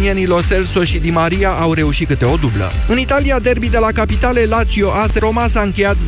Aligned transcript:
argentinienii 0.00 0.26
Lo 0.26 0.40
Celso 0.48 0.84
și 0.84 0.98
Di 0.98 1.10
Maria 1.10 1.50
au 1.50 1.72
reușit 1.72 2.08
câte 2.08 2.24
o 2.24 2.36
dublă. 2.36 2.72
În 2.88 2.98
Italia, 2.98 3.38
derby 3.38 3.68
de 3.68 3.78
la 3.78 3.92
capitale 3.92 4.44
Lazio 4.44 4.90
AS 4.90 5.18
Roma 5.18 5.48
s-a 5.48 5.60
încheiat 5.60 5.96
0-0. 5.96 5.98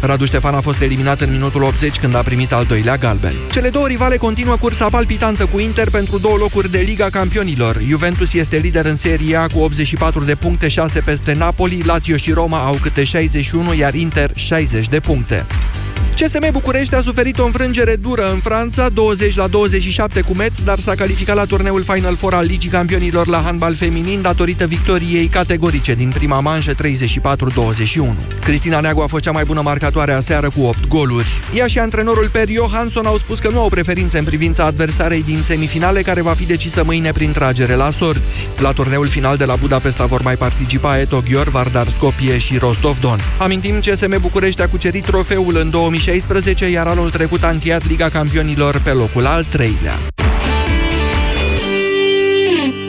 Radu 0.00 0.24
Ștefan 0.24 0.54
a 0.54 0.60
fost 0.60 0.80
eliminat 0.80 1.20
în 1.20 1.30
minutul 1.30 1.62
80 1.62 1.96
când 1.96 2.14
a 2.14 2.22
primit 2.22 2.52
al 2.52 2.64
doilea 2.64 2.96
galben. 2.96 3.32
Cele 3.52 3.68
două 3.68 3.86
rivale 3.86 4.16
continuă 4.16 4.56
cursa 4.56 4.88
palpitantă 4.88 5.46
cu 5.46 5.58
Inter 5.58 5.90
pentru 5.90 6.18
două 6.18 6.36
locuri 6.36 6.70
de 6.70 6.78
Liga 6.78 7.08
Campionilor. 7.10 7.80
Juventus 7.88 8.32
este 8.32 8.56
lider 8.56 8.84
în 8.84 8.96
Serie 8.96 9.36
A 9.36 9.46
cu 9.46 9.58
84 9.58 10.24
de 10.24 10.34
puncte, 10.34 10.68
6 10.68 11.00
peste 11.00 11.32
Napoli, 11.32 11.82
Lazio 11.84 12.16
și 12.16 12.32
Roma 12.32 12.64
au 12.64 12.78
câte 12.82 13.04
61, 13.04 13.74
iar 13.74 13.94
Inter 13.94 14.30
60 14.34 14.88
de 14.88 15.00
puncte. 15.00 15.46
CSM 16.14 16.50
București 16.52 16.94
a 16.94 17.00
suferit 17.00 17.38
o 17.38 17.44
înfrângere 17.44 17.96
dură 17.96 18.30
în 18.32 18.38
Franța, 18.38 18.88
20 18.88 19.36
la 19.36 19.46
27 19.46 20.20
cu 20.20 20.34
Metz, 20.34 20.58
dar 20.64 20.78
s-a 20.78 20.94
calificat 20.94 21.36
la 21.36 21.44
turneul 21.44 21.82
Final 21.82 22.16
Four 22.16 22.34
al 22.34 22.44
Ligii 22.44 22.70
Campionilor 22.70 23.26
la 23.26 23.40
handbal 23.44 23.74
feminin 23.74 24.22
datorită 24.22 24.66
victoriei 24.66 25.26
categorice 25.26 25.94
din 25.94 26.10
prima 26.14 26.40
manșă 26.40 26.72
34-21. 26.72 26.76
Cristina 28.40 28.80
Neagu 28.80 29.00
a 29.00 29.06
fost 29.06 29.22
cea 29.22 29.30
mai 29.30 29.44
bună 29.44 29.60
marcatoare 29.60 30.12
a 30.12 30.20
seară 30.20 30.50
cu 30.50 30.62
8 30.62 30.88
goluri. 30.88 31.28
Ea 31.54 31.66
și 31.66 31.78
antrenorul 31.78 32.28
Per 32.32 32.48
Johansson 32.48 33.06
au 33.06 33.18
spus 33.18 33.38
că 33.38 33.48
nu 33.48 33.60
au 33.60 33.68
preferințe 33.68 34.18
în 34.18 34.24
privința 34.24 34.64
adversarei 34.64 35.22
din 35.22 35.42
semifinale, 35.42 36.02
care 36.02 36.22
va 36.22 36.32
fi 36.32 36.44
decisă 36.46 36.82
mâine 36.84 37.12
prin 37.12 37.32
tragere 37.32 37.74
la 37.74 37.90
sorți. 37.90 38.48
La 38.58 38.72
turneul 38.72 39.06
final 39.06 39.36
de 39.36 39.44
la 39.44 39.54
Budapesta 39.54 40.06
vor 40.06 40.22
mai 40.22 40.36
participa 40.36 40.98
Eto 40.98 41.22
Ghior, 41.28 41.48
Vardar 41.48 41.88
Skopje 41.88 42.38
și 42.38 42.56
Rostov 42.56 42.98
Don. 42.98 43.18
Amintim, 43.38 43.80
CSM 43.80 44.20
București 44.20 44.62
a 44.62 44.68
cucerit 44.68 45.04
trofeul 45.04 45.56
în 45.56 45.70
2016 45.70 46.01
2016, 46.04 46.70
iar 46.70 46.86
anul 46.86 47.10
trecut 47.10 47.42
a 47.42 47.50
încheiat 47.50 47.88
Liga 47.88 48.08
Campionilor 48.08 48.80
pe 48.84 48.90
locul 48.90 49.26
al 49.26 49.44
treilea. 49.44 50.21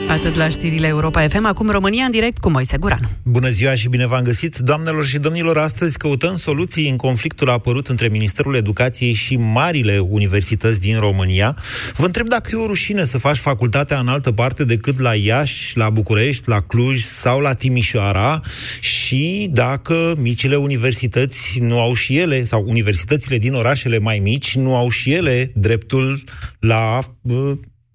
Atât 0.08 0.34
la 0.34 0.48
știrile 0.48 0.86
Europa 0.86 1.28
FM, 1.28 1.46
acum 1.46 1.70
România 1.70 2.04
în 2.04 2.10
direct 2.10 2.38
cu 2.38 2.50
Moise 2.50 2.76
Guran. 2.76 3.08
Bună 3.22 3.48
ziua 3.48 3.74
și 3.74 3.88
bine 3.88 4.06
v-am 4.06 4.22
găsit, 4.22 4.56
doamnelor 4.56 5.04
și 5.04 5.18
domnilor. 5.18 5.58
Astăzi 5.58 5.98
căutăm 5.98 6.36
soluții 6.36 6.88
în 6.88 6.96
conflictul 6.96 7.50
apărut 7.50 7.88
între 7.88 8.08
Ministerul 8.08 8.54
Educației 8.54 9.12
și 9.12 9.36
marile 9.36 9.98
universități 9.98 10.80
din 10.80 10.98
România. 10.98 11.56
Vă 11.96 12.06
întreb 12.06 12.28
dacă 12.28 12.50
e 12.52 12.56
o 12.56 12.66
rușine 12.66 13.04
să 13.04 13.18
faci 13.18 13.36
facultatea 13.36 13.98
în 13.98 14.08
altă 14.08 14.32
parte 14.32 14.64
decât 14.64 15.00
la 15.00 15.14
Iași, 15.14 15.76
la 15.76 15.90
București, 15.90 16.42
la 16.46 16.60
Cluj 16.60 17.02
sau 17.02 17.40
la 17.40 17.54
Timișoara 17.54 18.40
și 18.80 19.48
dacă 19.52 20.14
micile 20.18 20.56
universități 20.56 21.58
nu 21.60 21.80
au 21.80 21.94
și 21.94 22.18
ele, 22.18 22.44
sau 22.44 22.64
universitățile 22.68 23.38
din 23.38 23.52
orașele 23.52 23.98
mai 23.98 24.18
mici, 24.18 24.56
nu 24.56 24.76
au 24.76 24.88
și 24.88 25.12
ele 25.12 25.52
dreptul 25.54 26.24
la 26.58 26.98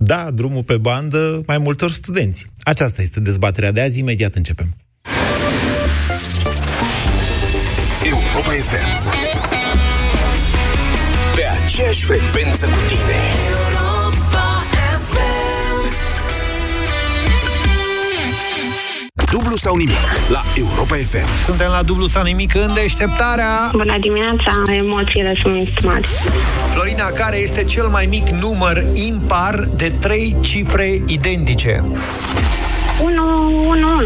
da 0.02 0.32
drumul 0.32 0.64
pe 0.64 0.78
bandă 0.78 1.42
mai 1.46 1.58
multor 1.58 1.92
studenți. 1.92 2.46
Aceasta 2.64 3.02
este 3.02 3.20
dezbaterea 3.20 3.72
de 3.72 3.82
azi, 3.82 4.00
imediat 4.00 4.36
începem. 4.36 4.76
Europa 8.04 8.52
FM 8.52 9.10
Pe 11.36 11.44
aceeași 11.64 12.06
frecvență 12.06 12.66
cu 12.66 12.80
tine 12.88 13.20
Dublu 19.32 19.56
sau 19.56 19.76
nimic 19.76 19.98
la 20.30 20.42
Europa 20.56 20.96
FM. 20.96 21.44
Suntem 21.46 21.68
la 21.72 21.82
dublu 21.82 22.06
sau 22.06 22.24
nimic 22.24 22.56
în 22.56 22.74
deșteptarea. 22.74 23.70
Bună 23.72 23.98
dimineața, 24.00 24.52
emoțiile 24.78 25.34
sunt 25.42 25.84
mari. 25.84 26.08
Florina, 26.72 27.06
care 27.06 27.38
este 27.38 27.64
cel 27.64 27.88
mai 27.88 28.06
mic 28.06 28.30
număr 28.30 28.84
impar 28.94 29.68
de 29.76 29.94
trei 30.00 30.36
cifre 30.40 31.02
identice? 31.06 31.84
1, 33.04 33.14
1, 33.68 33.70
1. 33.70 34.02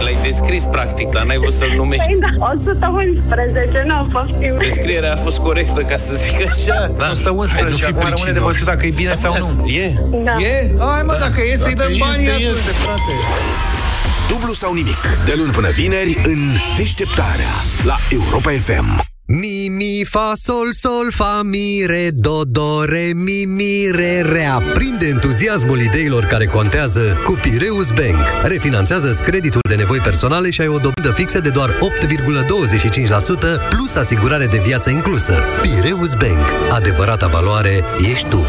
L-ai 0.00 0.16
descris 0.22 0.64
practic, 0.64 1.08
dar 1.08 1.24
n-ai 1.24 1.36
vrut 1.36 1.52
să-l 1.52 1.72
numești. 1.76 2.06
Păi 2.06 2.18
da, 2.38 2.50
111, 2.52 3.84
nu 3.86 3.94
a 3.94 4.06
fost 4.10 4.30
Descrierea 4.58 5.12
a 5.12 5.16
fost 5.16 5.38
corectă, 5.38 5.80
ca 5.80 5.96
să 5.96 6.14
zic 6.14 6.46
așa. 6.46 6.90
Da. 6.96 7.10
111, 7.10 7.86
acum 7.86 8.08
rămâne 8.08 8.32
de 8.32 8.38
văzut 8.38 8.64
dacă 8.64 8.86
e 8.86 8.90
bine 8.90 9.12
sau 9.12 9.36
nu. 9.38 9.68
E. 9.68 9.92
Da. 10.24 10.36
E? 10.36 10.70
Hai 10.78 11.02
mă, 11.02 11.12
da. 11.12 11.18
dacă 11.18 11.40
e 11.52 11.56
să-i 11.56 11.74
dăm 11.74 11.92
banii 11.98 12.26
este, 12.26 12.30
atunci. 12.30 12.46
este, 12.46 12.70
frate. 12.70 13.12
Dublu 14.30 14.52
sau 14.52 14.74
nimic, 14.74 15.22
de 15.24 15.34
luni 15.36 15.52
până 15.52 15.68
vineri 15.68 16.20
în 16.24 16.38
deșteptarea 16.76 17.48
la 17.84 17.96
Europa 18.10 18.50
FM. 18.50 19.08
Mi, 19.26 19.68
mi, 19.68 20.04
fa, 20.08 20.32
sol, 20.42 20.72
sol, 20.72 21.10
fa, 21.10 21.40
mi, 21.44 21.82
re, 21.86 22.08
do, 22.12 22.40
do, 22.44 22.84
re, 22.84 23.10
mi, 23.14 23.44
mi, 23.44 23.90
re, 23.90 24.20
re. 24.20 24.44
Aprinde 24.44 25.06
entuziasmul 25.06 25.80
ideilor 25.80 26.24
care 26.24 26.46
contează 26.46 27.20
cu 27.24 27.38
Pireus 27.40 27.88
Bank. 27.90 28.16
Refinanțează 28.42 29.16
creditul 29.24 29.60
de 29.68 29.74
nevoi 29.74 29.98
personale 29.98 30.50
și 30.50 30.60
ai 30.60 30.68
o 30.68 30.78
dobândă 30.78 31.12
fixă 31.14 31.38
de 31.38 31.48
doar 31.48 31.70
8,25% 31.70 31.78
plus 33.68 33.94
asigurare 33.94 34.46
de 34.46 34.60
viață 34.64 34.90
inclusă. 34.90 35.44
Pireus 35.60 36.14
Bank. 36.14 36.48
Adevărata 36.70 37.26
valoare 37.26 37.84
ești 38.10 38.28
tu. 38.28 38.46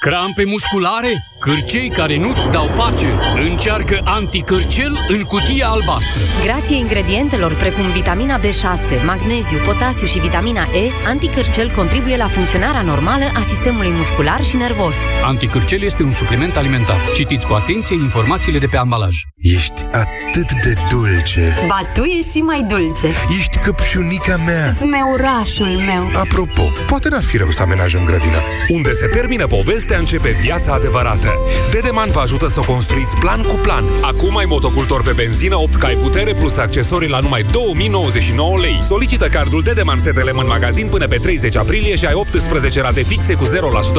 Crampe 0.00 0.44
musculare? 0.44 1.08
Cârcei 1.38 1.88
care 1.88 2.16
nu-ți 2.16 2.50
dau 2.50 2.66
pace? 2.66 3.06
Încearcă 3.48 4.00
anticârcel 4.04 4.98
în 5.08 5.22
cutia 5.22 5.68
albastră. 5.68 6.20
Grație 6.44 6.76
ingredientelor 6.76 7.54
precum 7.54 7.90
vitamina 7.92 8.38
B6, 8.38 9.04
magneziu, 9.06 9.58
potasiu 9.66 10.06
și 10.06 10.18
vitamina 10.18 10.62
E, 10.62 10.90
anticârcel 11.06 11.70
contribuie 11.70 12.16
la 12.16 12.26
funcționarea 12.26 12.82
normală 12.82 13.24
a 13.34 13.42
sistemului 13.42 13.90
muscular 13.90 14.44
și 14.44 14.56
nervos. 14.56 14.96
Anticârcel 15.24 15.82
este 15.82 16.02
un 16.02 16.10
supliment 16.10 16.56
alimentar. 16.56 16.98
Citiți 17.14 17.46
cu 17.46 17.52
atenție 17.52 17.94
informațiile 17.94 18.58
de 18.58 18.66
pe 18.66 18.76
ambalaj. 18.76 19.16
Ești 19.40 19.84
atât 19.92 20.52
de 20.62 20.74
dulce. 20.88 21.54
Ba, 21.66 21.80
tu 21.94 22.02
ești 22.02 22.30
și 22.30 22.38
mai 22.38 22.66
dulce. 22.68 23.06
Ești 23.38 23.58
căpșunica 23.58 24.36
mea. 24.46 24.68
Smeurașul 24.68 25.82
meu. 25.86 26.20
Apropo, 26.20 26.62
poate 26.86 27.08
n-ar 27.08 27.22
fi 27.22 27.36
rău 27.36 27.50
să 27.50 27.62
amenajăm 27.62 28.04
grădina. 28.04 28.38
Unde 28.68 28.92
se 28.92 29.06
termină 29.06 29.46
povestea, 29.46 29.98
începe 29.98 30.36
viața 30.40 30.72
adevărată. 30.72 31.28
Dedeman 31.70 32.08
vă 32.10 32.20
ajută 32.20 32.48
să 32.48 32.60
construiți 32.60 33.16
plan 33.16 33.42
cu 33.42 33.54
plan. 33.54 33.84
Acum 34.02 34.36
ai 34.36 34.44
motocultor 34.48 35.02
pe 35.02 35.12
benzină 35.12 35.56
8 35.56 35.74
cai 35.74 35.94
putere 35.94 36.34
plus 36.34 36.56
accesorii 36.56 37.08
la 37.08 37.18
numai 37.18 37.42
2099 37.42 38.58
lei. 38.58 38.78
Solicită 38.82 39.26
cardul 39.26 39.62
Dedeman 39.62 39.98
STLM 39.98 40.38
în 40.38 40.46
magazin 40.46 40.86
până 40.86 41.06
pe 41.06 41.16
30 41.16 41.56
aprilie 41.56 41.96
și 41.96 42.06
ai 42.06 42.14
18 42.14 42.80
rate 42.80 43.02
fixe 43.02 43.34
cu 43.34 43.44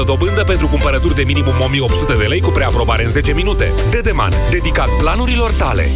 0% 0.02 0.06
dobândă 0.06 0.44
pentru 0.44 0.68
cumpărături 0.68 1.16
de 1.16 1.24
minimum 1.24 1.56
1800 1.60 2.14
de 2.14 2.26
lei 2.26 2.42
cu 2.42 2.50
preaprobare 2.50 3.04
în 3.04 3.10
10 3.10 3.34
minute. 3.34 3.74
Dedeman, 3.90 4.32
dedicat 4.50 5.02
planurilor 5.32 5.52
tale. 5.52 5.92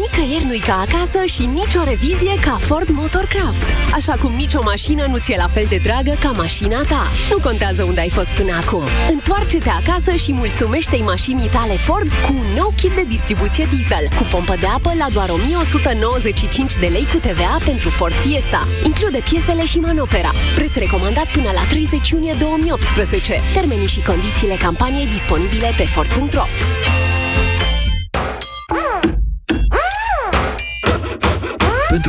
Nicăieri 0.00 0.44
nu-i 0.44 0.58
ca 0.58 0.84
acasă 0.86 1.24
și 1.24 1.44
nicio 1.44 1.82
revizie 1.84 2.34
ca 2.40 2.56
Ford 2.60 2.88
Motorcraft. 2.88 3.64
Așa 3.92 4.12
cum 4.20 4.32
nicio 4.32 4.58
mașină 4.62 5.06
nu 5.10 5.16
ți-e 5.18 5.36
la 5.36 5.48
fel 5.48 5.66
de 5.68 5.80
dragă 5.82 6.14
ca 6.20 6.30
mașina 6.30 6.80
ta. 6.82 7.08
Nu 7.30 7.38
contează 7.38 7.82
unde 7.82 8.00
ai 8.00 8.08
fost 8.08 8.30
până 8.30 8.52
acum. 8.62 8.84
Întoarce-te 9.10 9.68
acasă 9.68 10.14
și 10.14 10.32
mulțumește-i 10.32 11.02
mașinii 11.02 11.48
tale 11.48 11.72
Ford 11.72 12.12
cu 12.12 12.32
un 12.32 12.46
nou 12.56 12.72
kit 12.76 12.90
de 12.90 13.04
distribuție 13.08 13.68
diesel, 13.72 14.08
cu 14.16 14.22
pompă 14.30 14.54
de 14.60 14.66
apă 14.66 14.92
la 14.98 15.06
doar 15.12 15.28
1195 15.28 16.72
de 16.76 16.86
lei 16.86 17.06
cu 17.12 17.16
TVA 17.16 17.56
pentru 17.64 17.88
Ford 17.88 18.14
Fiesta. 18.14 18.66
Include 18.84 19.18
piesele 19.30 19.64
și 19.64 19.78
manopera. 19.78 20.32
Preț 20.54 20.74
recomandat 20.74 21.26
până 21.26 21.50
la 21.54 21.62
30 21.68 22.10
iunie 22.10 22.34
2018. 22.38 23.40
Termenii 23.54 23.86
și 23.86 24.02
condițiile 24.02 24.54
campaniei 24.54 25.06
disponibile 25.06 25.74
pe 25.76 25.84
Ford.ro. 25.84 26.46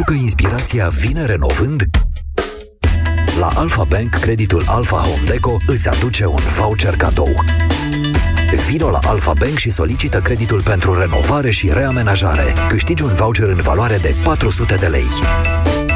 că 0.06 0.14
inspirația 0.14 0.88
vine 0.88 1.26
renovând, 1.26 1.84
la 3.40 3.50
Alpha 3.56 3.84
Bank, 3.84 4.10
creditul 4.10 4.64
Alpha 4.66 4.98
Home 4.98 5.22
Deco 5.26 5.58
îți 5.68 5.88
aduce 5.88 6.26
un 6.26 6.40
voucher 6.58 6.96
cadou. 6.96 7.44
Vino 8.68 8.90
la 8.90 9.00
Alpha 9.02 9.34
Bank 9.40 9.58
și 9.58 9.70
solicită 9.70 10.20
creditul 10.20 10.62
pentru 10.62 11.00
renovare 11.00 11.50
și 11.50 11.70
reamenajare. 11.74 12.54
Câștigi 12.68 13.04
un 13.04 13.14
voucher 13.14 13.48
în 13.48 13.62
valoare 13.62 13.98
de 13.98 14.16
400 14.24 14.76
de 14.76 14.88
lei. 14.88 15.08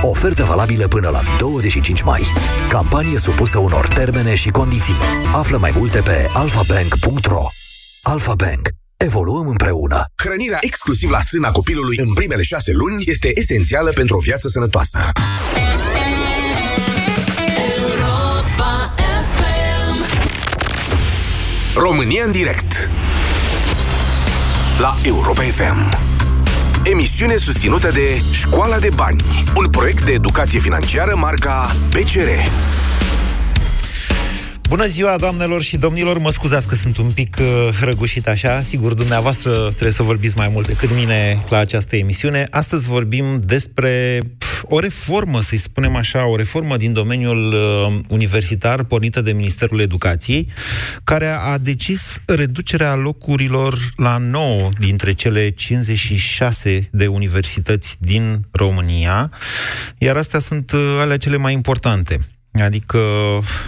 Ofertă 0.02 0.44
valabilă 0.44 0.88
până 0.88 1.10
la 1.10 1.20
25 1.38 2.02
mai. 2.02 2.22
Campanie 2.70 3.18
supusă 3.18 3.58
unor 3.58 3.88
termene 3.88 4.36
și 4.36 4.50
condiții. 4.50 4.96
Află 5.36 5.58
mai 5.58 5.72
multe 5.78 6.02
pe 6.02 6.30
alphabank.ro 6.34 7.44
Alpha 8.02 8.34
Bank. 8.34 8.79
Evoluăm 9.06 9.48
împreună. 9.48 10.12
Hrănirea 10.16 10.58
exclusiv 10.62 11.10
la 11.10 11.22
sâna 11.22 11.52
copilului 11.52 11.98
în 11.98 12.14
primele 12.14 12.42
șase 12.42 12.72
luni 12.72 13.04
este 13.06 13.32
esențială 13.36 13.92
pentru 13.92 14.16
o 14.16 14.20
viață 14.20 14.48
sănătoasă. 14.48 15.00
România 21.76 22.24
în 22.26 22.32
direct 22.32 22.90
La 24.80 24.96
Europa 25.04 25.42
FM 25.42 25.98
Emisiune 26.84 27.36
susținută 27.36 27.92
de 27.92 28.22
Școala 28.32 28.80
de 28.80 28.90
Bani 28.96 29.24
Un 29.56 29.70
proiect 29.70 30.06
de 30.06 30.12
educație 30.12 30.60
financiară 30.60 31.16
marca 31.16 31.76
PCR 31.90 32.30
Bună 34.70 34.88
ziua, 34.88 35.18
doamnelor 35.18 35.62
și 35.62 35.78
domnilor, 35.78 36.18
mă 36.18 36.30
scuzați 36.30 36.68
că 36.68 36.76
sunt 36.76 36.98
un 36.98 37.12
pic 37.12 37.38
uh, 37.40 37.80
răgușit 37.82 38.28
așa, 38.28 38.62
sigur, 38.62 38.94
dumneavoastră 38.94 39.52
trebuie 39.52 39.92
să 39.92 40.04
vorbiți 40.04 40.38
mai 40.38 40.50
mult 40.54 40.68
decât 40.68 40.94
mine 40.94 41.42
la 41.50 41.58
această 41.58 41.96
emisiune. 41.96 42.46
Astăzi 42.50 42.88
vorbim 42.88 43.40
despre 43.40 44.20
pf, 44.38 44.64
o 44.68 44.80
reformă, 44.80 45.42
să-i 45.42 45.58
spunem 45.58 45.96
așa, 45.96 46.28
o 46.28 46.36
reformă 46.36 46.78
din 46.78 46.94
domeniul 46.94 47.54
uh, 47.54 48.00
universitar 48.10 48.84
pornită 48.84 49.22
de 49.22 49.32
Ministerul 49.32 49.80
Educației, 49.80 50.48
care 51.04 51.28
a 51.28 51.58
decis 51.58 52.22
reducerea 52.26 52.96
locurilor 52.96 53.78
la 53.96 54.18
9 54.18 54.70
dintre 54.80 55.14
cele 55.14 55.50
56 55.50 56.90
de 56.92 57.08
universități 57.08 57.96
din 58.00 58.48
România, 58.52 59.32
iar 59.98 60.18
astea 60.18 60.40
sunt 60.40 60.72
uh, 60.72 60.98
alea 61.00 61.18
cele 61.18 61.38
mai 61.38 61.54
importante. 61.54 62.20
Adică 62.52 63.00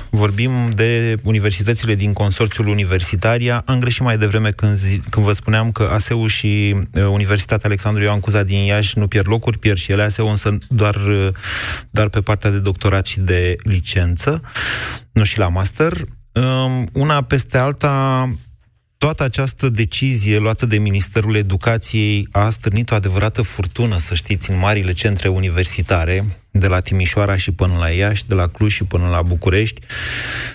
vorbim 0.10 0.72
de 0.76 1.18
universitățile 1.24 1.96
din 1.96 2.14
consorțiul 2.14 2.68
Universitaria. 2.68 3.64
Am 3.66 3.80
greșit 3.80 4.02
mai 4.02 4.18
devreme 4.18 4.52
când, 4.52 4.76
zi, 4.76 4.98
când 5.10 5.26
vă 5.26 5.34
spuneam 5.34 5.72
că 5.72 5.90
ASEU 5.92 6.28
și 6.28 6.76
uh, 6.94 7.06
Universitatea 7.06 7.70
Alexandru 7.70 8.04
Ioan 8.04 8.20
Cuza 8.20 8.44
din 8.44 8.58
Iași 8.58 8.98
nu 8.98 9.08
pierd 9.08 9.28
locuri, 9.28 9.58
pierd 9.58 9.78
și 9.78 9.92
ele 9.92 10.04
ASEU, 10.04 10.28
însă 10.28 10.58
doar, 10.70 10.96
uh, 10.96 11.28
doar 11.90 12.10
pe 12.10 12.22
partea 12.22 12.50
de 12.50 12.60
doctorat 12.60 13.06
și 13.06 13.20
de 13.20 13.56
licență, 13.64 14.42
nu 15.12 15.24
și 15.24 15.38
la 15.38 15.48
master. 15.48 15.94
Um, 16.34 16.90
una 16.94 17.22
peste 17.22 17.58
alta, 17.58 18.30
toată 19.04 19.24
această 19.24 19.70
decizie 19.70 20.38
luată 20.38 20.66
de 20.66 20.78
Ministerul 20.78 21.36
Educației 21.36 22.28
a 22.32 22.50
stârnit 22.50 22.92
o 22.92 22.96
adevărată 22.96 23.42
furtună, 23.42 23.98
să 23.98 24.16
știți, 24.16 24.50
în 24.50 24.58
marile 24.58 24.92
centre 24.92 25.28
universitare, 25.28 26.26
de 26.52 26.68
la 26.68 26.80
Timișoara 26.80 27.38
și 27.38 27.52
până 27.52 27.76
la 27.78 27.90
Iași, 27.90 28.28
de 28.28 28.34
la 28.34 28.48
Cluj 28.48 28.74
și 28.74 28.84
până 28.84 29.08
la 29.08 29.22
București. 29.22 29.82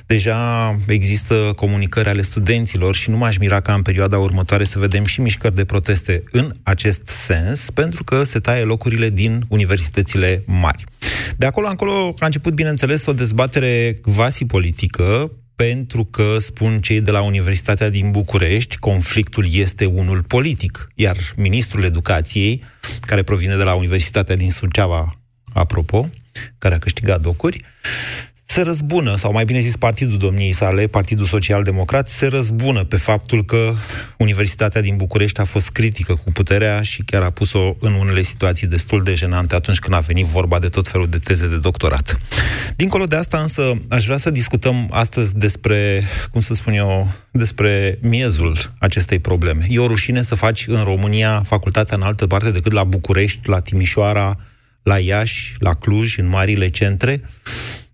Deja 0.07 0.71
există 0.87 1.53
comunicări 1.57 2.09
ale 2.09 2.23
studenților 2.23 2.95
și 2.95 3.11
nu 3.11 3.17
m-aș 3.17 3.37
mira 3.37 3.61
ca 3.61 3.75
în 3.75 3.83
perioada 3.83 4.19
următoare 4.19 4.65
să 4.65 4.79
vedem 4.79 5.05
și 5.05 5.21
mișcări 5.21 5.55
de 5.55 5.65
proteste 5.65 6.23
în 6.31 6.55
acest 6.63 7.07
sens, 7.07 7.71
pentru 7.71 8.05
că 8.05 8.25
se 8.25 8.39
taie 8.39 8.63
locurile 8.63 9.11
din 9.11 9.45
universitățile 9.49 10.43
mari. 10.47 10.85
De 11.37 11.47
acolo 11.47 11.69
încolo 11.69 12.15
a 12.19 12.27
început, 12.27 12.55
bineînțeles, 12.55 13.07
o 13.07 13.13
dezbatere 13.13 13.97
quasi 14.03 14.45
politică 14.45 15.31
pentru 15.57 16.05
că, 16.05 16.39
spun 16.39 16.81
cei 16.81 17.01
de 17.01 17.11
la 17.11 17.23
Universitatea 17.23 17.89
din 17.89 18.11
București, 18.11 18.77
conflictul 18.77 19.47
este 19.51 19.85
unul 19.85 20.23
politic, 20.23 20.89
iar 20.95 21.17
ministrul 21.37 21.85
educației, 21.85 22.63
care 23.01 23.23
provine 23.23 23.57
de 23.57 23.63
la 23.63 23.75
Universitatea 23.75 24.37
din 24.37 24.51
Suceava, 24.51 25.21
apropo, 25.53 26.11
care 26.59 26.75
a 26.75 26.79
câștigat 26.79 27.21
docuri, 27.21 27.65
se 28.47 28.63
răzbună, 28.63 29.17
sau 29.17 29.33
mai 29.33 29.45
bine 29.45 29.61
zis 29.61 29.77
partidul 29.77 30.19
domniei 30.19 30.53
sale, 30.53 30.87
Partidul 30.87 31.27
Social 31.27 31.63
Democrat, 31.63 32.09
se 32.09 32.27
răzbună 32.27 32.85
pe 32.85 32.97
faptul 32.97 33.45
că 33.45 33.75
Universitatea 34.19 34.81
din 34.81 34.97
București 34.97 35.41
a 35.41 35.45
fost 35.45 35.71
critică 35.71 36.15
cu 36.15 36.33
puterea 36.33 36.83
și 36.83 37.03
chiar 37.03 37.23
a 37.23 37.31
pus-o 37.31 37.77
în 37.81 37.93
unele 37.93 38.23
situații 38.23 38.67
destul 38.67 39.03
de 39.03 39.15
jenante 39.15 39.55
atunci 39.55 39.79
când 39.79 39.95
a 39.95 39.99
venit 39.99 40.25
vorba 40.27 40.59
de 40.59 40.69
tot 40.69 40.89
felul 40.89 41.09
de 41.09 41.19
teze 41.19 41.49
de 41.49 41.57
doctorat. 41.57 42.19
Dincolo 42.77 43.05
de 43.05 43.17
asta 43.17 43.39
însă, 43.39 43.73
aș 43.89 44.05
vrea 44.05 44.17
să 44.17 44.31
discutăm 44.31 44.89
astăzi 44.91 45.35
despre, 45.35 46.03
cum 46.31 46.41
să 46.41 46.55
spun 46.55 46.73
eu, 46.73 47.11
despre 47.31 47.99
miezul 48.03 48.73
acestei 48.79 49.19
probleme. 49.19 49.67
E 49.69 49.79
o 49.79 49.87
rușine 49.87 50.23
să 50.23 50.35
faci 50.35 50.67
în 50.67 50.83
România 50.85 51.43
facultatea 51.47 51.97
în 51.97 52.03
altă 52.03 52.27
parte 52.27 52.51
decât 52.51 52.73
la 52.73 52.85
București, 52.85 53.49
la 53.49 53.61
Timișoara, 53.61 54.37
la 54.83 54.99
Iași, 54.99 55.55
la 55.59 55.75
Cluj, 55.75 56.19
în 56.19 56.29
marile 56.29 56.69
centre. 56.69 57.23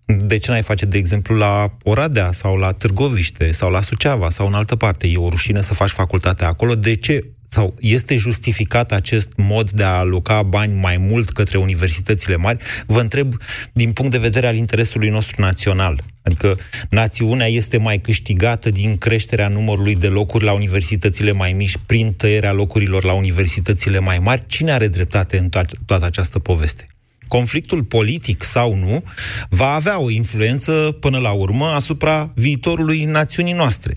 De 0.05 0.37
ce 0.37 0.51
n-ai 0.51 0.61
face, 0.61 0.85
de 0.85 0.97
exemplu, 0.97 1.35
la 1.35 1.77
Oradea 1.83 2.31
sau 2.31 2.55
la 2.55 2.71
Târgoviște 2.71 3.51
sau 3.51 3.69
la 3.69 3.81
Suceava 3.81 4.29
sau 4.29 4.47
în 4.47 4.53
altă 4.53 4.75
parte? 4.75 5.07
E 5.07 5.17
o 5.17 5.29
rușine 5.29 5.61
să 5.61 5.73
faci 5.73 5.89
facultatea 5.89 6.47
acolo. 6.47 6.75
De 6.75 6.95
ce? 6.95 7.25
Sau 7.47 7.75
este 7.79 8.17
justificat 8.17 8.91
acest 8.91 9.29
mod 9.35 9.71
de 9.71 9.83
a 9.83 9.87
aloca 9.87 10.43
bani 10.43 10.79
mai 10.79 10.97
mult 10.97 11.29
către 11.29 11.57
universitățile 11.57 12.35
mari? 12.35 12.63
Vă 12.85 12.99
întreb 12.99 13.35
din 13.73 13.91
punct 13.91 14.11
de 14.11 14.17
vedere 14.17 14.47
al 14.47 14.55
interesului 14.55 15.09
nostru 15.09 15.41
național. 15.41 16.03
Adică 16.21 16.57
națiunea 16.89 17.47
este 17.47 17.77
mai 17.77 17.99
câștigată 17.99 18.69
din 18.69 18.97
creșterea 18.97 19.47
numărului 19.47 19.95
de 19.95 20.07
locuri 20.07 20.43
la 20.43 20.51
universitățile 20.53 21.31
mai 21.31 21.53
mici 21.53 21.77
prin 21.85 22.13
tăierea 22.13 22.51
locurilor 22.51 23.03
la 23.03 23.13
universitățile 23.13 23.99
mai 23.99 24.19
mari. 24.19 24.43
Cine 24.47 24.71
are 24.71 24.87
dreptate 24.87 25.37
în 25.37 25.49
to- 25.49 25.79
toată 25.85 26.05
această 26.05 26.39
poveste? 26.39 26.87
Conflictul 27.37 27.83
politic 27.83 28.43
sau 28.43 28.75
nu, 28.75 29.03
va 29.49 29.73
avea 29.73 29.99
o 29.99 30.09
influență 30.09 30.97
până 30.99 31.17
la 31.17 31.31
urmă 31.31 31.65
asupra 31.65 32.31
viitorului 32.35 33.03
națiunii 33.03 33.53
noastre. 33.53 33.95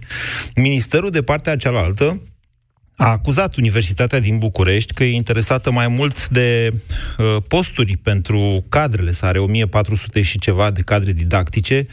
Ministerul 0.54 1.10
de 1.10 1.22
partea 1.22 1.56
cealaltă 1.56 2.22
a 2.96 3.10
acuzat 3.10 3.56
Universitatea 3.56 4.20
din 4.20 4.38
București 4.38 4.94
că 4.94 5.04
e 5.04 5.14
interesată 5.14 5.70
mai 5.70 5.88
mult 5.88 6.28
de 6.28 6.70
uh, 7.18 7.36
posturi 7.48 7.96
pentru 7.96 8.64
cadrele 8.68 9.10
sale, 9.10 9.38
1400 9.38 10.22
și 10.22 10.38
ceva 10.38 10.70
de 10.70 10.82
cadre 10.82 11.12
didactice, 11.12 11.86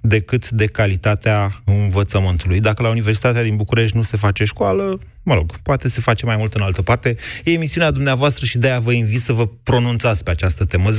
decât 0.00 0.50
de 0.50 0.66
calitatea 0.66 1.50
învățământului. 1.64 2.60
Dacă 2.60 2.82
la 2.82 2.88
Universitatea 2.88 3.42
din 3.42 3.56
București 3.56 3.96
nu 3.96 4.02
se 4.02 4.16
face 4.16 4.44
școală, 4.44 4.98
mă 5.22 5.34
rog, 5.34 5.50
poate 5.62 5.88
se 5.88 6.00
face 6.00 6.26
mai 6.26 6.36
mult 6.36 6.54
în 6.54 6.62
altă 6.62 6.82
parte. 6.82 7.16
E 7.44 7.52
emisiunea 7.52 7.90
dumneavoastră 7.90 8.44
și 8.44 8.58
de-aia 8.58 8.78
vă 8.78 8.92
invit 8.92 9.20
să 9.20 9.32
vă 9.32 9.46
pronunțați 9.62 10.24
pe 10.24 10.30
această 10.30 10.64
temă. 10.64 10.90
0372069599 10.90 10.94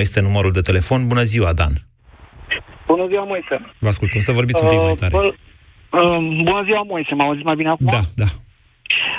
este 0.00 0.20
numărul 0.20 0.52
de 0.52 0.60
telefon. 0.60 1.06
Bună 1.06 1.22
ziua, 1.22 1.52
Dan! 1.52 1.72
Bună 2.86 3.06
ziua, 3.08 3.24
Moise! 3.24 3.74
Vă 3.78 3.88
ascultăm, 3.88 4.20
să 4.20 4.32
vorbiți 4.32 4.64
uh, 4.64 4.70
un 4.70 4.76
pic 4.76 4.80
mai 4.84 4.94
tare. 4.94 5.12
Bă, 5.12 5.34
Uh, 5.90 6.42
bună 6.44 6.62
ziua, 6.64 6.82
Moise. 6.82 7.14
M-au 7.14 7.28
auzit 7.28 7.44
mai 7.44 7.54
bine 7.54 7.68
acum? 7.68 7.86
Da, 7.90 8.00
da. 8.14 8.28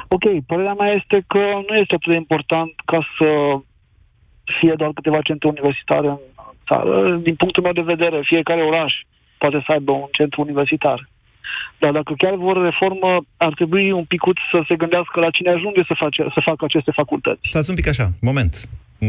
Ok, 0.08 0.46
părerea 0.46 0.74
mea 0.74 0.92
este 0.94 1.24
că 1.28 1.44
nu 1.68 1.76
este 1.76 1.96
atât 1.96 2.12
de 2.12 2.16
important 2.16 2.72
ca 2.86 3.00
să 3.18 3.28
fie 4.60 4.74
doar 4.78 4.92
câteva 4.94 5.22
centre 5.22 5.48
universitare 5.48 6.08
în 6.08 6.20
țară. 6.68 7.16
Din 7.16 7.36
punctul 7.36 7.64
meu 7.64 7.72
de 7.72 7.92
vedere, 7.94 8.22
fiecare 8.24 8.62
oraș 8.62 8.94
poate 9.38 9.64
să 9.66 9.72
aibă 9.72 9.92
un 9.92 10.08
centru 10.12 10.42
universitar. 10.42 11.10
Dar 11.80 11.92
dacă 11.92 12.14
chiar 12.18 12.36
vor 12.36 12.64
reformă, 12.64 13.12
ar 13.38 13.54
trebui 13.54 13.92
un 13.92 14.06
picut 14.06 14.38
să 14.52 14.64
se 14.68 14.76
gândească 14.76 15.20
la 15.20 15.30
cine 15.30 15.50
ajunge 15.50 15.82
să, 15.88 15.94
face, 15.98 16.22
să 16.34 16.40
facă 16.44 16.66
aceste 16.66 16.92
facultăți. 16.92 17.50
Stați 17.50 17.70
un 17.70 17.76
pic 17.76 17.88
așa, 17.88 18.08
moment. 18.22 18.54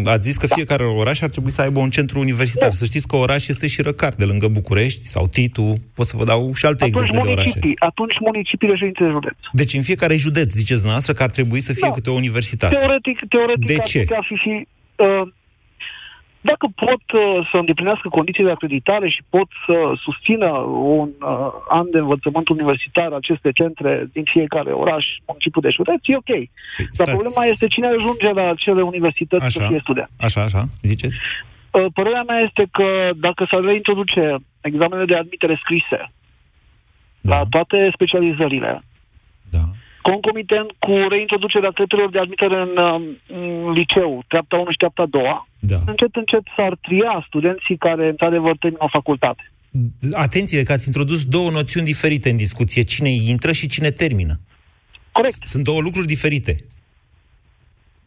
Ați 0.04 0.26
zis 0.28 0.36
că 0.36 0.46
da. 0.46 0.54
fiecare 0.54 0.84
oraș 0.84 1.20
ar 1.20 1.30
trebui 1.30 1.50
să 1.50 1.60
aibă 1.60 1.80
un 1.80 1.90
centru 1.90 2.18
universitar. 2.18 2.68
Da. 2.68 2.74
Să 2.74 2.84
știți 2.84 3.08
că 3.08 3.16
oraș 3.16 3.48
este 3.48 3.66
și 3.66 3.82
Răcar, 3.82 4.12
de 4.12 4.24
lângă 4.24 4.48
București 4.48 5.04
sau 5.04 5.26
Titu. 5.26 5.74
Pot 5.94 6.06
să 6.06 6.16
vă 6.16 6.24
dau 6.24 6.54
și 6.54 6.66
alte 6.66 6.84
atunci 6.84 7.04
exemple 7.04 7.26
de 7.26 7.32
orașe. 7.32 7.58
Atunci 7.78 8.14
municipiile 8.20 8.76
și 8.76 8.84
de 8.84 9.08
județ. 9.10 9.36
Deci 9.52 9.74
în 9.74 9.82
fiecare 9.82 10.16
județ, 10.16 10.50
ziceți 10.52 10.80
dumneavoastră, 10.84 11.12
că 11.12 11.22
ar 11.22 11.30
trebui 11.30 11.60
să 11.60 11.72
fie 11.72 11.88
da. 11.88 11.94
câte 11.94 12.10
o 12.10 12.12
universitate. 12.12 12.74
Teoretic, 12.74 13.18
teoretic 13.28 13.66
de 13.66 13.76
ar 13.78 13.86
ce? 13.86 13.98
putea 13.98 14.24
fi 14.28 14.34
și... 14.34 14.66
Uh, 14.96 15.32
dacă 16.50 16.66
pot 16.84 17.04
uh, 17.12 17.48
să 17.50 17.56
îndeplinească 17.56 18.08
condiții 18.08 18.44
de 18.44 18.50
acreditare 18.50 19.08
și 19.08 19.22
pot 19.28 19.48
să 19.66 19.76
susțină 20.04 20.50
un 20.96 21.08
uh, 21.20 21.28
an 21.68 21.86
de 21.90 21.98
învățământ 21.98 22.48
universitar 22.48 23.12
aceste 23.12 23.50
centre 23.52 24.08
din 24.12 24.24
fiecare 24.24 24.70
oraș, 24.70 25.04
municipiu 25.26 25.60
de 25.60 25.70
județ, 25.78 26.00
e 26.02 26.16
ok. 26.16 26.24
Păi, 26.24 26.50
Dar 26.98 27.06
problema 27.14 27.44
este 27.44 27.66
cine 27.66 27.86
ajunge 27.86 28.30
la 28.40 28.50
acele 28.50 28.82
universități 28.82 29.44
așa, 29.44 29.60
să 29.60 29.66
fie 29.68 29.80
student. 29.86 30.10
Așa, 30.20 30.42
așa, 30.42 30.62
ziceți? 30.82 31.16
Uh, 31.70 31.86
părerea 31.94 32.24
mea 32.26 32.40
este 32.48 32.64
că 32.70 33.10
dacă 33.16 33.46
s-ar 33.50 33.60
reintroduce 33.60 34.36
examenele 34.60 35.04
de 35.04 35.16
admitere 35.16 35.60
scrise 35.62 36.00
da. 37.20 37.38
la 37.38 37.42
toate 37.50 37.90
specializările, 37.94 38.82
da. 39.50 39.64
Concomitent 40.10 40.70
cu 40.84 40.92
reintroducerea 41.12 41.70
criteriilor 41.78 42.10
de 42.12 42.18
admitere 42.24 42.56
în, 42.66 42.72
um, 42.88 43.02
în 43.38 43.72
liceu, 43.78 44.10
treapta 44.28 44.56
1 44.56 44.70
și 44.70 44.76
treapta 44.82 45.04
2, 45.10 45.22
da. 45.58 45.78
încet, 45.86 46.12
încet 46.22 46.44
s-ar 46.56 46.72
tria 46.86 47.24
studenții 47.28 47.76
care, 47.86 48.04
într-adevăr, 48.08 48.54
termină 48.56 48.82
o 48.86 48.88
facultate. 48.98 49.42
Atenție 50.12 50.62
că 50.62 50.72
ați 50.72 50.86
introdus 50.86 51.24
două 51.24 51.50
noțiuni 51.50 51.86
diferite 51.86 52.30
în 52.30 52.36
discuție. 52.36 52.82
Cine 52.82 53.08
intră 53.10 53.52
și 53.52 53.66
cine 53.66 53.90
termină. 53.90 54.34
Corect. 55.12 55.38
Sunt 55.52 55.64
două 55.64 55.80
lucruri 55.80 56.06
diferite. 56.06 56.56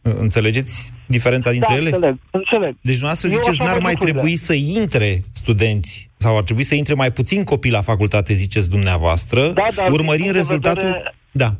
Înțelegeți 0.02 0.92
diferența 1.06 1.50
dintre 1.50 1.72
da, 1.74 1.78
ele? 1.80 1.90
înțeleg, 1.90 2.18
înțeleg. 2.30 2.74
Deci 2.80 2.98
dumneavoastră 2.98 3.28
Eu 3.28 3.34
ziceți, 3.34 3.50
așa 3.50 3.64
n-ar 3.64 3.72
văd 3.72 3.82
mai 3.82 3.92
lucrurile. 3.92 4.18
trebui 4.18 4.36
să 4.36 4.52
intre 4.80 5.24
studenți 5.32 6.10
sau 6.16 6.36
ar 6.36 6.42
trebui 6.42 6.62
să 6.62 6.74
intre 6.74 6.94
mai 6.94 7.10
puțin 7.12 7.44
copii 7.44 7.70
la 7.70 7.80
facultate, 7.80 8.32
ziceți 8.34 8.68
dumneavoastră, 8.70 9.40
Da, 9.40 9.52
dar 9.74 9.84
din 9.84 9.94
urmărind 9.94 10.24
punct 10.24 10.32
de 10.32 10.38
rezultatul... 10.38 10.82
vedere- 10.82 11.14
Da. 11.30 11.56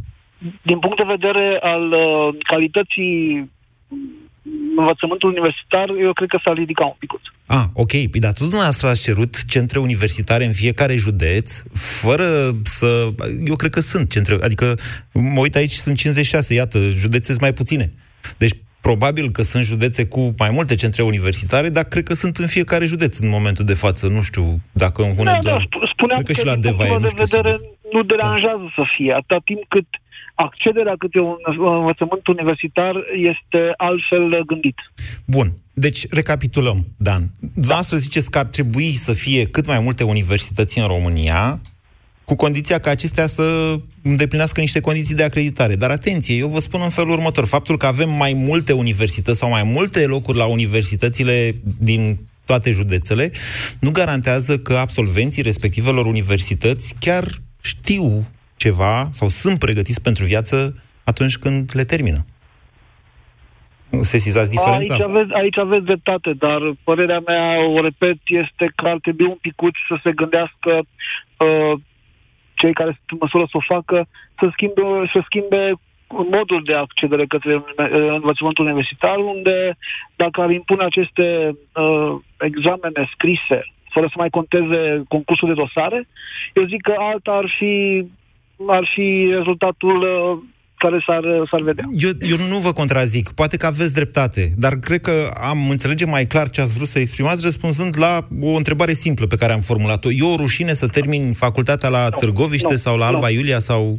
Din 0.62 0.78
punct 0.78 0.96
de 0.96 1.02
vedere 1.16 1.58
al 1.62 1.92
uh, 1.92 2.34
calității 2.48 3.50
învățământului 4.76 5.34
universitar, 5.38 5.88
eu 6.00 6.12
cred 6.12 6.28
că 6.28 6.38
s-ar 6.44 6.54
ridica 6.54 6.84
un 6.84 6.94
pic. 6.98 7.10
Ah, 7.46 7.64
ok. 7.74 7.90
Păi, 7.90 8.20
dar 8.20 8.32
tot 8.32 8.40
dumneavoastră 8.40 8.88
ați 8.88 9.02
cerut 9.02 9.44
centre 9.44 9.78
universitare 9.78 10.44
în 10.44 10.52
fiecare 10.52 10.96
județ, 10.96 11.62
fără 12.00 12.24
să... 12.64 13.08
Eu 13.44 13.56
cred 13.56 13.70
că 13.70 13.80
sunt 13.80 14.10
centre... 14.10 14.38
Adică, 14.40 14.74
mă 15.12 15.40
uit 15.40 15.56
aici, 15.56 15.72
sunt 15.72 15.96
56, 15.96 16.54
iată, 16.54 16.78
județe 16.78 17.26
sunt 17.26 17.40
mai 17.40 17.52
puține. 17.52 17.92
Deci, 18.38 18.52
Probabil 18.80 19.30
că 19.30 19.42
sunt 19.42 19.64
județe 19.64 20.06
cu 20.06 20.34
mai 20.38 20.50
multe 20.52 20.74
centre 20.74 21.02
universitare, 21.02 21.68
dar 21.68 21.84
cred 21.84 22.04
că 22.04 22.14
sunt 22.14 22.36
în 22.36 22.46
fiecare 22.46 22.84
județ 22.84 23.18
în 23.18 23.28
momentul 23.28 23.64
de 23.64 23.74
față. 23.74 24.06
Nu 24.06 24.22
știu 24.22 24.44
dacă 24.72 25.02
în 25.02 25.08
Da, 25.08 25.14
Hunedoara... 25.14 25.58
da, 25.58 25.64
sp- 25.64 25.90
spuneam 25.92 26.22
Cred 26.22 26.26
că 26.26 26.32
și 26.32 26.42
că, 26.42 26.48
la 26.48 26.56
din 26.56 26.60
Deva 26.70 26.84
e, 26.84 26.88
punctul 26.88 27.08
nu 27.08 27.12
meu 27.16 27.24
de 27.24 27.24
știu 27.24 27.36
vedere 27.36 27.52
sigur. 27.56 27.92
nu 27.94 28.02
deranjează 28.12 28.66
să 28.78 28.82
fie, 28.96 29.12
atâta 29.18 29.38
timp 29.44 29.62
cât 29.74 29.86
accederea 30.36 30.94
către 30.98 31.20
un 31.20 31.36
învățământ 31.78 32.26
universitar 32.26 32.94
este 33.34 33.72
altfel 33.76 34.44
gândit. 34.46 34.76
Bun. 35.24 35.52
Deci, 35.74 36.06
recapitulăm, 36.10 36.86
Dan. 36.96 37.30
Dumneavoastră 37.54 37.96
ziceți 37.96 38.30
că 38.30 38.38
ar 38.38 38.44
trebui 38.44 38.90
să 38.90 39.12
fie 39.12 39.44
cât 39.44 39.66
mai 39.66 39.80
multe 39.80 40.04
universități 40.04 40.78
în 40.78 40.86
România, 40.86 41.60
cu 42.24 42.34
condiția 42.34 42.78
ca 42.78 42.90
acestea 42.90 43.26
să 43.26 43.76
îndeplinească 44.02 44.60
niște 44.60 44.80
condiții 44.80 45.14
de 45.14 45.22
acreditare. 45.22 45.76
Dar 45.76 45.90
atenție, 45.90 46.36
eu 46.36 46.48
vă 46.48 46.58
spun 46.58 46.80
în 46.82 46.90
felul 46.90 47.10
următor. 47.10 47.46
Faptul 47.46 47.76
că 47.76 47.86
avem 47.86 48.10
mai 48.10 48.32
multe 48.32 48.72
universități 48.72 49.38
sau 49.38 49.50
mai 49.50 49.62
multe 49.62 50.06
locuri 50.06 50.38
la 50.38 50.44
universitățile 50.46 51.56
din 51.78 52.18
toate 52.44 52.70
județele, 52.70 53.30
nu 53.80 53.90
garantează 53.90 54.58
că 54.58 54.74
absolvenții 54.74 55.42
respectivelor 55.42 56.06
universități 56.06 56.94
chiar 56.98 57.24
știu 57.60 58.26
ceva 58.56 59.08
sau 59.10 59.28
sunt 59.28 59.58
pregătiți 59.58 60.02
pentru 60.02 60.24
viață 60.24 60.82
atunci 61.04 61.36
când 61.36 61.70
le 61.74 61.84
termină. 61.84 62.20
Sesizați 64.00 64.50
diferența? 64.50 64.94
Aici 64.94 65.02
aveți, 65.02 65.32
aici 65.32 65.58
aveți 65.58 65.84
dreptate, 65.84 66.32
dar 66.32 66.60
părerea 66.84 67.22
mea, 67.26 67.68
o 67.68 67.80
repet, 67.80 68.18
este 68.26 68.72
că 68.76 68.88
ar 68.88 68.98
trebui 69.02 69.26
un 69.26 69.38
picuț 69.40 69.74
să 69.88 69.96
se 70.02 70.12
gândească 70.12 70.72
uh, 71.36 71.72
cei 72.54 72.72
care 72.72 72.90
sunt 72.96 73.10
în 73.10 73.18
măsură 73.20 73.44
să 73.50 73.56
o 73.56 73.74
facă, 73.74 74.06
să 74.38 74.48
schimbe, 74.52 74.82
să 75.12 75.20
schimbe 75.24 75.72
modul 76.08 76.62
de 76.64 76.74
accedere 76.74 77.26
către 77.26 77.54
uni- 77.56 77.92
uh, 77.92 78.14
învățământul 78.20 78.64
universitar, 78.64 79.16
unde 79.16 79.76
dacă 80.16 80.40
ar 80.40 80.50
impune 80.50 80.84
aceste 80.84 81.56
uh, 81.74 82.14
examene 82.38 83.10
scrise, 83.14 83.58
fără 83.90 84.06
să 84.06 84.14
mai 84.16 84.30
conteze 84.30 85.02
concursul 85.08 85.48
de 85.48 85.60
dosare, 85.62 86.08
eu 86.54 86.64
zic 86.64 86.82
că 86.82 86.94
alta 86.98 87.32
ar 87.32 87.54
fi, 87.58 88.04
ar 88.66 88.90
fi 88.94 89.28
rezultatul 89.36 89.96
uh, 90.02 90.38
care 90.78 91.04
s-ar, 91.06 91.22
s-ar 91.50 91.60
vedea. 91.60 91.84
Eu, 91.92 92.10
eu 92.30 92.36
nu 92.48 92.58
vă 92.58 92.72
contrazic, 92.72 93.32
poate 93.32 93.56
că 93.56 93.66
aveți 93.66 93.94
dreptate, 93.94 94.52
dar 94.56 94.74
cred 94.74 95.00
că 95.00 95.30
am 95.40 95.70
înțelege 95.70 96.04
mai 96.04 96.26
clar 96.26 96.50
ce 96.50 96.60
ați 96.60 96.74
vrut 96.74 96.86
să 96.86 96.98
exprimați 96.98 97.42
răspunzând 97.42 97.98
la 97.98 98.26
o 98.40 98.56
întrebare 98.56 98.92
simplă 98.92 99.26
pe 99.26 99.36
care 99.36 99.52
am 99.52 99.60
formulat-o. 99.60 100.10
E 100.10 100.32
o 100.32 100.36
rușine 100.36 100.72
să 100.72 100.86
termin 100.86 101.32
facultatea 101.32 101.88
la 101.88 102.08
Târgoviște 102.08 102.70
nu, 102.70 102.76
sau 102.76 102.96
la 102.96 103.06
Alba 103.06 103.28
nu. 103.28 103.34
Iulia 103.34 103.58
sau... 103.58 103.96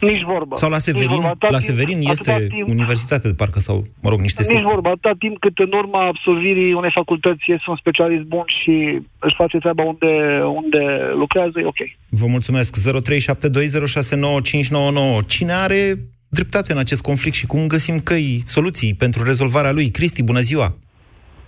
Nici 0.00 0.22
vorba. 0.32 0.56
Sau 0.56 0.68
la 0.70 0.76
Nici 0.76 0.84
Severin? 0.84 1.08
vorba. 1.08 1.28
Atâta 1.28 1.46
La 1.50 1.58
timp- 1.58 1.68
Severin 1.70 1.98
este 2.10 2.30
atâta 2.30 2.46
timp- 2.54 2.68
universitate 2.68 3.28
de 3.28 3.34
parcă 3.34 3.58
sau, 3.58 3.82
mă 4.02 4.08
rog, 4.10 4.20
niște 4.20 4.42
Nici 4.42 4.50
secții. 4.50 4.70
vorba, 4.72 4.90
atâta 4.90 5.12
timp 5.18 5.38
cât 5.38 5.58
în 5.58 5.72
urma 5.72 6.06
absolvirii 6.06 6.72
unei 6.72 6.90
facultăți 6.94 7.42
este 7.46 7.64
un 7.72 7.76
specialist 7.76 8.22
bun 8.22 8.44
și 8.62 9.00
își 9.18 9.34
face 9.36 9.58
treaba 9.58 9.82
unde, 9.82 10.40
unde 10.62 10.82
lucrează, 11.14 11.60
e 11.60 11.64
ok. 11.66 11.80
Vă 12.08 12.26
mulțumesc. 12.26 12.76
0372069599. 12.76 15.20
Cine 15.26 15.52
are 15.52 15.94
dreptate 16.28 16.72
în 16.72 16.78
acest 16.78 17.02
conflict 17.02 17.36
și 17.36 17.46
cum 17.46 17.66
găsim 17.66 17.98
căi, 17.98 18.42
soluții 18.46 18.94
pentru 18.94 19.22
rezolvarea 19.22 19.72
lui? 19.72 19.90
Cristi, 19.90 20.22
bună 20.22 20.40
ziua! 20.40 20.74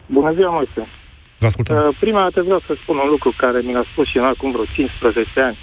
Bună 0.07 0.33
ziua, 0.35 0.51
Moise. 0.51 0.87
Vă 1.39 1.47
ascultăm. 1.47 1.77
Uh, 1.77 1.97
prima 2.01 2.21
dată 2.21 2.43
vreau 2.43 2.63
să 2.67 2.77
spun 2.83 2.97
un 2.97 3.09
lucru 3.09 3.35
care 3.37 3.61
mi 3.61 3.73
l-a 3.73 3.85
spus 3.93 4.09
și 4.09 4.19
acum 4.19 4.51
vreo 4.53 4.65
15 4.75 5.41
ani. 5.41 5.59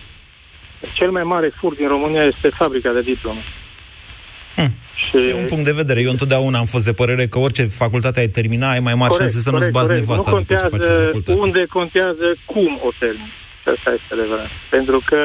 Cel 0.94 1.12
mai 1.12 1.24
mare 1.24 1.52
fur 1.60 1.76
din 1.76 1.88
România 1.88 2.24
este 2.24 2.50
fabrica 2.58 2.92
de 2.92 3.02
diplome. 3.02 3.44
Și... 5.10 5.18
E 5.18 5.42
un 5.44 5.46
punct 5.46 5.66
de 5.66 5.80
vedere. 5.82 6.02
Eu 6.02 6.10
întotdeauna 6.10 6.58
am 6.60 6.66
fost 6.66 6.86
de 6.86 6.94
părere 6.94 7.26
că 7.26 7.38
orice 7.40 7.64
facultate 7.64 8.20
ai 8.20 8.28
termina, 8.28 8.70
ai 8.72 8.80
mai 8.80 8.94
mari 9.02 9.14
șanse 9.14 9.40
să 9.40 9.52
nu-ți 9.52 9.72
bați 9.72 9.92
nevasta 9.92 10.32
Nu 10.32 10.38
după 10.38 10.54
ce 10.54 10.56
faci 10.56 10.70
contează 10.70 11.04
facultate. 11.04 11.40
unde 11.40 11.66
contează 11.78 12.28
cum 12.46 12.72
o 12.88 12.90
termin. 13.00 13.32
Și 13.62 13.68
asta 13.76 13.90
este 13.98 14.12
adevărat. 14.18 14.50
Pentru 14.70 14.98
că 15.10 15.22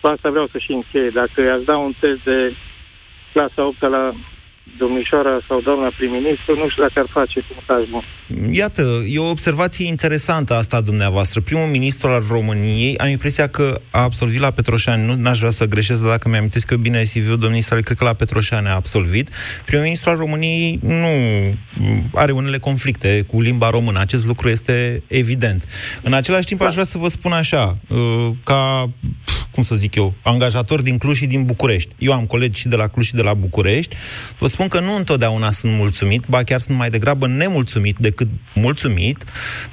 cu 0.00 0.06
asta 0.14 0.30
vreau 0.34 0.48
să 0.52 0.58
și 0.58 0.72
încheie. 0.72 1.10
Dacă 1.22 1.38
i-ați 1.40 1.68
da 1.70 1.76
un 1.78 1.94
test 2.00 2.22
de 2.30 2.38
clasa 3.32 3.60
8 3.66 3.80
la 3.80 4.04
domnișoara 4.78 5.40
sau 5.48 5.60
doamna 5.60 5.92
prim-ministru, 5.96 6.54
nu 6.56 6.68
știu 6.68 6.82
dacă 6.82 6.98
ar 6.98 7.08
face 7.12 7.40
cu 7.40 7.52
mesaj 7.58 7.88
bun. 7.90 8.04
Iată, 8.52 8.82
e 9.08 9.18
o 9.18 9.30
observație 9.30 9.86
interesantă 9.86 10.54
asta 10.54 10.76
a 10.76 10.80
dumneavoastră. 10.80 11.40
Primul 11.40 11.66
ministru 11.66 12.08
al 12.08 12.24
României, 12.28 12.98
am 12.98 13.08
impresia 13.08 13.46
că 13.46 13.80
a 13.90 14.02
absolvit 14.02 14.40
la 14.40 14.50
Petroșani. 14.50 15.06
Nu 15.06 15.14
n-aș 15.14 15.38
vrea 15.38 15.50
să 15.50 15.64
greșesc, 15.64 16.00
dar 16.00 16.10
dacă 16.10 16.28
mi-amintesc 16.28 16.70
eu 16.70 16.78
bine 16.78 17.02
CV-ul 17.02 17.38
domnii 17.38 17.60
sale, 17.60 17.80
cred 17.80 17.96
că 17.96 18.04
la 18.04 18.12
Petroșani 18.12 18.66
a 18.66 18.74
absolvit. 18.74 19.30
Primul 19.64 19.84
ministru 19.84 20.10
al 20.10 20.16
României 20.16 20.78
nu 20.82 21.12
are 22.14 22.32
unele 22.32 22.58
conflicte 22.58 23.24
cu 23.26 23.40
limba 23.40 23.70
română. 23.70 24.00
Acest 24.00 24.26
lucru 24.26 24.48
este 24.48 25.02
evident. 25.06 25.64
În 26.02 26.12
același 26.12 26.46
timp, 26.46 26.60
aș 26.60 26.72
vrea 26.72 26.84
să 26.84 26.98
vă 26.98 27.08
spun 27.08 27.32
așa, 27.32 27.76
uh, 27.88 28.28
ca 28.44 28.90
cum 29.50 29.62
să 29.62 29.74
zic 29.74 29.94
eu, 29.94 30.14
angajator 30.22 30.82
din 30.82 30.98
Cluj 30.98 31.16
și 31.16 31.26
din 31.26 31.42
București. 31.44 31.94
Eu 31.98 32.12
am 32.12 32.26
colegi 32.26 32.60
și 32.60 32.68
de 32.68 32.76
la 32.76 32.88
Cluj 32.88 33.06
și 33.06 33.14
de 33.14 33.22
la 33.22 33.34
București. 33.34 33.96
Vă 34.38 34.46
spun 34.46 34.59
că 34.68 34.80
nu 34.80 34.96
întotdeauna 34.96 35.50
sunt 35.50 35.72
mulțumit, 35.72 36.26
ba 36.28 36.42
chiar 36.42 36.60
sunt 36.60 36.78
mai 36.78 36.90
degrabă 36.90 37.26
nemulțumit 37.26 37.96
decât 37.98 38.28
mulțumit 38.54 39.24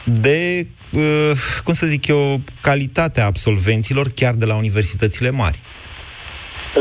de, 0.05 0.67
uh, 0.91 1.31
cum 1.63 1.73
să 1.73 1.85
zic 1.85 2.07
eu, 2.07 2.41
calitatea 2.61 3.25
absolvenților 3.25 4.07
chiar 4.15 4.33
de 4.33 4.45
la 4.45 4.55
universitățile 4.55 5.29
mari. 5.29 5.59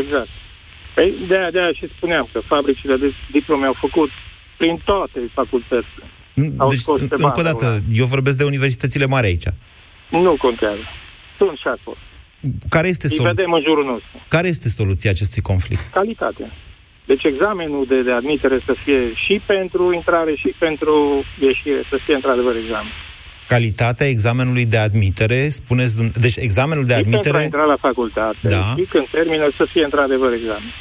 Exact. 0.03 0.29
Păi 0.95 1.25
de 1.29 1.37
aia, 1.37 1.51
de 1.51 1.59
aia 1.59 1.73
și 1.73 1.89
spuneam 1.97 2.29
că 2.33 2.41
fabricile 2.47 2.97
de 2.97 3.13
diplome 3.33 3.67
au 3.67 3.77
făcut 3.81 4.11
prin 4.59 4.81
toate 4.85 5.21
facultățile. 5.35 6.05
Au 6.57 6.69
Deci, 6.69 6.79
scos 6.79 6.97
pe 6.99 7.03
încă 7.03 7.15
o 7.19 7.23
bandă 7.25 7.43
dată, 7.43 7.65
una. 7.67 7.83
eu 7.93 8.07
vorbesc 8.07 8.37
de 8.39 8.45
universitățile 8.45 9.07
mari 9.07 9.27
aici. 9.27 9.45
Nu 10.11 10.37
contează. 10.37 10.85
Sunt 11.39 11.57
și 11.59 11.67
acolo. 11.67 11.97
Care 12.69 12.89
este, 12.89 13.07
Îi 13.11 13.17
solu- 13.17 13.29
vedem 13.35 13.53
în 13.53 13.63
jurul 13.67 13.85
nostru. 13.85 14.25
care 14.29 14.49
este 14.49 14.69
soluția 14.69 15.11
acestui 15.11 15.43
conflict? 15.43 15.87
Calitatea. 15.93 16.53
Deci 17.11 17.25
examenul 17.25 17.85
de, 17.89 18.03
de 18.03 18.13
admitere 18.13 18.59
să 18.67 18.75
fie 18.85 19.01
și 19.25 19.41
pentru 19.47 19.93
intrare 19.93 20.35
și 20.43 20.55
pentru 20.59 21.25
ieșire, 21.41 21.83
să 21.91 21.97
fie 22.05 22.15
într-adevăr 22.15 22.57
examen. 22.57 22.93
Calitatea 23.47 24.07
examenului 24.07 24.67
de 24.67 24.77
admitere, 24.77 25.49
spuneți, 25.49 25.97
dum- 25.99 26.21
deci 26.21 26.37
examenul 26.37 26.85
de 26.85 26.95
Și 26.95 27.01
pentru 27.01 27.15
a 27.15 27.19
admitere... 27.19 27.45
intra 27.45 27.65
la 27.65 27.77
facultate 27.81 28.39
Da. 28.43 28.75
și 28.79 28.85
când 28.93 29.07
termină 29.11 29.47
să 29.57 29.67
fie 29.73 29.85
într-adevăr 29.85 30.33
examen. 30.33 30.73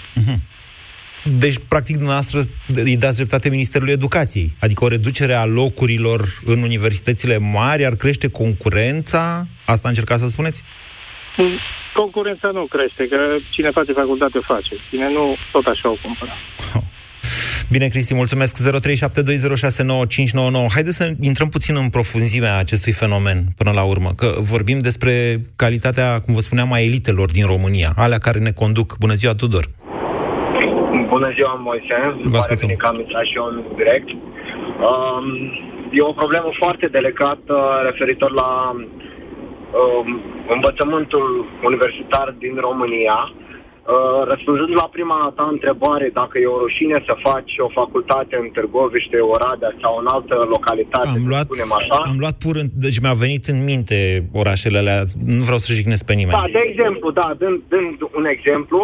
Deci, 1.37 1.57
practic, 1.67 1.95
dumneavoastră 1.95 2.39
îi 2.83 2.97
dați 2.97 3.15
dreptate 3.15 3.49
Ministerului 3.49 3.93
Educației. 3.93 4.51
Adică 4.59 4.83
o 4.83 4.87
reducere 4.87 5.33
a 5.33 5.45
locurilor 5.45 6.21
în 6.45 6.61
universitățile 6.61 7.37
mari 7.37 7.85
ar 7.85 7.95
crește 7.95 8.29
concurența? 8.29 9.47
Asta 9.65 9.87
încercați 9.87 10.21
să 10.21 10.27
spuneți? 10.27 10.63
Concurența 12.01 12.49
nu 12.57 12.63
crește, 12.73 13.07
că 13.11 13.17
cine 13.53 13.71
face 13.71 13.91
facultate 14.01 14.37
o 14.37 14.41
face. 14.53 14.73
Cine 14.89 15.07
nu, 15.17 15.35
tot 15.51 15.65
așa 15.73 15.87
o 15.89 15.97
cumpără. 16.03 16.31
Bine, 17.73 17.87
Cristi, 17.87 18.13
mulțumesc. 18.21 18.53
0372069599. 18.57 18.61
Haideți 20.75 20.97
să 21.01 21.05
intrăm 21.31 21.49
puțin 21.55 21.75
în 21.83 21.89
profunzimea 21.89 22.57
acestui 22.57 22.91
fenomen 23.01 23.37
până 23.59 23.71
la 23.79 23.83
urmă, 23.93 24.09
că 24.21 24.27
vorbim 24.53 24.79
despre 24.89 25.13
calitatea, 25.55 26.07
cum 26.23 26.33
vă 26.33 26.39
spuneam, 26.47 26.73
a 26.73 26.79
elitelor 26.89 27.29
din 27.31 27.45
România, 27.53 27.89
alea 28.05 28.17
care 28.17 28.39
ne 28.39 28.53
conduc. 28.61 28.87
Bună 29.03 29.13
ziua, 29.21 29.33
Tudor! 29.41 29.65
Bună 31.15 31.29
ziua, 31.37 31.53
Moise. 31.67 31.95
Vă 32.33 32.37
Pare 32.37 32.55
bine 32.59 32.73
că 32.81 32.87
am 32.91 32.99
intrat 32.99 33.25
și 33.29 33.37
eu 33.39 33.45
în 33.51 33.57
direct. 33.81 34.09
Um, 34.89 35.27
e 35.97 36.01
o 36.11 36.19
problemă 36.21 36.49
foarte 36.61 36.85
delicată 36.97 37.55
referitor 37.89 38.31
la 38.41 38.49
um, 38.71 38.77
învățământul 40.55 41.27
universitar 41.69 42.35
din 42.43 42.55
România. 42.67 43.19
Uh, 43.31 44.21
răspunzând 44.31 44.73
la 44.81 44.87
prima 44.95 45.33
ta 45.35 45.47
întrebare, 45.51 46.07
dacă 46.13 46.35
e 46.37 46.55
o 46.55 46.61
rușine 46.65 47.03
să 47.07 47.13
faci 47.29 47.53
o 47.65 47.69
facultate 47.79 48.35
în 48.41 48.47
Târgoviște, 48.55 49.17
Oradea 49.17 49.73
sau 49.81 49.93
în 50.01 50.07
altă 50.15 50.35
localitate, 50.55 51.07
Am 51.07 51.13
să 51.13 51.29
luat, 51.31 51.45
spunem 51.49 51.71
așa, 51.79 51.95
am 52.11 52.19
luat 52.23 52.37
pur, 52.43 52.55
în, 52.61 52.67
deci 52.85 52.99
mi-a 53.03 53.17
venit 53.25 53.43
în 53.53 53.59
minte 53.71 53.97
orașele 54.41 54.77
alea, 54.77 54.99
nu 55.37 55.43
vreau 55.47 55.61
să 55.65 55.77
jignesc 55.79 56.03
pe 56.05 56.13
nimeni. 56.13 56.37
Da, 56.41 56.57
de 56.57 56.63
exemplu, 56.69 57.07
da, 57.21 57.27
dând, 57.41 57.57
dând 57.73 57.97
un 58.19 58.25
exemplu, 58.35 58.79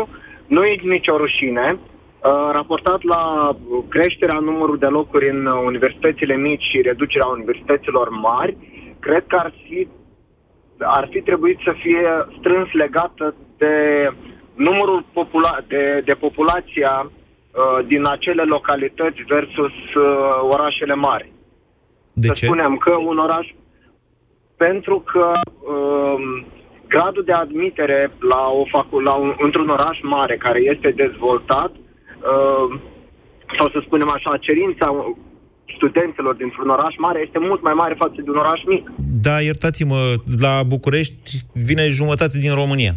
nu 0.55 0.61
e 0.65 0.73
nicio 0.97 1.15
rușine. 1.17 1.65
Uh, 1.77 2.49
raportat 2.57 3.01
la 3.13 3.23
creșterea 3.89 4.39
numărului 4.39 4.79
de 4.85 4.91
locuri 4.97 5.29
în 5.29 5.45
uh, 5.45 5.61
universitățile 5.65 6.35
mici 6.35 6.67
și 6.71 6.81
reducerea 6.81 7.33
universităților 7.37 8.07
mari, 8.09 8.57
cred 8.99 9.23
că 9.27 9.37
ar 9.43 9.53
fi, 9.63 9.87
ar 10.83 11.07
fi 11.11 11.21
trebuit 11.21 11.59
să 11.63 11.73
fie 11.81 12.07
strâns 12.37 12.71
legată 12.71 13.35
de 13.57 13.75
numărul 14.55 15.05
popula- 15.13 15.67
de, 15.67 16.01
de 16.05 16.13
populația 16.13 17.11
uh, 17.11 17.85
din 17.85 18.01
acele 18.05 18.43
localități 18.43 19.21
versus 19.27 19.73
uh, 19.95 20.03
orașele 20.49 20.93
mari. 20.93 21.31
De 22.13 22.27
să 22.27 22.33
ce? 22.33 22.45
spunem 22.45 22.77
că 22.77 22.91
un 22.95 23.17
oraș 23.17 23.47
pentru 24.57 24.99
că 25.11 25.31
um, 25.73 26.45
gradul 26.87 27.23
de 27.23 27.31
admitere 27.31 28.11
la 28.19 28.41
o 28.59 28.63
facu- 28.65 28.99
la 28.99 29.15
un, 29.15 29.33
într-un 29.37 29.69
oraș 29.69 29.97
mare 30.01 30.37
care 30.37 30.59
este 30.59 30.89
dezvoltat 30.91 31.71
uh, 31.75 32.79
sau 33.57 33.69
să 33.69 33.79
spunem 33.85 34.09
așa, 34.13 34.37
cerința 34.37 35.15
studenților 35.75 36.35
dintr-un 36.35 36.69
oraș 36.69 36.95
mare 36.97 37.19
este 37.25 37.39
mult 37.39 37.61
mai 37.61 37.73
mare 37.73 37.95
față 37.97 38.15
de 38.15 38.29
un 38.29 38.37
oraș 38.37 38.61
mic. 38.65 38.89
Da, 39.21 39.39
iertați-mă, 39.39 40.01
la 40.39 40.63
București 40.67 41.31
vine 41.53 41.87
jumătate 41.87 42.37
din 42.37 42.53
România. 42.53 42.93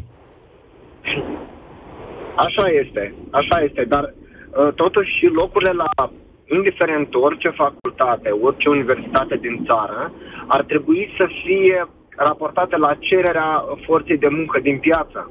Așa 2.47 2.67
este, 2.83 3.15
așa 3.31 3.57
este, 3.67 3.85
dar 3.89 4.05
uh, 4.15 4.75
totuși 4.75 5.11
și 5.19 5.27
locurile 5.27 5.73
la, 5.73 6.13
indiferent 6.57 7.15
orice 7.15 7.49
facultate, 7.49 8.29
orice 8.31 8.69
universitate 8.69 9.37
din 9.37 9.65
țară, 9.67 10.13
ar 10.47 10.63
trebui 10.63 11.15
să 11.17 11.27
fie 11.45 11.89
raportate 12.17 12.77
la 12.77 12.97
cererea 12.99 13.65
forței 13.87 14.19
de 14.19 14.29
muncă 14.29 14.61
din 14.61 14.79
piață. 14.79 15.31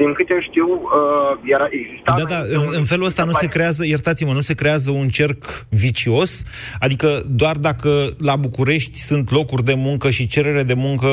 Din 0.00 0.12
câte 0.12 0.34
știu, 0.48 0.66
uh, 0.66 1.50
era, 1.54 1.66
exista... 1.70 2.12
Da, 2.16 2.24
da, 2.34 2.58
în, 2.58 2.68
în 2.78 2.84
felul 2.84 3.06
ăsta 3.06 3.24
nu 3.24 3.30
se 3.30 3.46
creează, 3.46 3.86
iertați-mă, 3.86 4.32
nu 4.32 4.40
se 4.40 4.54
creează 4.54 4.90
un 4.90 5.08
cerc 5.08 5.66
vicios, 5.68 6.42
adică 6.80 7.22
doar 7.28 7.56
dacă 7.56 7.88
la 8.18 8.36
București 8.36 8.98
sunt 8.98 9.30
locuri 9.30 9.64
de 9.64 9.74
muncă 9.76 10.10
și 10.10 10.26
cerere 10.26 10.62
de 10.62 10.74
muncă, 10.74 11.06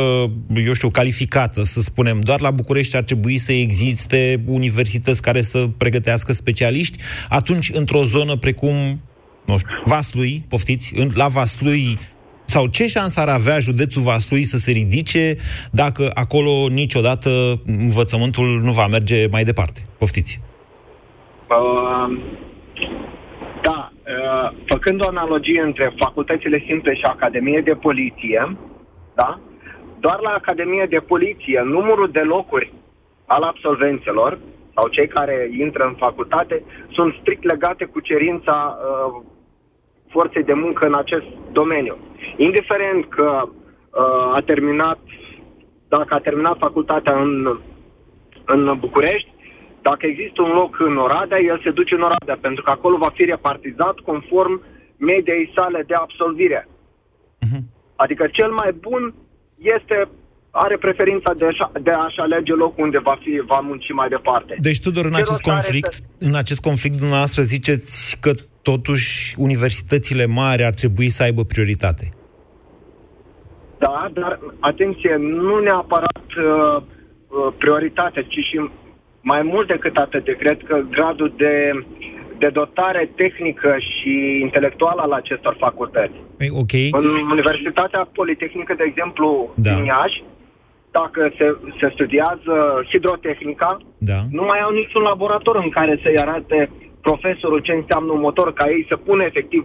eu 0.65 0.73
știu, 0.73 0.89
calificată, 0.89 1.63
să 1.63 1.81
spunem, 1.81 2.19
doar 2.19 2.41
la 2.41 2.51
București 2.51 2.95
ar 2.95 3.03
trebui 3.03 3.37
să 3.37 3.51
existe 3.51 4.43
universități 4.45 5.21
care 5.21 5.41
să 5.41 5.67
pregătească 5.77 6.33
specialiști, 6.33 6.97
atunci 7.29 7.69
într-o 7.73 8.03
zonă 8.03 8.35
precum 8.35 8.73
nu 9.45 9.57
știu, 9.57 9.69
Vaslui, 9.83 10.43
poftiți, 10.47 10.93
în, 10.95 11.11
la 11.13 11.27
Vaslui 11.27 11.99
sau 12.45 12.67
ce 12.67 12.87
șansă 12.87 13.19
ar 13.19 13.27
avea 13.27 13.59
județul 13.59 14.01
Vaslui 14.01 14.43
să 14.43 14.57
se 14.57 14.71
ridice 14.71 15.35
dacă 15.71 16.11
acolo 16.13 16.51
niciodată 16.69 17.29
învățământul 17.65 18.59
nu 18.63 18.71
va 18.71 18.87
merge 18.87 19.27
mai 19.31 19.43
departe? 19.43 19.79
Poftiți. 19.97 20.39
Uh, 21.49 22.17
da, 23.61 23.91
uh, 23.91 24.51
făcând 24.65 25.03
o 25.03 25.07
analogie 25.09 25.61
între 25.61 25.93
facultățile 25.97 26.63
simple 26.67 26.93
și 26.95 27.03
Academie 27.03 27.61
de 27.65 27.73
Poliție, 27.73 28.57
da? 29.15 29.39
doar 30.05 30.19
la 30.21 30.33
Academie 30.41 30.85
de 30.89 30.99
Poliție 31.11 31.61
numărul 31.65 32.09
de 32.11 32.19
locuri 32.19 32.73
al 33.25 33.43
absolvenților 33.43 34.39
sau 34.75 34.87
cei 34.87 35.07
care 35.07 35.49
intră 35.65 35.83
în 35.83 35.95
facultate 36.05 36.63
sunt 36.91 37.13
strict 37.19 37.43
legate 37.43 37.85
cu 37.85 37.99
cerința 37.99 38.57
uh, 38.77 39.23
forței 40.15 40.49
de 40.51 40.57
muncă 40.63 40.81
în 40.85 40.95
acest 41.03 41.29
domeniu. 41.59 41.95
Indiferent 42.47 43.01
că 43.17 43.29
uh, 43.45 44.37
a 44.39 44.41
terminat, 44.51 44.99
dacă 45.95 46.11
a 46.13 46.25
terminat 46.27 46.57
facultatea 46.67 47.15
în, 47.25 47.31
în 48.53 48.61
București, 48.85 49.29
dacă 49.87 50.03
există 50.05 50.39
un 50.41 50.53
loc 50.61 50.71
în 50.89 50.95
Oradea, 51.05 51.39
el 51.51 51.59
se 51.63 51.77
duce 51.79 51.93
în 51.95 52.07
Oradea, 52.09 52.37
pentru 52.47 52.61
că 52.63 52.69
acolo 52.73 52.95
va 53.05 53.11
fi 53.17 53.23
repartizat 53.33 53.95
conform 54.09 54.55
mediei 55.11 55.51
sale 55.55 55.79
de 55.89 55.95
absolvire. 56.03 56.61
Uh-huh. 57.45 57.61
Adică 58.03 58.23
cel 58.37 58.51
mai 58.61 58.71
bun 58.85 59.03
este 59.77 59.97
are 60.63 60.77
preferința 60.77 61.31
de, 61.41 61.45
a, 61.45 61.71
de 61.87 61.91
a-și 62.03 62.19
alege 62.19 62.53
locul 62.53 62.83
unde 62.83 62.99
va 63.09 63.15
fi 63.23 63.31
va 63.51 63.59
munci 63.69 63.93
mai 63.93 64.09
departe. 64.15 64.53
Deci, 64.59 64.79
Tudor, 64.79 65.05
în 65.05 65.15
acest 65.15 65.41
conflict, 65.41 65.91
este... 65.91 66.05
în 66.19 66.35
acest 66.35 66.61
conflict 66.61 66.97
dumneavoastră 66.97 67.41
ziceți 67.41 68.17
că 68.19 68.31
totuși 68.69 69.35
universitățile 69.47 70.25
mari 70.25 70.63
ar 70.69 70.73
trebui 70.81 71.09
să 71.15 71.23
aibă 71.23 71.43
prioritate. 71.53 72.05
Da, 73.77 74.09
dar 74.13 74.39
atenție, 74.59 75.15
nu 75.19 75.59
neapărat 75.59 76.27
uh, 76.37 76.45
uh, 76.75 77.53
prioritate, 77.57 78.21
ci 78.31 78.39
și 78.49 78.57
mai 79.21 79.41
mult 79.51 79.67
decât 79.67 79.95
atât. 79.97 80.23
Cred 80.43 80.59
că 80.67 80.75
gradul 80.89 81.33
de, 81.37 81.55
de 82.37 82.49
dotare 82.59 83.09
tehnică 83.15 83.75
și 83.89 84.13
intelectuală 84.41 85.01
al 85.01 85.11
acestor 85.11 85.55
facultăți. 85.59 86.17
Ei, 86.39 86.51
ok. 86.61 86.73
În 87.01 87.05
Universitatea 87.35 88.09
Politehnică, 88.13 88.73
de 88.77 88.85
exemplu, 88.87 89.27
da. 89.55 89.71
din 89.71 89.83
Iași, 89.83 90.23
dacă 90.91 91.21
se, 91.37 91.45
se 91.79 91.87
studiază 91.95 92.55
hidrotehnica, 92.89 93.77
da. 93.97 94.19
nu 94.37 94.43
mai 94.49 94.59
au 94.65 94.71
niciun 94.71 95.01
laborator 95.01 95.55
în 95.55 95.69
care 95.69 95.99
să-i 96.03 96.21
arate 96.25 96.69
profesorul 97.07 97.59
ce 97.59 97.73
înseamnă 97.73 98.11
un 98.11 98.19
motor, 98.27 98.53
ca 98.53 98.69
ei 98.69 98.85
să 98.91 98.95
pună 99.07 99.23
efectiv 99.23 99.63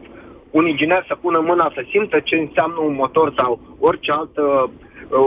un 0.51 0.67
inginer 0.67 1.05
să 1.07 1.15
pună 1.25 1.41
mâna 1.51 1.73
să 1.75 1.83
simtă 1.91 2.21
ce 2.21 2.37
înseamnă 2.37 2.81
un 2.81 2.95
motor 2.95 3.33
sau 3.39 3.61
orice 3.79 4.11
alt 4.13 4.37
uh, 4.37 4.65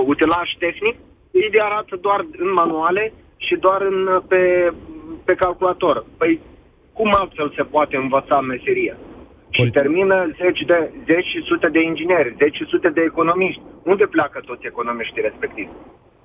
utilaj 0.05 0.47
tehnic, 0.59 0.95
ei 1.31 1.49
le 1.51 1.61
arată 1.63 1.95
doar 2.01 2.19
în 2.37 2.53
manuale 2.53 3.13
și 3.37 3.55
doar 3.55 3.81
în, 3.81 4.21
pe, 4.27 4.73
pe 5.25 5.33
calculator. 5.33 6.05
Păi 6.17 6.39
cum 6.93 7.09
altfel 7.19 7.53
se 7.55 7.63
poate 7.63 7.95
învăța 7.95 8.39
meseria? 8.41 8.95
Și 9.55 9.69
termină 9.79 10.17
zeci, 10.41 10.61
de, 10.71 10.77
zeci 11.09 11.29
și 11.33 11.39
sute 11.49 11.67
de 11.75 11.81
ingineri, 11.89 12.35
zeci 12.41 12.55
și 12.59 12.65
sute 12.73 12.89
de 12.97 13.01
economiști. 13.11 13.61
Unde 13.91 14.05
pleacă 14.15 14.37
toți 14.49 14.65
economiștii 14.71 15.27
respectivi? 15.29 15.73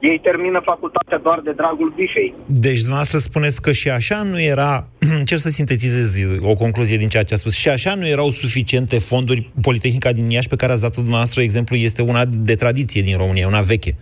Ei 0.01 0.19
termină 0.29 0.61
facultatea 0.64 1.19
doar 1.19 1.41
de 1.41 1.53
dragul 1.53 1.93
bifei. 1.97 2.35
Deci, 2.47 2.79
dumneavoastră 2.79 3.19
spuneți 3.19 3.62
că 3.62 3.73
și 3.73 3.88
așa 3.91 4.23
nu 4.23 4.41
era, 4.41 4.88
încerc 5.21 5.41
să 5.41 5.49
sintetizez 5.49 6.09
o 6.43 6.55
concluzie 6.55 6.97
din 6.97 7.09
ceea 7.09 7.23
ce 7.23 7.35
a 7.35 7.37
spus, 7.37 7.55
și 7.55 7.69
așa 7.69 7.95
nu 7.95 8.07
erau 8.07 8.31
suficiente 8.31 8.99
fonduri, 8.99 9.51
Politehnica 9.62 10.12
din 10.12 10.31
Iași 10.31 10.49
pe 10.49 10.57
care 10.57 10.73
ați 10.73 10.81
dat-o 10.81 11.01
dumneavoastră, 11.01 11.41
exemplu, 11.43 11.77
este 11.77 12.03
una 12.03 12.25
de 12.25 12.55
tradiție 12.55 13.03
din 13.03 13.17
România, 13.17 13.47
una 13.47 13.61
veche. 13.61 13.97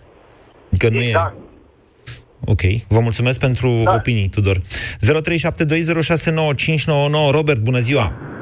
Adică 0.69 0.89
nu 0.89 1.01
exact. 1.01 1.35
e... 1.37 1.41
Ok, 2.45 2.61
vă 2.89 3.01
mulțumesc 3.01 3.39
pentru 3.39 3.81
da. 3.85 3.95
opinii, 3.95 4.29
Tudor. 4.29 4.61
0372069599 4.61 4.63
Robert, 7.31 7.61
bună 7.61 7.79
ziua! 7.79 8.36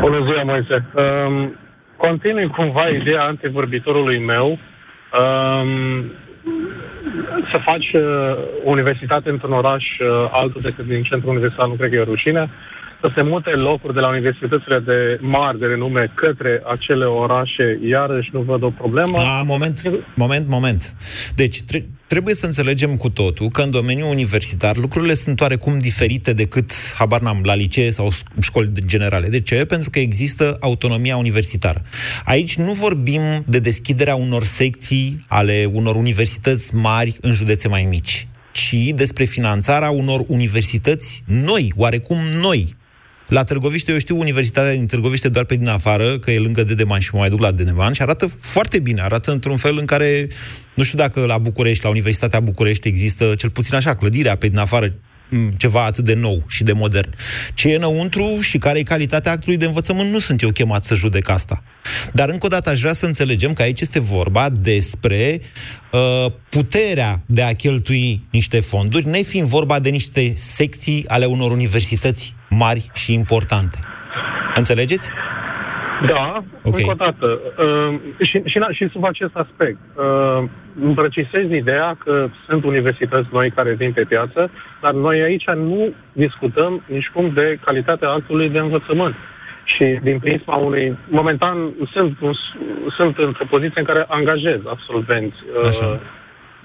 Bună 0.00 0.24
ziua, 0.24 0.42
Moise. 0.42 0.84
Um, 0.94 1.56
continui 1.96 2.46
cumva 2.46 2.88
ideea 2.88 3.22
antevorbitorului 3.22 4.18
meu. 4.18 4.58
Um, 5.20 6.12
să 7.50 7.58
faci 7.64 7.92
uh, 7.92 8.02
universitate 8.64 9.30
într-un 9.30 9.52
oraș 9.52 9.84
uh, 9.98 10.28
altul 10.30 10.60
decât 10.60 10.86
din 10.86 11.02
centrul 11.02 11.30
universitar 11.30 11.66
nu 11.66 11.74
cred 11.74 11.90
că 11.90 11.96
e 11.96 12.00
o 12.00 12.04
rușine. 12.04 12.50
Să 13.00 13.10
se 13.14 13.22
mute 13.22 13.50
locuri 13.50 13.94
de 13.94 14.00
la 14.00 14.08
universitățile 14.08 14.78
de 14.78 15.18
mari, 15.20 15.58
de 15.58 15.66
renume, 15.66 16.12
către 16.14 16.62
acele 16.66 17.04
orașe, 17.04 17.78
iarăși 17.88 18.30
nu 18.32 18.40
văd 18.40 18.62
o 18.62 18.70
problemă. 18.70 19.18
A, 19.18 19.42
moment, 19.42 19.82
moment, 20.14 20.48
moment. 20.48 20.94
Deci, 21.34 21.62
tre- 21.62 21.86
trebuie 22.06 22.34
să 22.34 22.46
înțelegem 22.46 22.96
cu 22.96 23.10
totul 23.10 23.48
că 23.48 23.62
în 23.62 23.70
domeniul 23.70 24.08
universitar 24.08 24.76
lucrurile 24.76 25.14
sunt 25.14 25.40
oarecum 25.40 25.78
diferite 25.78 26.32
decât, 26.32 26.70
habar 26.98 27.20
n-am, 27.20 27.40
la 27.44 27.54
licee 27.54 27.90
sau 27.90 28.08
școli 28.40 28.72
generale. 28.86 29.28
De 29.28 29.40
ce? 29.40 29.64
Pentru 29.64 29.90
că 29.90 29.98
există 29.98 30.56
autonomia 30.60 31.16
universitară. 31.16 31.82
Aici 32.24 32.56
nu 32.56 32.72
vorbim 32.72 33.20
de 33.46 33.58
deschiderea 33.58 34.14
unor 34.14 34.42
secții 34.42 35.24
ale 35.28 35.68
unor 35.72 35.94
universități 35.94 36.74
mari 36.74 37.16
în 37.20 37.32
județe 37.32 37.68
mai 37.68 37.86
mici 37.88 38.28
ci 38.52 38.90
despre 38.94 39.24
finanțarea 39.24 39.90
unor 39.90 40.24
universități 40.26 41.22
noi, 41.26 41.72
oarecum 41.76 42.16
noi, 42.40 42.76
la 43.28 43.44
Târgoviște, 43.44 43.92
eu 43.92 43.98
știu 43.98 44.18
Universitatea 44.18 44.72
din 44.72 44.86
Târgoviște 44.86 45.28
doar 45.28 45.44
pe 45.44 45.56
din 45.56 45.68
afară, 45.68 46.18
că 46.18 46.30
e 46.30 46.38
lângă 46.38 46.62
Dedeman 46.62 47.00
și 47.00 47.10
mă 47.12 47.18
mai 47.18 47.28
duc 47.28 47.40
la 47.40 47.52
Dedeman 47.52 47.92
și 47.92 48.02
arată 48.02 48.26
foarte 48.26 48.78
bine, 48.78 49.00
arată 49.00 49.32
într-un 49.32 49.56
fel 49.56 49.78
în 49.78 49.84
care, 49.84 50.26
nu 50.74 50.82
știu 50.82 50.98
dacă 50.98 51.24
la 51.24 51.38
București, 51.38 51.84
la 51.84 51.90
Universitatea 51.90 52.40
București 52.40 52.88
există 52.88 53.34
cel 53.34 53.50
puțin 53.50 53.74
așa, 53.74 53.94
clădirea 53.94 54.36
pe 54.36 54.48
din 54.48 54.58
afară 54.58 54.94
ceva 55.56 55.84
atât 55.84 56.04
de 56.04 56.14
nou 56.14 56.44
și 56.48 56.62
de 56.62 56.72
modern. 56.72 57.14
Ce 57.54 57.68
e 57.68 57.76
înăuntru 57.76 58.40
și 58.40 58.58
care 58.58 58.78
e 58.78 58.82
calitatea 58.82 59.32
actului 59.32 59.56
de 59.56 59.64
învățământ, 59.64 60.10
nu 60.10 60.18
sunt 60.18 60.42
eu 60.42 60.50
chemat 60.50 60.84
să 60.84 60.94
judec 60.94 61.28
asta. 61.28 61.62
Dar 62.12 62.28
încă 62.28 62.46
o 62.46 62.48
dată 62.48 62.70
aș 62.70 62.80
vrea 62.80 62.92
să 62.92 63.06
înțelegem 63.06 63.52
că 63.52 63.62
aici 63.62 63.80
este 63.80 64.00
vorba 64.00 64.48
despre 64.48 65.40
uh, 65.92 66.32
puterea 66.48 67.22
de 67.26 67.42
a 67.42 67.52
cheltui 67.52 68.26
niște 68.30 68.60
fonduri, 68.60 69.08
nefiind 69.08 69.46
vorba 69.46 69.78
de 69.78 69.88
niște 69.88 70.34
secții 70.36 71.04
ale 71.08 71.24
unor 71.24 71.50
universități 71.50 72.34
mari 72.48 72.90
și 72.94 73.12
importante. 73.12 73.78
Înțelegeți? 74.54 75.08
Da, 76.06 76.42
okay. 76.62 76.82
încă 76.82 76.90
o 76.90 76.94
dată. 76.94 77.40
Uh, 77.58 77.94
și, 78.26 78.42
și, 78.44 78.60
și 78.70 78.88
sub 78.88 79.04
acest 79.04 79.36
aspect. 79.36 79.78
Uh, 79.94 80.48
îmi 80.82 80.94
precisez 80.94 81.50
ideea 81.50 81.96
că 82.04 82.28
sunt 82.46 82.64
universități 82.64 83.28
noi 83.32 83.50
care 83.50 83.72
vin 83.72 83.92
pe 83.92 84.04
piață, 84.08 84.50
dar 84.80 84.92
noi 84.92 85.20
aici 85.20 85.46
nu 85.46 85.92
discutăm 86.12 86.82
nici 86.86 87.10
cum 87.12 87.30
de 87.34 87.58
calitatea 87.64 88.08
actului 88.08 88.48
de 88.48 88.58
învățământ. 88.58 89.14
Și 89.64 89.98
din 90.02 90.18
prisma 90.18 90.56
unui... 90.56 90.98
Momentan 91.08 91.56
sunt, 91.92 92.18
sunt 92.96 93.18
într-o 93.18 93.44
poziție 93.50 93.80
în 93.80 93.84
care 93.84 94.04
angajez 94.08 94.60
absolvenți 94.66 95.36
uh, 95.56 95.98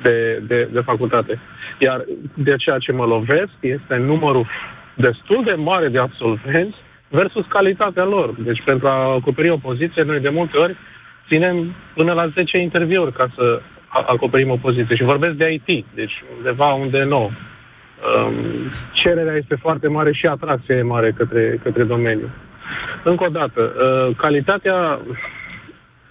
de, 0.01 0.41
de, 0.47 0.67
de 0.71 0.79
facultate. 0.79 1.39
Iar 1.77 2.05
de 2.33 2.55
ceea 2.55 2.77
ce 2.77 2.91
mă 2.91 3.05
lovesc 3.05 3.51
este 3.59 3.95
numărul 3.95 4.47
destul 4.93 5.43
de 5.43 5.53
mare 5.53 5.87
de 5.87 5.99
absolvenți 5.99 6.77
versus 7.13 7.45
calitatea 7.47 8.03
lor. 8.03 8.33
Deci 8.37 8.61
pentru 8.65 8.87
a 8.87 9.13
acoperi 9.13 9.49
o 9.49 9.57
poziție, 9.57 10.03
noi 10.03 10.19
de 10.19 10.29
multe 10.29 10.57
ori 10.57 10.75
ținem 11.27 11.75
până 11.93 12.13
la 12.13 12.27
10 12.27 12.57
interviuri 12.57 13.13
ca 13.13 13.27
să 13.35 13.61
acoperim 13.87 14.49
o 14.49 14.57
poziție. 14.61 14.95
Și 14.95 15.03
vorbesc 15.03 15.33
de 15.33 15.51
IT, 15.51 15.85
deci 15.93 16.23
undeva 16.37 16.73
unde 16.73 17.03
nu. 17.03 17.23
um, 17.23 18.33
cererea 18.93 19.35
este 19.35 19.55
foarte 19.55 19.87
mare 19.87 20.11
și 20.13 20.25
atracția 20.25 20.75
e 20.75 20.81
mare 20.81 21.11
către, 21.11 21.59
către 21.63 21.83
domeniu. 21.83 22.29
Încă 23.03 23.23
o 23.23 23.29
dată, 23.29 23.61
uh, 23.61 24.15
calitatea 24.15 24.99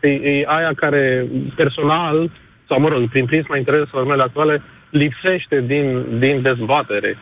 e, 0.00 0.08
e 0.08 0.44
aia 0.46 0.72
care 0.76 1.26
personal, 1.54 2.30
sau 2.68 2.80
mă 2.80 2.88
rog, 2.88 3.08
prin 3.08 3.26
prisma 3.26 3.56
intereselor 3.56 4.06
mele 4.06 4.22
actuale, 4.22 4.62
lipsește 4.90 5.60
din, 5.60 6.04
din 6.18 6.42
dezbatere. 6.42 7.16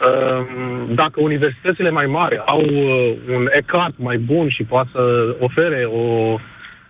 Um, 0.00 0.94
dacă 0.94 1.20
universitățile 1.20 1.90
mai 1.90 2.06
mari 2.06 2.42
au 2.46 2.60
uh, 2.60 3.16
un 3.34 3.48
ECAT 3.52 3.92
mai 3.96 4.18
bun 4.18 4.48
și 4.48 4.62
poate 4.62 4.88
să 4.92 5.36
ofere 5.38 5.84
o, 5.84 6.32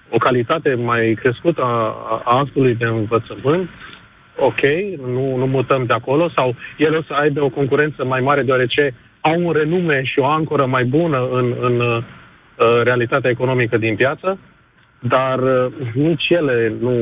o 0.08 0.18
calitate 0.18 0.74
mai 0.74 1.16
crescută 1.20 1.62
a, 1.62 2.22
a 2.24 2.38
actului 2.38 2.74
de 2.74 2.84
învățământ, 2.84 3.68
ok, 4.36 4.60
nu, 5.06 5.36
nu 5.36 5.46
mutăm 5.46 5.84
de 5.84 5.92
acolo, 5.92 6.30
sau 6.34 6.54
ele 6.76 6.96
o 6.96 7.02
să 7.02 7.12
aibă 7.12 7.42
o 7.42 7.48
concurență 7.48 8.04
mai 8.04 8.20
mare 8.20 8.42
deoarece 8.42 8.94
au 9.20 9.46
un 9.46 9.52
renume 9.52 10.02
și 10.04 10.18
o 10.18 10.26
ancoră 10.26 10.66
mai 10.66 10.84
bună 10.84 11.28
în, 11.32 11.54
în 11.60 11.80
uh, 11.80 12.02
realitatea 12.82 13.30
economică 13.30 13.76
din 13.76 13.96
piață, 13.96 14.38
dar 14.98 15.38
uh, 15.38 15.72
nici 15.94 16.28
ele 16.28 16.72
nu, 16.80 16.96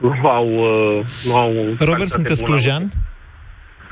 nu 0.00 0.28
au... 0.28 0.46
Uh, 0.46 1.04
nu 1.26 1.34
au 1.34 1.52
Robert, 1.78 2.08
sunteți 2.08 2.44
clujean? 2.44 2.82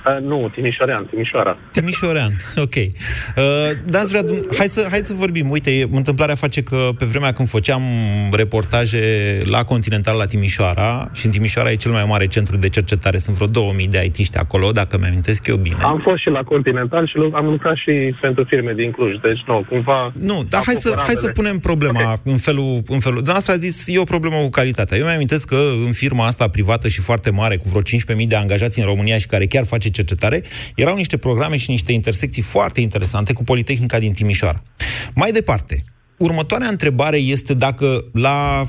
Uh, 0.07 0.23
nu, 0.23 0.51
Timișorean, 0.55 1.07
Timișoara. 1.11 1.59
Timișorean, 1.73 2.33
ok. 2.57 2.75
Uh, 2.75 2.85
da, 3.87 4.01
vrea, 4.09 4.23
hai, 4.59 4.67
să, 4.67 4.87
hai 4.91 4.99
să 4.99 5.13
vorbim. 5.15 5.51
Uite, 5.51 5.89
întâmplarea 5.91 6.35
face 6.35 6.63
că 6.63 6.77
pe 6.99 7.05
vremea 7.05 7.33
când 7.33 7.49
făceam 7.49 7.83
reportaje 8.33 9.03
la 9.45 9.65
Continental 9.65 10.17
la 10.17 10.27
Timișoara, 10.27 11.11
și 11.13 11.27
în 11.27 11.33
Timișoara 11.33 11.71
e 11.71 11.77
cel 11.77 11.91
mai 11.91 12.05
mare 12.09 12.27
centru 12.27 12.57
de 12.57 12.69
cercetare, 12.69 13.19
sunt 13.19 13.37
vreo 13.37 13.47
2000 13.47 13.89
de 13.89 14.05
IT-ști 14.05 14.39
acolo, 14.39 14.71
dacă 14.71 14.99
mi-amintesc 14.99 15.47
eu 15.47 15.57
bine. 15.57 15.77
Am 15.83 16.01
fost 16.03 16.19
și 16.19 16.29
la 16.29 16.43
Continental 16.43 17.07
și 17.07 17.15
am 17.33 17.47
lucrat 17.47 17.77
și 17.77 18.15
pentru 18.21 18.45
firme 18.45 18.73
din 18.73 18.91
Cluj, 18.91 19.13
deci 19.23 19.43
nu, 19.47 19.67
cumva... 19.69 20.13
Nu, 20.21 20.45
dar 20.49 20.63
hai 20.65 20.75
să, 20.75 21.03
hai 21.07 21.15
să 21.15 21.29
punem 21.29 21.59
problema 21.59 22.01
okay. 22.01 22.17
în 22.25 22.37
felul... 22.37 22.83
În 22.87 23.01
felul. 23.01 23.17
Dumneavoastră 23.17 23.53
a 23.53 23.57
zis, 23.57 23.85
e 23.87 23.99
o 23.99 24.05
problemă 24.05 24.37
cu 24.37 24.49
calitatea. 24.49 24.99
Eu 24.99 25.05
mi-amintesc 25.05 25.49
că 25.49 25.61
în 25.87 25.93
firma 25.93 26.27
asta 26.27 26.49
privată 26.49 26.89
și 26.89 27.01
foarte 27.01 27.31
mare, 27.31 27.57
cu 27.57 27.69
vreo 27.69 27.83
15.000 27.83 28.27
de 28.29 28.37
angajați 28.37 28.79
în 28.79 28.85
România 28.85 29.19
și 29.19 29.27
care 29.27 29.47
chiar 29.47 29.65
face 29.65 29.88
cercetare, 29.91 30.43
erau 30.75 30.97
niște 30.97 31.17
programe 31.17 31.57
și 31.57 31.71
niște 31.71 31.93
intersecții 31.93 32.43
foarte 32.43 32.81
interesante 32.81 33.33
cu 33.33 33.45
Politehnica 33.45 33.99
din 33.99 34.13
Timișoara. 34.13 34.63
Mai 35.15 35.33
departe, 35.33 35.85
următoarea 36.17 36.69
întrebare 36.69 37.17
este 37.17 37.55
dacă 37.55 38.05
la 38.13 38.67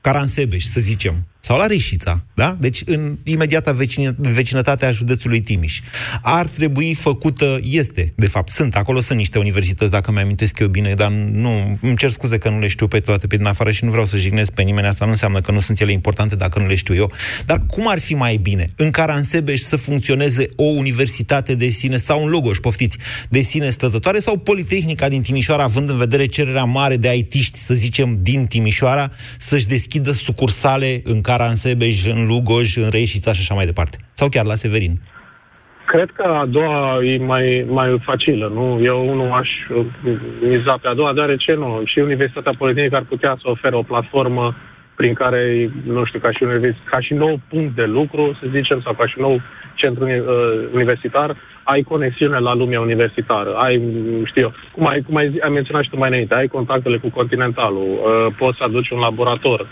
Caransebeș, 0.00 0.64
să 0.64 0.80
zicem, 0.80 1.26
sau 1.40 1.58
la 1.58 1.66
Reșița, 1.66 2.24
da? 2.34 2.56
Deci 2.60 2.82
în 2.84 3.18
imediata 3.24 3.72
vecin- 3.72 4.16
vecinătate 4.16 4.86
a 4.86 4.90
județului 4.90 5.40
Timiș. 5.40 5.80
Ar 6.22 6.46
trebui 6.46 6.94
făcută, 6.94 7.60
este, 7.62 8.12
de 8.16 8.26
fapt, 8.26 8.48
sunt, 8.48 8.76
acolo 8.76 9.00
sunt 9.00 9.18
niște 9.18 9.38
universități, 9.38 9.90
dacă 9.90 10.10
mi-amintesc 10.10 10.58
eu 10.58 10.68
bine, 10.68 10.94
dar 10.94 11.10
nu, 11.10 11.78
îmi 11.80 11.96
cer 11.96 12.10
scuze 12.10 12.38
că 12.38 12.48
nu 12.48 12.58
le 12.58 12.66
știu 12.66 12.88
pe 12.88 13.00
toate 13.00 13.26
pe 13.26 13.36
din 13.36 13.46
afară 13.46 13.70
și 13.70 13.84
nu 13.84 13.90
vreau 13.90 14.06
să 14.06 14.16
jignesc 14.16 14.52
pe 14.52 14.62
nimeni, 14.62 14.86
asta 14.86 15.04
nu 15.04 15.10
înseamnă 15.10 15.40
că 15.40 15.52
nu 15.52 15.60
sunt 15.60 15.80
ele 15.80 15.92
importante 15.92 16.36
dacă 16.36 16.58
nu 16.58 16.66
le 16.66 16.74
știu 16.74 16.94
eu. 16.94 17.12
Dar 17.46 17.62
cum 17.66 17.88
ar 17.88 17.98
fi 17.98 18.14
mai 18.14 18.36
bine 18.36 18.70
în 18.76 18.90
Caransebeș 18.90 19.60
să 19.60 19.76
funcționeze 19.76 20.48
o 20.56 20.64
universitate 20.64 21.54
de 21.54 21.68
sine 21.68 21.96
sau 21.96 22.22
un 22.22 22.28
Logoș, 22.28 22.58
poftiți, 22.58 22.96
de 23.28 23.40
sine 23.40 23.70
stătătoare 23.70 24.20
sau 24.20 24.36
Politehnica 24.36 25.08
din 25.08 25.22
Timișoara, 25.22 25.62
având 25.62 25.90
în 25.90 25.96
vedere 25.96 26.26
cererea 26.26 26.64
mare 26.64 26.96
de 26.96 27.08
aitiști, 27.08 27.58
să 27.58 27.74
zicem, 27.74 28.18
din 28.22 28.46
Timișoara, 28.46 29.10
să-și 29.38 29.66
deschidă 29.66 30.12
sucursale 30.12 31.00
în 31.04 31.20
Caransebeș, 31.30 31.96
în 32.14 32.20
Lugoj, 32.30 32.68
în 32.84 32.90
Reșița 32.96 33.32
și 33.32 33.42
așa 33.44 33.54
mai 33.54 33.70
departe. 33.72 33.96
Sau 34.12 34.28
chiar 34.28 34.46
la 34.52 34.54
Severin. 34.62 34.94
Cred 35.92 36.10
că 36.18 36.22
a 36.22 36.46
doua 36.46 37.04
e 37.04 37.18
mai, 37.18 37.66
mai 37.68 38.00
facilă, 38.08 38.46
nu? 38.54 38.66
Eu 38.82 39.14
nu 39.14 39.32
aș 39.32 39.48
uh, 39.76 39.86
miza 40.50 40.78
pe 40.82 40.88
a 40.88 40.94
doua, 40.94 41.12
deoarece 41.12 41.52
nu. 41.54 41.82
Și 41.84 41.98
Universitatea 41.98 42.54
Politehnică 42.58 42.96
ar 42.96 43.06
putea 43.08 43.36
să 43.40 43.48
ofere 43.48 43.76
o 43.76 43.82
platformă 43.82 44.56
prin 44.96 45.14
care, 45.14 45.70
nu 45.84 46.04
știu, 46.04 46.18
ca 46.18 46.30
și, 46.32 46.42
univers- 46.42 46.86
ca 46.90 47.00
și 47.00 47.12
nou 47.14 47.40
punct 47.48 47.74
de 47.74 47.84
lucru, 47.84 48.38
să 48.40 48.46
zicem, 48.56 48.80
sau 48.84 48.92
ca 48.92 49.06
și 49.06 49.18
nou 49.18 49.40
centru 49.74 50.04
uh, 50.04 50.14
universitar, 50.72 51.36
ai 51.62 51.82
conexiune 51.82 52.38
la 52.38 52.54
lumea 52.54 52.80
universitară. 52.80 53.52
Ai, 53.54 53.74
știu 54.24 54.42
eu, 54.42 54.52
cum 54.72 54.86
ai, 54.86 55.00
cum 55.06 55.16
ai, 55.16 55.38
ai 55.40 55.50
menționat 55.50 55.82
și 55.82 55.90
tu 55.90 55.98
mai 55.98 56.08
înainte, 56.08 56.34
ai 56.34 56.46
contactele 56.46 56.96
cu 56.96 57.08
Continentalul, 57.10 57.88
uh, 57.92 58.34
poți 58.38 58.56
să 58.58 58.64
aduci 58.64 58.90
un 58.90 58.98
laborator 58.98 59.66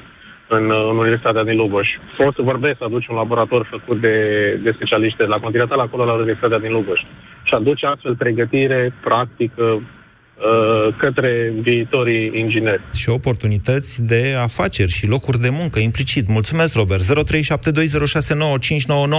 în, 0.48 0.64
în 0.90 0.96
Universitatea 0.96 1.44
din 1.44 1.56
Lugoj. 1.56 1.88
Poți 2.16 2.36
să 2.36 2.42
vorbești, 2.42 2.78
să 2.78 2.84
aduci 2.84 3.06
un 3.06 3.16
laborator 3.16 3.66
făcut 3.70 4.00
de, 4.00 4.16
de 4.62 4.70
specialiști 4.74 5.22
la 5.22 5.38
Continental, 5.38 5.80
acolo 5.80 6.04
la 6.04 6.12
Universitatea 6.12 6.58
din 6.58 6.72
Lugoj. 6.72 7.00
Și 7.42 7.54
aduci 7.54 7.84
astfel 7.84 8.16
pregătire 8.16 8.92
practică 9.02 9.62
uh, 9.62 10.94
către 10.96 11.52
viitorii 11.60 12.30
ingineri. 12.34 12.82
Și 12.94 13.08
oportunități 13.08 14.06
de 14.06 14.34
afaceri 14.42 14.90
și 14.90 15.06
locuri 15.06 15.38
de 15.38 15.48
muncă 15.60 15.78
implicit. 15.78 16.28
Mulțumesc, 16.28 16.76
Robert. 16.76 17.02
0372069599. 17.02 17.08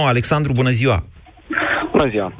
Alexandru, 0.06 0.52
bună 0.52 0.70
ziua! 0.70 1.04
Bună 1.90 2.08
ziua! 2.08 2.32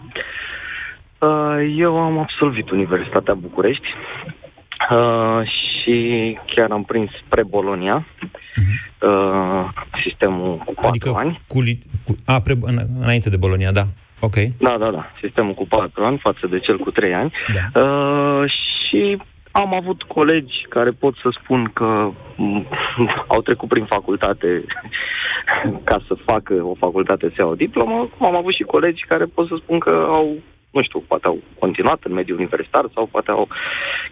Uh, 1.18 1.74
eu 1.76 1.98
am 1.98 2.18
absolvit 2.18 2.70
Universitatea 2.70 3.35
București 3.35 3.88
Uh, 4.88 5.46
și 5.81 6.38
chiar 6.55 6.71
am 6.71 6.85
prins 6.85 7.11
spre 7.27 7.43
Bolonia, 7.43 8.07
uh-huh. 8.07 9.07
uh, 9.09 9.69
sistemul 10.05 10.57
cu 10.57 10.73
patru 10.75 10.88
adică 10.88 11.12
ani. 11.14 11.40
Cu, 11.47 11.59
cu, 12.05 12.16
a, 12.25 12.40
pre, 12.40 12.55
în, 12.61 12.79
înainte 13.01 13.31
de 13.31 13.37
Bolonia, 13.37 13.73
da. 13.73 13.85
Ok. 14.21 14.35
Da, 14.59 14.77
da, 14.79 14.90
da. 14.90 15.12
Sistemul 15.21 15.55
cu 15.55 15.66
patru 15.66 16.05
ani 16.05 16.19
față 16.23 16.47
de 16.47 16.59
cel 16.59 16.79
cu 16.79 16.90
trei 16.90 17.14
ani. 17.14 17.33
Da. 17.55 17.81
Uh, 17.81 18.51
și 18.51 19.19
am 19.51 19.75
avut 19.75 20.03
colegi 20.03 20.66
care 20.69 20.90
pot 20.90 21.14
să 21.16 21.29
spun 21.43 21.71
că 21.75 22.11
m- 22.35 22.66
au 23.35 23.40
trecut 23.40 23.69
prin 23.69 23.85
facultate 23.85 24.64
ca 25.88 26.03
să 26.07 26.14
facă 26.25 26.55
o 26.55 26.75
facultate 26.75 27.27
să 27.29 27.35
ia 27.38 27.47
o 27.47 27.55
diplomă, 27.55 28.09
cum 28.16 28.27
am 28.27 28.37
avut 28.37 28.55
și 28.55 28.62
colegi 28.62 29.05
care 29.09 29.25
pot 29.25 29.47
să 29.49 29.55
spun 29.62 29.79
că 29.79 30.09
au 30.14 30.37
nu 30.70 30.83
știu, 30.83 31.00
poate 31.09 31.26
au 31.26 31.38
continuat 31.59 32.00
în 32.02 32.12
mediul 32.12 32.38
universitar 32.38 32.85
sau 32.94 33.06
poate 33.06 33.30
au 33.30 33.48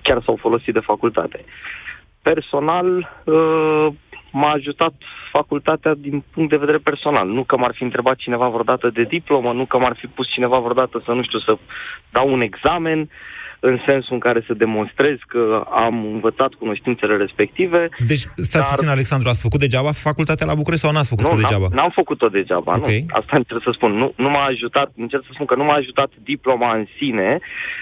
chiar 0.02 0.22
s-au 0.26 0.36
folosit 0.36 0.72
de 0.74 0.80
facultate. 0.80 1.44
Personal, 2.22 2.86
uh, 3.24 3.86
m-a 4.32 4.50
ajutat 4.50 4.92
facultatea 5.32 5.94
din 5.94 6.24
punct 6.32 6.50
de 6.50 6.56
vedere 6.56 6.78
personal. 6.78 7.28
Nu 7.28 7.44
că 7.44 7.56
m-ar 7.56 7.74
fi 7.74 7.82
întrebat 7.82 8.16
cineva 8.16 8.48
vreodată 8.48 8.90
de 8.90 9.02
diplomă, 9.02 9.52
nu 9.52 9.64
că 9.64 9.78
m-ar 9.78 9.96
fi 9.98 10.06
pus 10.06 10.28
cineva 10.28 10.58
vreodată 10.58 11.02
să, 11.04 11.12
nu 11.12 11.22
știu, 11.22 11.38
să 11.38 11.58
dau 12.10 12.32
un 12.32 12.40
examen, 12.40 13.00
uh, 13.00 13.08
în 13.60 13.78
sensul 13.86 14.14
în 14.14 14.18
care 14.18 14.44
să 14.46 14.52
demonstrez 14.54 15.16
că 15.26 15.62
am 15.70 16.04
învățat 16.14 16.52
cunoștințele 16.58 17.16
respective. 17.16 17.88
Deci, 18.06 18.24
stați 18.36 18.64
dar... 18.64 18.74
puțin, 18.74 18.88
Alexandru, 18.88 19.28
ați 19.28 19.42
făcut 19.42 19.60
degeaba 19.60 19.92
facultatea 19.92 20.46
la 20.46 20.54
București 20.54 20.84
sau 20.84 20.92
n-ați 20.94 21.08
făcut-o 21.08 21.34
nu, 21.34 21.40
degeaba? 21.40 21.66
N-am, 21.68 21.74
n-am 21.74 21.92
făcut-o 21.94 22.28
degeaba, 22.28 22.76
okay. 22.76 23.04
nu. 23.06 23.18
Asta 23.18 23.36
încerc 23.36 23.62
să 23.62 23.70
spun. 23.74 23.92
Nu, 23.92 24.12
nu 24.16 24.28
m-a 24.28 24.44
ajutat, 24.44 24.92
încerc 24.96 25.22
să 25.22 25.30
spun 25.34 25.46
că 25.46 25.54
nu 25.54 25.64
m-a 25.64 25.78
ajutat 25.82 26.10
diploma 26.22 26.76
în 26.76 26.86
sine, 26.98 27.38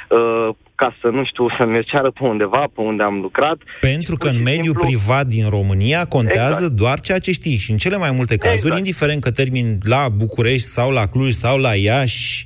uh, 0.08 0.48
ca 0.74 0.96
să, 1.00 1.06
nu 1.08 1.24
știu, 1.24 1.48
să 1.56 1.64
mi 1.64 1.84
ceară 1.84 2.10
pe 2.10 2.24
undeva, 2.24 2.64
pe 2.74 2.80
unde 2.80 3.02
am 3.02 3.20
lucrat. 3.20 3.58
Pentru 3.80 4.16
că 4.16 4.28
în 4.28 4.42
mediul 4.42 4.64
simplu... 4.64 4.86
privat 4.86 5.26
din 5.26 5.48
România 5.48 6.04
contează 6.04 6.62
exact. 6.62 6.72
doar 6.72 7.00
ceea 7.00 7.18
ce 7.18 7.30
știi 7.30 7.56
și 7.56 7.70
în 7.70 7.76
cele 7.76 7.96
mai 7.96 8.10
multe 8.10 8.36
cazuri, 8.36 8.66
exact. 8.66 8.78
indiferent 8.78 9.22
că 9.22 9.30
termin 9.30 9.78
la 9.82 10.08
București 10.16 10.68
sau 10.68 10.90
la 10.90 11.06
Cluj 11.06 11.30
sau 11.30 11.58
la 11.58 11.74
Iași, 11.74 12.45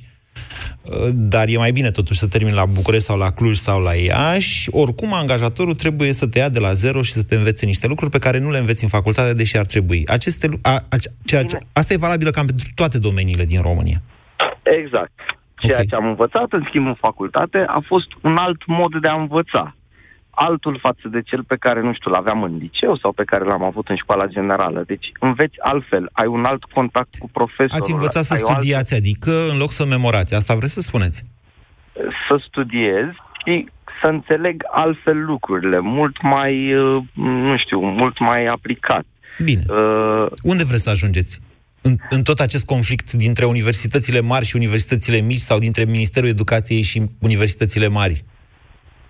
dar 1.13 1.47
e 1.47 1.57
mai 1.57 1.71
bine 1.71 1.91
totuși 1.91 2.19
să 2.19 2.27
termin 2.27 2.53
la 2.53 2.65
București 2.65 3.05
sau 3.05 3.17
la 3.17 3.31
Cluj 3.31 3.57
sau 3.57 3.81
la 3.81 3.93
Iași. 3.93 4.69
Oricum, 4.71 5.13
angajatorul 5.13 5.75
trebuie 5.75 6.13
să 6.13 6.27
te 6.27 6.39
ia 6.39 6.49
de 6.49 6.59
la 6.59 6.73
zero 6.73 7.01
și 7.01 7.11
să 7.11 7.23
te 7.23 7.35
învețe 7.35 7.65
niște 7.65 7.87
lucruri 7.87 8.11
pe 8.11 8.19
care 8.19 8.39
nu 8.39 8.51
le 8.51 8.57
înveți 8.57 8.83
în 8.83 8.89
facultate, 8.89 9.33
deși 9.33 9.57
ar 9.57 9.65
trebui. 9.65 10.03
Aceste, 10.07 10.47
a, 10.61 10.71
a, 10.71 10.95
ceea, 11.25 11.43
ce, 11.43 11.57
asta 11.73 11.93
e 11.93 11.97
valabilă 11.97 12.29
cam 12.29 12.45
pentru 12.45 12.67
toate 12.75 12.99
domeniile 12.99 13.45
din 13.45 13.61
România. 13.61 14.01
Exact. 14.63 15.19
Ceea 15.55 15.73
okay. 15.73 15.85
ce 15.89 15.95
am 15.95 16.05
învățat, 16.05 16.51
în 16.51 16.63
schimb, 16.67 16.85
în 16.85 16.93
facultate, 16.93 17.65
a 17.67 17.83
fost 17.87 18.07
un 18.21 18.35
alt 18.37 18.65
mod 18.65 18.91
de 19.01 19.07
a 19.07 19.13
învăța 19.13 19.75
altul 20.47 20.75
față 20.79 21.05
de 21.15 21.21
cel 21.21 21.43
pe 21.43 21.55
care, 21.65 21.81
nu 21.81 21.93
știu, 21.93 22.11
l-aveam 22.11 22.43
în 22.43 22.57
liceu 22.57 22.97
sau 22.97 23.11
pe 23.11 23.23
care 23.23 23.43
l-am 23.43 23.63
avut 23.63 23.87
în 23.87 23.95
școala 23.95 24.25
generală. 24.25 24.83
Deci 24.87 25.07
înveți 25.19 25.57
altfel, 25.59 26.09
ai 26.11 26.27
un 26.27 26.43
alt 26.45 26.63
contact 26.63 27.13
cu 27.19 27.29
profesorul. 27.31 27.81
Ați 27.81 27.91
învățat 27.91 28.23
să 28.23 28.35
studiați, 28.35 28.93
alt... 28.93 29.01
adică 29.01 29.31
în 29.51 29.57
loc 29.57 29.71
să 29.71 29.85
memorați. 29.85 30.35
Asta 30.35 30.55
vreți 30.55 30.73
să 30.73 30.81
spuneți? 30.81 31.25
Să 32.27 32.35
studiez 32.47 33.07
și 33.43 33.53
să 34.01 34.07
înțeleg 34.07 34.55
altfel 34.71 35.25
lucrurile, 35.25 35.79
mult 35.79 36.21
mai, 36.21 36.73
uh, 36.75 37.03
nu 37.13 37.57
știu, 37.57 37.79
mult 37.79 38.19
mai 38.19 38.45
aplicat. 38.45 39.05
Bine. 39.43 39.63
Uh... 39.69 40.25
Unde 40.43 40.63
vreți 40.63 40.83
să 40.83 40.89
ajungeți? 40.89 41.39
În, 41.81 41.95
în 42.09 42.23
tot 42.23 42.39
acest 42.39 42.65
conflict 42.65 43.11
dintre 43.11 43.45
universitățile 43.45 44.21
mari 44.21 44.45
și 44.45 44.55
universitățile 44.55 45.19
mici 45.19 45.47
sau 45.49 45.59
dintre 45.59 45.83
Ministerul 45.83 46.29
Educației 46.29 46.81
și 46.81 47.01
universitățile 47.19 47.87
mari? 47.87 48.23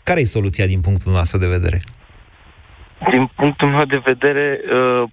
Care 0.04 0.20
e 0.20 0.26
soluția 0.26 0.66
din 0.66 0.82
punctul 0.82 1.12
nostru 1.12 1.38
de 1.38 1.48
vedere? 1.48 1.82
Din 3.10 3.32
punctul 3.36 3.68
meu 3.68 3.86
de 3.86 4.02
vedere, 4.04 4.60
uh, 4.64 5.10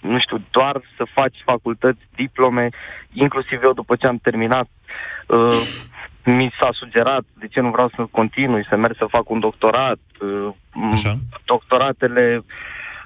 nu 0.00 0.18
știu, 0.18 0.42
doar 0.50 0.80
să 0.96 1.06
faci 1.14 1.36
facultăți, 1.44 2.00
diplome, 2.14 2.68
inclusiv 3.12 3.62
eu 3.62 3.72
după 3.72 3.96
ce 3.96 4.06
am 4.06 4.18
terminat, 4.22 4.68
uh, 5.26 5.82
mi 6.24 6.52
s-a 6.60 6.68
sugerat 6.72 7.24
de 7.38 7.46
ce 7.46 7.60
nu 7.60 7.70
vreau 7.70 7.88
să 7.96 8.06
continui, 8.10 8.66
să 8.68 8.76
merg 8.76 8.96
să 8.96 9.06
fac 9.10 9.30
un 9.30 9.40
doctorat. 9.40 9.98
Uh, 10.20 10.54
Așa. 10.92 11.18
Doctoratele 11.44 12.44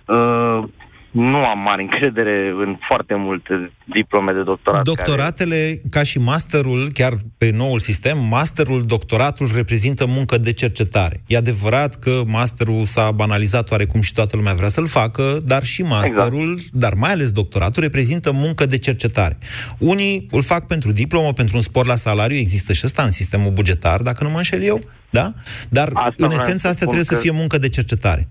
uh, 0.05 0.63
nu 1.11 1.37
am 1.45 1.59
mare 1.59 1.83
încredere 1.83 2.55
în 2.65 2.77
foarte 2.89 3.15
multe 3.15 3.73
diplome 3.85 4.33
de 4.33 4.43
doctorat. 4.43 4.83
Doctoratele, 4.83 5.57
care... 5.57 5.81
ca 5.91 6.03
și 6.03 6.19
masterul, 6.19 6.91
chiar 6.93 7.13
pe 7.39 7.51
noul 7.55 7.79
sistem, 7.79 8.19
masterul, 8.29 8.85
doctoratul 8.87 9.51
reprezintă 9.55 10.07
muncă 10.07 10.39
de 10.39 10.53
cercetare. 10.53 11.23
E 11.27 11.37
adevărat 11.37 11.95
că 11.95 12.23
masterul 12.27 12.85
s-a 12.85 13.11
banalizat 13.11 13.71
oarecum 13.71 14.01
și 14.01 14.13
toată 14.13 14.37
lumea 14.37 14.55
vrea 14.55 14.69
să-l 14.69 14.87
facă, 14.87 15.39
dar 15.45 15.65
și 15.65 15.83
masterul, 15.83 16.53
exact. 16.53 16.73
dar 16.73 16.95
mai 16.95 17.11
ales 17.11 17.31
doctoratul, 17.31 17.83
reprezintă 17.83 18.33
muncă 18.33 18.67
de 18.67 18.79
cercetare. 18.79 19.39
Unii 19.79 20.27
îl 20.31 20.43
fac 20.43 20.67
pentru 20.67 20.93
diplomă, 20.93 21.33
pentru 21.33 21.57
un 21.57 21.63
spor 21.63 21.87
la 21.87 21.97
salariu, 21.97 22.37
există 22.37 22.73
și 22.73 22.83
ăsta 22.85 23.03
în 23.03 23.11
sistemul 23.11 23.51
bugetar, 23.51 24.03
dacă 24.03 24.25
nu 24.25 24.31
mă 24.31 24.37
înșel 24.37 24.63
eu, 24.63 24.81
da? 25.11 25.33
Dar, 25.69 25.91
asta 25.95 26.27
în 26.27 26.31
esență, 26.31 26.69
asta 26.69 26.85
trebuie 26.85 27.05
că... 27.05 27.15
să 27.15 27.21
fie 27.21 27.31
muncă 27.31 27.59
de 27.59 27.69
cercetare 27.69 28.29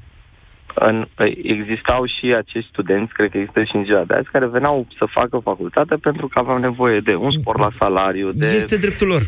în, 0.80 1.08
existau 1.42 2.06
și 2.06 2.26
acești 2.34 2.70
studenți, 2.70 3.14
cred 3.14 3.30
că 3.32 3.38
există 3.38 3.64
și 3.64 3.76
în 3.76 3.84
ziua 3.84 4.04
de 4.04 4.14
azi, 4.14 4.30
care 4.32 4.48
veneau 4.48 4.88
să 4.98 5.06
facă 5.10 5.38
facultate 5.38 5.96
pentru 5.96 6.28
că 6.28 6.40
aveau 6.40 6.58
nevoie 6.58 7.00
de 7.00 7.16
un 7.16 7.30
spor 7.30 7.60
la 7.60 7.70
salariu. 7.80 8.32
De... 8.32 8.46
Este 8.46 8.78
dreptul 8.78 9.08
lor. 9.08 9.24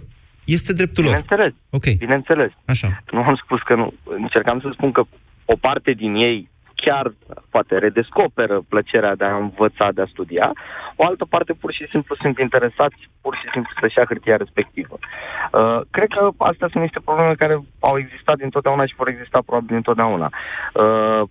Este 0.46 0.74
dreptul 0.74 1.04
lor. 1.04 1.14
Bineînțeles. 1.14 1.54
Ok. 1.70 1.98
Bineînțeles. 1.98 2.52
Așa. 2.66 2.88
Nu 3.12 3.22
am 3.24 3.40
spus 3.44 3.62
că 3.62 3.76
nu. 3.76 3.94
Încercam 4.04 4.60
să 4.60 4.70
spun 4.72 4.92
că 4.92 5.04
o 5.46 5.56
parte 5.56 5.92
din 5.92 6.14
ei 6.16 6.50
chiar 6.82 7.14
poate 7.50 7.78
redescoperă 7.78 8.62
plăcerea 8.70 9.16
de 9.16 9.26
a 9.26 9.36
învăța, 9.36 9.92
de 9.92 10.02
a 10.02 10.12
studia, 10.14 10.52
o 10.96 11.06
altă 11.06 11.26
parte 11.26 11.54
pur 11.54 11.72
și 11.74 11.88
simplu 11.90 12.16
sunt 12.16 12.38
interesați 12.38 13.10
pur 13.22 13.36
și 13.36 13.48
simplu 13.52 13.72
să-și 13.80 13.98
ia 13.98 14.06
hârtia 14.06 14.36
respectivă. 14.36 14.98
Uh, 15.00 15.80
cred 15.92 16.08
că 16.08 16.30
astea 16.38 16.68
sunt 16.72 16.84
niște 16.84 17.00
probleme 17.00 17.34
care 17.34 17.60
au 17.80 17.98
existat 17.98 18.38
dintotdeauna 18.38 18.86
și 18.86 18.96
vor 18.96 19.08
exista 19.08 19.40
probabil 19.46 19.68
dintotdeauna. 19.68 20.30
Uh, 20.74 21.22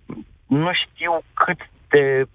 nu 0.46 0.70
știu 0.72 1.22
cât 1.34 1.60
de 1.88 2.26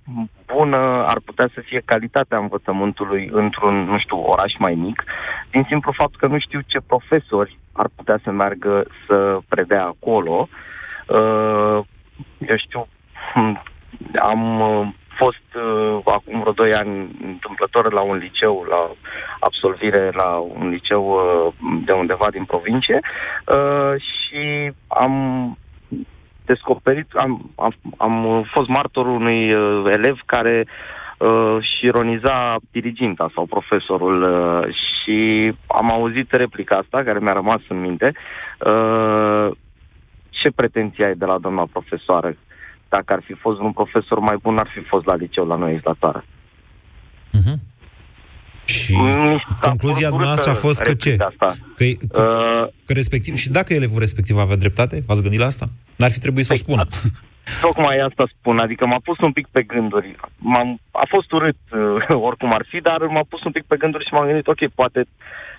bună 0.54 1.04
ar 1.08 1.19
putea 1.26 1.49
să 1.54 1.62
fie 1.62 1.82
calitatea 1.86 2.38
învățământului 2.38 3.30
într-un, 3.32 3.84
nu 3.84 3.99
știu, 3.99 4.17
oraș 4.17 4.54
mai 4.58 4.73
mic, 4.73 5.04
din 5.52 5.65
simplu 5.67 5.93
fapt 5.97 6.15
că 6.15 6.28
nu 6.28 6.39
știu 6.39 6.60
ce 6.65 6.80
profesori 6.88 7.58
ar 7.73 7.88
putea 7.95 8.19
să 8.23 8.32
meargă 8.32 8.86
să 9.08 9.39
predea 9.47 9.86
acolo. 9.86 10.47
Uh, 11.08 11.80
eu 12.47 12.58
știu, 12.58 12.88
am 14.22 14.60
uh, 14.60 14.88
fost 15.16 15.48
uh, 15.56 16.00
acum 16.06 16.40
vreo 16.40 16.52
2 16.52 16.74
ani 16.74 17.10
întâmplător 17.26 17.94
la 17.94 18.02
un 18.02 18.18
liceu, 18.18 18.66
la 18.70 18.92
absolvire 19.40 20.12
la 20.14 20.36
un 20.36 20.70
liceu 20.70 21.04
uh, 21.04 21.54
de 21.86 21.92
undeva 21.92 22.28
din 22.32 22.46
provincie 22.46 23.00
uh, 23.48 24.02
și 24.02 24.72
am 24.88 25.14
descoperit, 26.46 27.14
am, 27.14 27.52
am, 27.56 27.74
am 27.98 28.46
fost 28.54 28.68
martorul 28.68 29.16
unui 29.16 29.54
uh, 29.54 29.84
elev 29.94 30.20
care 30.26 30.66
uh, 31.18 31.58
și 31.62 31.86
ironiza 31.86 32.56
diriginta 32.72 33.30
sau 33.34 33.46
profesorul 33.46 34.24
uh, 34.24 34.76
și 34.76 35.52
am 35.68 35.92
auzit 35.92 36.32
replica 36.32 36.76
asta 36.76 37.04
care 37.04 37.20
mi-a 37.20 37.34
rămas 37.34 37.62
în 37.68 37.80
minte. 37.80 38.12
Uh, 38.66 39.52
ce 40.30 40.52
pretenții 40.56 41.04
ai 41.04 41.16
de 41.16 41.26
la 41.26 41.38
doamna 41.38 41.68
profesoară? 41.72 42.36
Dacă 42.95 43.13
ar 43.13 43.21
fi 43.27 43.34
fost 43.34 43.60
un 43.60 43.71
profesor 43.71 44.19
mai 44.19 44.38
bun, 44.41 44.58
ar 44.58 44.69
fi 44.73 44.82
fost 44.91 45.06
la 45.06 45.15
liceu 45.15 45.45
la 45.47 45.56
noi 45.56 45.79
la 45.84 45.95
țară. 45.99 46.23
Uh-huh. 47.38 47.58
Și 48.65 48.93
concluzia 49.62 50.10
noastră 50.10 50.49
a 50.51 50.53
fost 50.53 50.82
că 50.82 50.93
ce? 50.93 51.15
Asta. 51.19 51.45
Că, 51.75 51.84
că, 52.08 52.25
uh, 52.25 52.67
că 52.86 52.93
respectiv, 52.93 53.36
și 53.36 53.49
dacă 53.49 53.73
elevul 53.73 53.99
respectiv 53.99 54.38
avea 54.38 54.56
dreptate, 54.56 55.03
v-ați 55.08 55.21
gândit 55.21 55.39
la 55.39 55.45
asta? 55.45 55.65
N-ar 55.95 56.12
fi 56.12 56.19
trebuit 56.19 56.45
să 56.45 56.53
o 56.53 56.56
păi, 56.56 56.63
spună. 56.65 56.84
Tocmai 57.62 57.97
asta 58.08 58.23
spun, 58.38 58.60
adică 58.60 58.86
m-a 58.86 59.01
pus 59.03 59.17
un 59.17 59.32
pic 59.32 59.47
pe 59.51 59.62
gânduri. 59.63 60.15
M-am, 60.38 60.79
a 60.91 61.06
fost 61.10 61.32
urât 61.32 61.58
uh, 61.71 62.15
oricum 62.29 62.51
ar 62.53 62.65
fi, 62.69 62.77
dar 62.79 62.99
m-a 63.01 63.25
pus 63.29 63.43
un 63.43 63.51
pic 63.51 63.63
pe 63.67 63.77
gânduri 63.77 64.06
și 64.08 64.13
m-am 64.13 64.25
gândit, 64.25 64.47
ok, 64.47 64.67
poate 64.75 65.06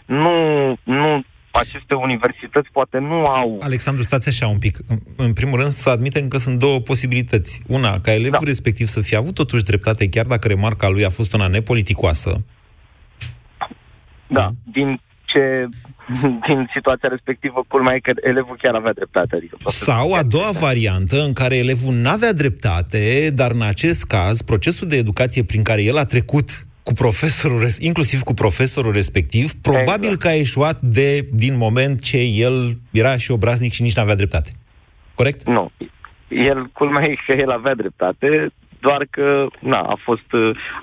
nu, 0.04 0.36
nu 0.82 1.24
aceste 1.58 1.94
universități 1.94 2.68
poate 2.72 2.98
nu 2.98 3.26
au... 3.26 3.58
Alexandru, 3.62 4.02
stați 4.02 4.28
așa 4.28 4.46
un 4.46 4.58
pic. 4.58 4.78
În 5.16 5.32
primul 5.32 5.58
rând, 5.58 5.70
să 5.70 5.90
admitem 5.90 6.28
că 6.28 6.38
sunt 6.38 6.58
două 6.58 6.78
posibilități. 6.80 7.62
Una, 7.66 8.00
ca 8.00 8.12
elevul 8.12 8.38
da. 8.42 8.48
respectiv 8.48 8.86
să 8.86 9.00
fie 9.00 9.16
avut 9.16 9.34
totuși 9.34 9.62
dreptate, 9.62 10.08
chiar 10.08 10.26
dacă 10.26 10.48
remarca 10.48 10.88
lui 10.88 11.04
a 11.04 11.10
fost 11.10 11.32
una 11.34 11.46
nepoliticoasă. 11.46 12.44
Da, 14.26 14.40
da. 14.40 14.50
din 14.72 15.00
ce 15.24 15.68
din 16.46 16.70
situația 16.74 17.08
respectivă, 17.08 17.64
culmea 17.68 17.94
e 17.94 17.98
că 17.98 18.12
elevul 18.22 18.56
chiar 18.62 18.74
avea 18.74 18.92
dreptate. 18.92 19.36
Adică 19.36 19.56
Sau 19.64 20.12
a 20.12 20.22
doua 20.22 20.50
variantă, 20.50 21.22
în 21.22 21.32
care 21.32 21.56
elevul 21.56 21.94
nu 21.94 22.08
avea 22.08 22.32
dreptate, 22.32 23.30
dar 23.34 23.50
în 23.50 23.62
acest 23.62 24.04
caz, 24.04 24.42
procesul 24.42 24.88
de 24.88 24.96
educație 24.96 25.44
prin 25.44 25.62
care 25.62 25.82
el 25.82 25.96
a 25.96 26.04
trecut 26.04 26.66
cu 26.84 26.92
profesorul, 26.92 27.62
inclusiv 27.78 28.20
cu 28.20 28.34
profesorul 28.34 28.92
respectiv, 28.92 29.52
probabil 29.62 30.14
exact. 30.14 30.20
că 30.20 30.28
a 30.28 30.34
eșuat 30.34 30.80
de, 30.80 31.28
din 31.32 31.56
moment 31.56 32.02
ce 32.02 32.18
el 32.18 32.56
era 32.92 33.16
și 33.16 33.30
obraznic 33.30 33.72
și 33.72 33.82
nici 33.82 33.96
nu 33.96 34.02
avea 34.02 34.14
dreptate. 34.14 34.50
Corect? 35.14 35.42
Nu. 35.46 35.70
El, 36.28 36.66
culmea 36.72 37.04
e 37.04 37.14
că 37.26 37.38
el 37.38 37.50
avea 37.50 37.74
dreptate, 37.74 38.52
doar 38.80 39.06
că 39.10 39.46
na, 39.60 39.78
a 39.78 39.96
fost, 40.02 40.28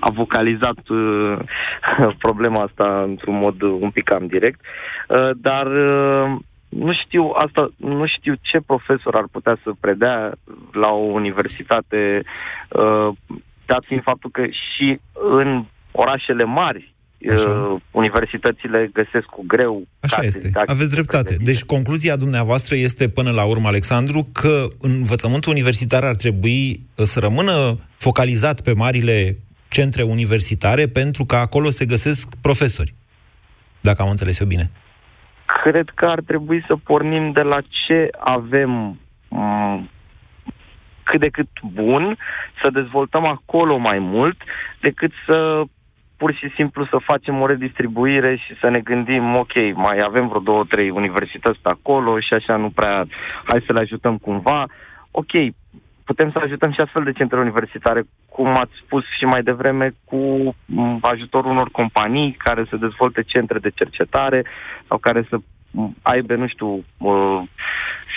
a 0.00 0.10
vocalizat 0.10 0.88
uh, 0.88 1.38
problema 2.26 2.62
asta 2.62 3.02
într-un 3.02 3.38
mod 3.38 3.60
un 3.60 3.90
pic 3.90 4.04
cam 4.04 4.26
direct, 4.26 4.60
uh, 5.08 5.30
dar 5.36 5.66
uh, 5.66 6.36
nu 6.68 6.92
știu 6.92 7.32
asta, 7.34 7.70
nu 7.76 8.06
știu 8.06 8.34
ce 8.40 8.58
profesor 8.66 9.14
ar 9.14 9.26
putea 9.32 9.58
să 9.62 9.70
predea 9.80 10.32
la 10.72 10.88
o 10.88 11.04
universitate, 11.20 12.22
uh, 12.68 13.08
dat 13.66 13.84
fiind 13.86 14.02
faptul 14.02 14.30
că 14.30 14.42
și 14.46 15.00
în 15.12 15.64
orașele 15.92 16.44
mari 16.44 16.92
Așa. 17.30 17.50
Uh, 17.50 17.80
universitățile 17.90 18.90
găsesc 18.92 19.24
cu 19.26 19.44
greu. 19.46 19.86
Așa 20.00 20.22
este. 20.22 20.50
Aveți 20.66 20.90
dreptate. 20.90 21.36
Deci 21.44 21.62
concluzia 21.64 22.16
dumneavoastră 22.16 22.74
este 22.74 23.08
până 23.08 23.30
la 23.30 23.44
urmă, 23.44 23.68
Alexandru, 23.68 24.28
că 24.32 24.66
învățământul 24.80 25.52
universitar 25.52 26.04
ar 26.04 26.14
trebui 26.14 26.70
uh, 26.70 27.04
să 27.04 27.20
rămână 27.20 27.52
focalizat 27.96 28.60
pe 28.60 28.72
marile 28.74 29.36
centre 29.68 30.02
universitare 30.02 30.86
pentru 30.86 31.24
că 31.24 31.36
acolo 31.36 31.70
se 31.70 31.84
găsesc 31.84 32.28
profesori. 32.40 32.94
Dacă 33.80 34.02
am 34.02 34.08
înțeles 34.10 34.40
eu 34.40 34.46
bine. 34.46 34.70
Cred 35.62 35.88
că 35.94 36.06
ar 36.06 36.20
trebui 36.26 36.64
să 36.66 36.76
pornim 36.84 37.32
de 37.32 37.40
la 37.40 37.60
ce 37.60 38.08
avem 38.18 38.98
mm, 39.28 39.90
cât 41.02 41.20
de 41.20 41.28
cât 41.28 41.48
bun, 41.72 42.18
să 42.62 42.70
dezvoltăm 42.70 43.26
acolo 43.26 43.76
mai 43.76 43.98
mult, 43.98 44.36
decât 44.80 45.12
să 45.26 45.62
pur 46.22 46.34
și 46.34 46.52
simplu 46.54 46.84
să 46.84 47.06
facem 47.10 47.40
o 47.40 47.46
redistribuire 47.46 48.36
și 48.36 48.56
să 48.60 48.68
ne 48.68 48.80
gândim, 48.80 49.34
ok, 49.34 49.54
mai 49.74 49.98
avem 50.00 50.28
vreo 50.28 50.40
două, 50.40 50.64
trei 50.68 50.90
universități 50.90 51.58
pe 51.62 51.68
acolo 51.72 52.20
și 52.20 52.34
așa 52.34 52.56
nu 52.56 52.70
prea, 52.70 53.06
hai 53.44 53.64
să 53.66 53.72
le 53.72 53.80
ajutăm 53.80 54.16
cumva. 54.16 54.66
Ok, 55.10 55.32
putem 56.04 56.30
să 56.30 56.38
ajutăm 56.42 56.72
și 56.72 56.80
astfel 56.80 57.02
de 57.02 57.12
centre 57.12 57.38
universitare, 57.38 58.02
cum 58.28 58.46
ați 58.46 58.72
spus 58.84 59.04
și 59.18 59.24
mai 59.24 59.42
devreme, 59.42 59.94
cu 60.04 60.20
ajutorul 61.00 61.50
unor 61.50 61.68
companii 61.70 62.36
care 62.38 62.64
să 62.68 62.76
dezvolte 62.76 63.22
centre 63.22 63.58
de 63.58 63.70
cercetare 63.70 64.44
sau 64.88 64.98
care 64.98 65.26
să 65.28 65.36
aibă, 66.02 66.34
nu 66.34 66.46
știu, 66.46 66.84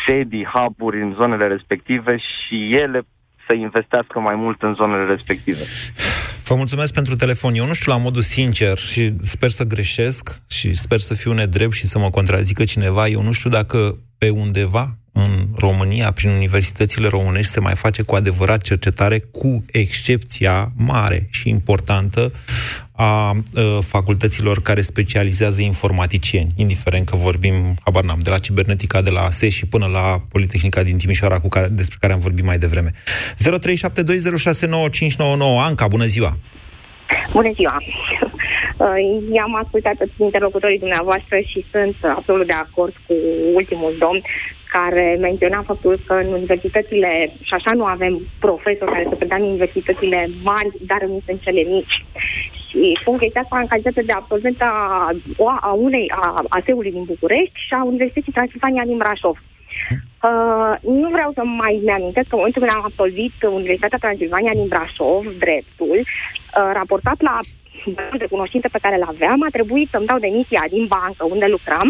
sedii, 0.07 0.47
hub-uri 0.53 1.01
în 1.01 1.13
zonele 1.13 1.47
respective 1.47 2.17
și 2.17 2.75
ele 2.75 3.01
să 3.47 3.53
investească 3.53 4.19
mai 4.19 4.35
mult 4.35 4.61
în 4.61 4.73
zonele 4.73 5.05
respective. 5.05 5.63
Vă 6.47 6.55
mulțumesc 6.55 6.93
pentru 6.93 7.15
telefon. 7.15 7.55
Eu 7.55 7.65
nu 7.65 7.73
știu 7.73 7.91
la 7.91 7.97
modul 7.97 8.21
sincer 8.21 8.77
și 8.77 9.13
sper 9.21 9.49
să 9.49 9.63
greșesc 9.63 10.41
și 10.47 10.73
sper 10.73 10.99
să 10.99 11.13
fiu 11.13 11.33
nedrept 11.33 11.73
și 11.73 11.87
să 11.87 11.97
mă 11.97 12.09
contrazică 12.09 12.63
cineva. 12.63 13.07
Eu 13.07 13.21
nu 13.21 13.31
știu 13.31 13.49
dacă 13.49 13.97
pe 14.17 14.29
undeva 14.29 14.97
în 15.11 15.47
România, 15.55 16.11
prin 16.11 16.29
universitățile 16.29 17.07
românești, 17.07 17.51
se 17.51 17.59
mai 17.59 17.75
face 17.75 18.01
cu 18.01 18.15
adevărat 18.15 18.61
cercetare, 18.61 19.19
cu 19.19 19.65
excepția 19.71 20.71
mare 20.75 21.27
și 21.31 21.49
importantă 21.49 22.31
a 22.95 23.31
uh, 23.31 23.77
facultăților 23.81 24.61
care 24.61 24.81
specializează 24.81 25.61
informaticieni, 25.61 26.51
indiferent 26.57 27.05
că 27.09 27.15
vorbim, 27.15 27.53
habar 27.83 28.03
n-am, 28.03 28.19
de 28.23 28.29
la 28.29 28.37
cibernetica 28.37 29.01
de 29.01 29.09
la 29.09 29.21
ASE 29.21 29.49
și 29.49 29.67
până 29.67 29.85
la 29.85 30.05
Politehnica 30.31 30.83
din 30.83 30.97
Timișoara, 30.97 31.39
cu 31.39 31.47
care, 31.47 31.67
despre 31.67 31.97
care 31.99 32.13
am 32.13 32.19
vorbit 32.19 32.45
mai 32.45 32.57
devreme. 32.57 32.91
0372069599 32.93 32.97
Anca, 35.67 35.87
bună 35.87 36.05
ziua! 36.05 36.31
Bună 37.33 37.51
ziua! 37.53 37.77
I-am 39.31 39.55
ascultat 39.63 39.95
toți 39.97 40.11
interlocutorii 40.17 40.79
dumneavoastră 40.79 41.37
și 41.51 41.65
sunt 41.71 41.95
absolut 42.15 42.47
de 42.47 42.53
acord 42.53 42.93
cu 43.07 43.15
ultimul 43.53 43.95
domn 43.99 44.21
care 44.75 45.17
menționa 45.19 45.61
faptul 45.71 45.99
că 46.07 46.13
în 46.13 46.29
universitățile, 46.39 47.09
și 47.47 47.53
așa 47.57 47.71
nu 47.75 47.85
avem 47.85 48.13
profesori 48.39 48.91
care 48.91 49.05
să 49.09 49.15
predea 49.15 49.37
în 49.37 49.49
universitățile 49.51 50.29
mari, 50.43 50.69
dar 50.91 51.01
nu 51.13 51.19
sunt 51.25 51.39
cele 51.41 51.61
mici. 51.75 51.95
Și 52.75 52.97
spun 53.01 53.17
chestia 53.17 53.41
asta 53.41 53.59
în 53.59 53.67
calitate 53.67 54.01
de 54.01 54.13
absolvent 54.15 54.61
a, 54.61 54.75
a 55.61 55.71
unei, 55.87 56.05
a 56.21 56.43
ASEului 56.49 56.91
din 56.91 57.03
București 57.13 57.57
și 57.67 57.73
a 57.73 57.83
Universității 57.83 58.31
Transilvania 58.37 58.83
din 58.85 58.97
Brașov. 58.97 59.37
Uh, 60.29 60.73
nu 61.01 61.09
vreau 61.15 61.31
să 61.37 61.43
mai 61.43 61.81
mi-amintesc 61.83 62.27
că 62.27 62.33
în 62.35 62.41
momentul 62.41 62.61
când 62.61 62.75
am 62.75 62.89
absolvit 62.89 63.35
Universitatea 63.59 64.03
Transilvania 64.05 64.53
din 64.59 64.67
Brașov, 64.73 65.23
dreptul, 65.43 65.97
uh, 65.99 66.69
raportat 66.79 67.19
la 67.29 67.39
de 68.21 68.27
cunoștințe 68.33 68.67
pe 68.71 68.83
care 68.83 68.95
le 68.95 69.07
aveam, 69.07 69.39
a 69.43 69.55
trebuit 69.57 69.89
să-mi 69.91 70.09
dau 70.09 70.19
demisia 70.19 70.63
din 70.69 70.85
bancă 70.95 71.23
unde 71.33 71.47
lucram 71.55 71.87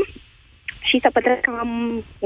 și 0.89 1.00
să 1.04 1.10
petrec 1.13 1.41
cam 1.41 1.69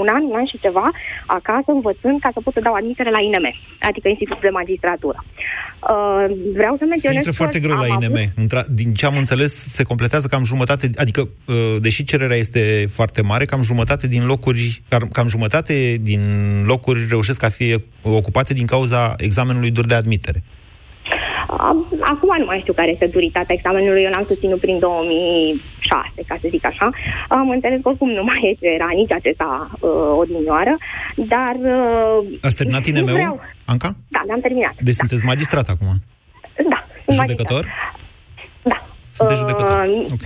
un 0.01 0.07
an, 0.15 0.21
un 0.31 0.37
an 0.39 0.45
și 0.51 0.63
ceva 0.65 0.87
acasă 1.25 1.69
învățând 1.77 2.17
ca 2.23 2.29
să 2.33 2.39
pot 2.43 2.53
să 2.53 2.65
dau 2.67 2.73
admitere 2.73 3.09
la 3.09 3.21
INM, 3.27 3.47
adică 3.89 4.07
Institutul 4.07 4.45
de 4.49 4.57
Magistratură. 4.59 5.19
Uh, 5.25 6.25
vreau 6.53 6.73
să 6.79 6.85
menționez 6.85 7.17
Se 7.17 7.21
intră 7.21 7.31
foarte 7.31 7.59
greu 7.59 7.77
la 7.77 7.87
INM. 7.87 8.17
Avut... 8.37 8.65
Din 8.81 8.93
ce 8.93 9.05
am 9.05 9.17
înțeles, 9.17 9.51
se 9.77 9.83
completează 9.83 10.27
cam 10.27 10.43
jumătate, 10.43 10.89
adică, 10.95 11.21
uh, 11.21 11.75
deși 11.79 12.03
cererea 12.03 12.37
este 12.37 12.85
foarte 12.89 13.21
mare, 13.21 13.45
cam 13.45 13.61
jumătate 13.61 14.07
din 14.07 14.25
locuri, 14.25 14.81
cam 15.11 15.27
jumătate 15.27 15.97
din 16.01 16.21
locuri 16.65 17.05
reușesc 17.09 17.43
a 17.43 17.49
fi 17.49 17.75
ocupate 18.01 18.53
din 18.53 18.65
cauza 18.65 19.13
examenului 19.17 19.71
dur 19.71 19.85
de 19.85 19.93
admitere. 19.93 20.43
Acum 22.13 22.35
nu 22.37 22.45
mai 22.45 22.59
știu 22.59 22.73
care 22.73 22.91
este 22.91 23.05
duritatea 23.05 23.55
examenului, 23.55 24.03
eu 24.03 24.09
l-am 24.13 24.25
susținut 24.27 24.59
prin 24.59 24.79
2006, 24.79 26.21
ca 26.27 26.37
să 26.41 26.47
zic 26.49 26.65
așa. 26.65 26.89
Am 27.27 27.49
înțeles 27.49 27.79
că 27.81 27.89
oricum 27.89 28.09
nu 28.09 28.23
mai 28.23 28.39
este, 28.51 28.67
era 28.67 28.89
nici 28.93 29.13
acesta 29.13 29.69
uh, 29.79 29.89
odinioară, 30.21 30.77
dar... 31.15 31.55
Uh, 31.55 32.37
Ați 32.41 32.55
terminat 32.55 32.85
INM-ul, 32.85 33.13
vreau... 33.13 33.39
Anca? 33.65 33.89
Da, 34.07 34.21
l-am 34.27 34.39
terminat. 34.39 34.75
Deci 34.87 34.95
da. 34.95 35.01
sunteți 35.01 35.25
magistrat 35.25 35.67
acum? 35.69 35.87
Da, 36.73 36.79
Judecător? 37.15 37.63
Magistrat. 37.65 37.98
Da. 39.09 39.15
Sunteți 39.17 39.39
judecător? 39.39 39.85
Uh, 39.87 40.05
ok. 40.15 40.25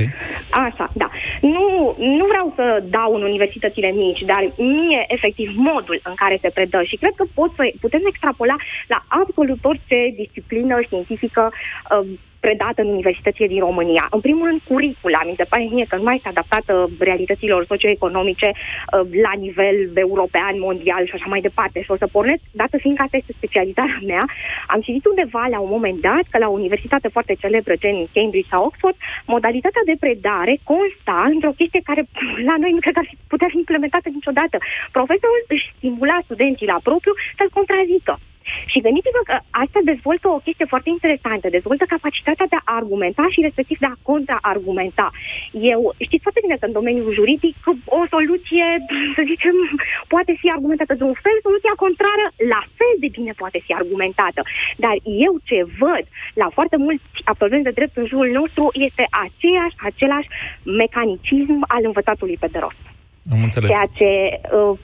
Așa, 0.66 0.92
da. 0.94 1.10
Nu, 1.42 1.96
nu 1.98 2.26
vreau 2.26 2.54
să 2.56 2.84
dau 2.90 3.16
în 3.16 3.22
universitățile 3.22 3.92
mici, 3.92 4.22
dar 4.32 4.42
mie, 4.58 5.06
efectiv, 5.08 5.52
modul 5.56 6.00
în 6.04 6.14
care 6.16 6.38
se 6.42 6.50
predă 6.50 6.84
și 6.84 6.96
cred 6.96 7.14
că 7.16 7.26
pot 7.34 7.52
să, 7.56 7.64
putem 7.80 8.02
extrapola 8.06 8.56
la 8.88 9.06
absolut 9.08 9.60
orice 9.62 10.14
disciplină 10.16 10.82
științifică 10.82 11.52
uh, 11.52 12.08
predată 12.46 12.80
în 12.82 12.94
universitățile 12.98 13.48
din 13.54 13.62
România. 13.68 14.06
În 14.16 14.22
primul 14.26 14.46
rând, 14.48 14.62
curicula. 14.72 15.22
Mi 15.30 15.40
se 15.40 15.50
pare 15.52 15.64
mie 15.76 15.86
că 15.90 15.96
nu 15.96 16.06
mai 16.08 16.16
este 16.16 16.32
adaptată 16.34 16.74
realităților 17.10 17.62
socioeconomice 17.74 18.50
uh, 18.54 19.02
la 19.26 19.34
nivel 19.46 19.78
european, 20.08 20.56
mondial 20.68 21.04
și 21.06 21.16
așa 21.16 21.28
mai 21.34 21.42
departe. 21.48 21.78
Și 21.82 21.92
o 21.96 22.02
să 22.02 22.08
pornesc, 22.16 22.42
dată 22.62 22.76
fiindcă 22.84 23.04
asta 23.04 23.18
este 23.18 23.34
specialitatea 23.40 24.00
mea, 24.12 24.24
am 24.74 24.82
citit 24.86 25.06
undeva 25.06 25.44
la 25.56 25.60
un 25.66 25.72
moment 25.76 26.00
dat 26.10 26.26
că 26.32 26.38
la 26.38 26.48
o 26.50 26.58
universitate 26.62 27.08
foarte 27.16 27.34
celebră, 27.44 27.74
gen 27.84 27.98
Cambridge 28.14 28.52
sau 28.54 28.66
Oxford, 28.70 28.98
modalitatea 29.36 29.84
de 29.90 30.00
predare 30.04 30.54
consta 30.72 31.18
într-o 31.36 31.58
chestie 31.60 31.88
care 31.90 32.02
la 32.50 32.56
noi 32.62 32.72
nu 32.76 32.82
cred 32.84 32.94
că 32.94 33.02
ar 33.04 33.10
fi 33.10 33.18
putea 33.34 33.50
fi 33.52 33.58
implementată 33.64 34.08
niciodată. 34.18 34.58
Profesorul 34.98 35.42
își 35.56 35.72
stimula 35.78 36.18
studenții 36.28 36.72
la 36.74 36.80
propriu 36.88 37.14
să-l 37.38 37.50
contrazică. 37.58 38.14
Și 38.72 38.84
gândiți-vă 38.86 39.22
că 39.30 39.36
asta 39.64 39.80
dezvoltă 39.92 40.28
o 40.28 40.44
chestie 40.46 40.72
foarte 40.74 40.90
interesantă, 40.90 41.46
dezvoltă 41.50 41.86
capacitatea 41.96 42.48
de 42.50 42.58
a 42.60 42.76
argumenta 42.80 43.26
și 43.34 43.46
respectiv 43.48 43.78
de 43.84 43.90
a 43.90 44.02
contraargumenta. 44.10 45.08
Eu 45.74 45.80
știți 46.08 46.26
foarte 46.26 46.44
bine 46.46 46.56
că 46.58 46.66
în 46.66 46.78
domeniul 46.80 47.14
juridic 47.20 47.56
o 48.00 48.02
soluție, 48.16 48.66
să 49.16 49.22
zicem, 49.32 49.56
poate 50.14 50.34
fi 50.42 50.48
argumentată 50.50 50.94
de 51.00 51.04
un 51.04 51.18
fel, 51.24 51.38
soluția 51.48 51.74
contrară 51.84 52.26
la 52.54 52.62
fel 52.80 52.96
de 53.04 53.10
bine 53.18 53.34
poate 53.42 53.60
fi 53.66 53.72
argumentată. 53.74 54.42
Dar 54.84 54.96
eu 55.26 55.34
ce 55.50 55.60
văd 55.80 56.06
la 56.42 56.48
foarte 56.58 56.78
mulți 56.86 57.04
absolvenți 57.24 57.68
de 57.68 57.78
drept 57.78 57.96
în 57.98 58.06
jurul 58.06 58.32
nostru 58.40 58.64
este 58.88 59.06
aceeași, 59.26 59.76
același 59.90 60.28
mecanicism 60.64 61.60
al 61.68 61.82
învățatului 61.86 62.38
pe 62.40 62.48
de 62.52 62.60
rost. 62.60 62.93
Am 63.32 63.44
înțeles. 63.44 63.70
Ceea 63.70 63.86
ce... 63.94 64.40
Uh, 64.56 64.80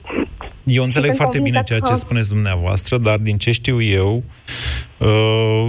eu 0.63 0.83
înțeleg 0.83 1.15
foarte 1.15 1.41
bine 1.41 1.61
ceea 1.65 1.79
ce 1.79 1.93
spuneți 1.93 2.29
dumneavoastră, 2.29 2.97
dar 2.97 3.17
din 3.17 3.37
ce 3.37 3.51
știu 3.51 3.81
eu, 3.81 4.23
uh, 4.97 5.67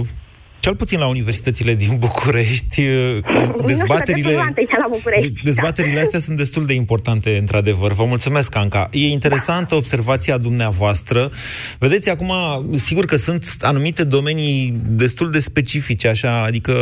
cel 0.61 0.75
puțin 0.75 0.99
la 0.99 1.07
universitățile 1.07 1.75
din 1.75 1.95
București, 1.99 2.81
dezbaterile, 3.65 4.55
dezbaterile 5.43 5.99
astea 5.99 6.19
sunt 6.19 6.37
destul 6.37 6.65
de 6.65 6.73
importante, 6.73 7.37
într-adevăr. 7.37 7.91
Vă 7.91 8.05
mulțumesc, 8.05 8.55
Anca. 8.55 8.89
E 8.91 9.07
interesantă 9.07 9.75
observația 9.75 10.37
dumneavoastră. 10.37 11.31
Vedeți, 11.79 12.09
acum, 12.09 12.33
sigur 12.83 13.05
că 13.05 13.15
sunt 13.15 13.45
anumite 13.61 14.03
domenii 14.03 14.79
destul 14.87 15.31
de 15.31 15.39
specifice, 15.39 16.07
așa, 16.07 16.43
adică 16.43 16.73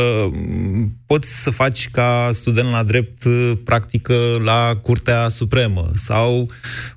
poți 1.05 1.41
să 1.41 1.49
faci 1.49 1.89
ca 1.89 2.29
student 2.33 2.71
la 2.71 2.83
drept 2.83 3.23
practică 3.63 4.15
la 4.43 4.79
Curtea 4.81 5.29
Supremă 5.29 5.89
sau, 5.93 6.49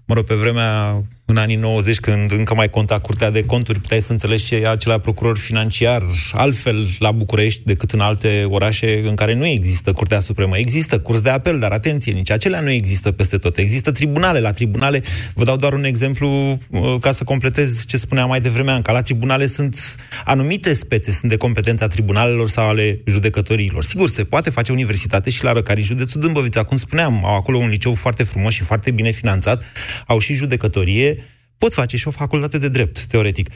mă 0.05 0.15
rog, 0.15 0.25
pe 0.25 0.35
vremea 0.35 1.03
în 1.33 1.39
anii 1.39 1.57
90, 1.57 2.01
când 2.01 2.33
încă 2.33 2.55
mai 2.55 2.71
conta 2.71 2.99
Curtea 2.99 3.31
de 3.31 3.45
Conturi, 3.45 3.81
puteai 3.81 4.03
să 4.03 4.13
înțelegi 4.13 4.45
ce 4.45 4.57
e 4.57 4.69
acela 4.69 4.99
procuror 4.99 5.39
financiar, 5.39 6.03
altfel 6.33 6.89
la 6.99 7.11
București 7.13 7.63
decât 7.65 7.91
în 7.91 8.01
alte 8.01 8.47
orașe 8.49 9.03
în 9.05 9.15
care 9.15 9.35
nu 9.35 9.47
există 9.47 9.93
Curtea 9.93 10.21
Supremă. 10.21 10.59
Există 10.59 10.99
curs 10.99 11.21
de 11.21 11.31
apel, 11.31 11.59
dar 11.59 11.71
atenție, 11.71 12.13
nici 12.13 12.31
acelea 12.31 12.61
nu 12.61 12.71
există 12.71 13.13
peste 13.13 13.37
tot. 13.37 13.59
Există 13.59 13.91
tribunale. 13.91 14.41
La 14.41 14.53
tribunale, 14.53 15.03
vă 15.35 15.45
dau 15.45 15.57
doar 15.57 15.73
un 15.73 15.85
exemplu 15.85 16.29
uh, 16.71 16.95
ca 17.01 17.13
să 17.13 17.25
completez 17.25 17.85
ce 17.87 17.97
spuneam 17.97 18.29
mai 18.29 18.41
devreme, 18.41 18.71
Anca. 18.71 18.93
La 18.93 19.01
tribunale 19.01 19.47
sunt 19.47 19.97
anumite 20.25 20.73
spețe, 20.73 21.13
sunt 21.13 21.31
de 21.31 21.37
competența 21.37 21.87
tribunalelor 21.87 22.49
sau 22.49 22.69
ale 22.69 23.01
judecătorilor. 23.07 23.85
Sigur, 23.85 24.11
se 24.11 24.25
poate 24.25 24.51
face 24.51 24.73
universitate 24.73 25.31
și 25.31 25.45
la 25.45 25.53
Răcari, 25.53 25.83
județul 25.83 26.21
Dâmbovița, 26.21 26.63
cum 26.63 26.77
spuneam, 26.77 27.25
au 27.25 27.37
acolo 27.37 27.59
un 27.59 27.69
liceu 27.69 27.95
foarte 27.95 28.25
frumos 28.25 28.53
și 28.53 28.63
foarte 28.63 28.91
bine 28.91 29.11
finanțat, 29.11 29.63
au 30.07 30.19
și 30.19 30.35
judecătorie, 30.35 31.22
pot 31.65 31.73
face 31.81 31.97
și 31.97 32.09
o 32.09 32.19
facultate 32.23 32.59
de 32.65 32.71
drept, 32.77 32.97
teoretic. 33.13 33.47
0372069599 33.51 33.55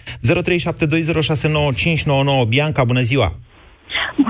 Bianca, 2.54 2.82
bună 2.92 3.04
ziua! 3.10 3.28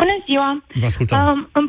Bună 0.00 0.16
ziua! 0.26 0.48
Vă 0.82 0.86
ascultăm. 0.92 1.18
Um, 1.18 1.48
în, 1.52 1.66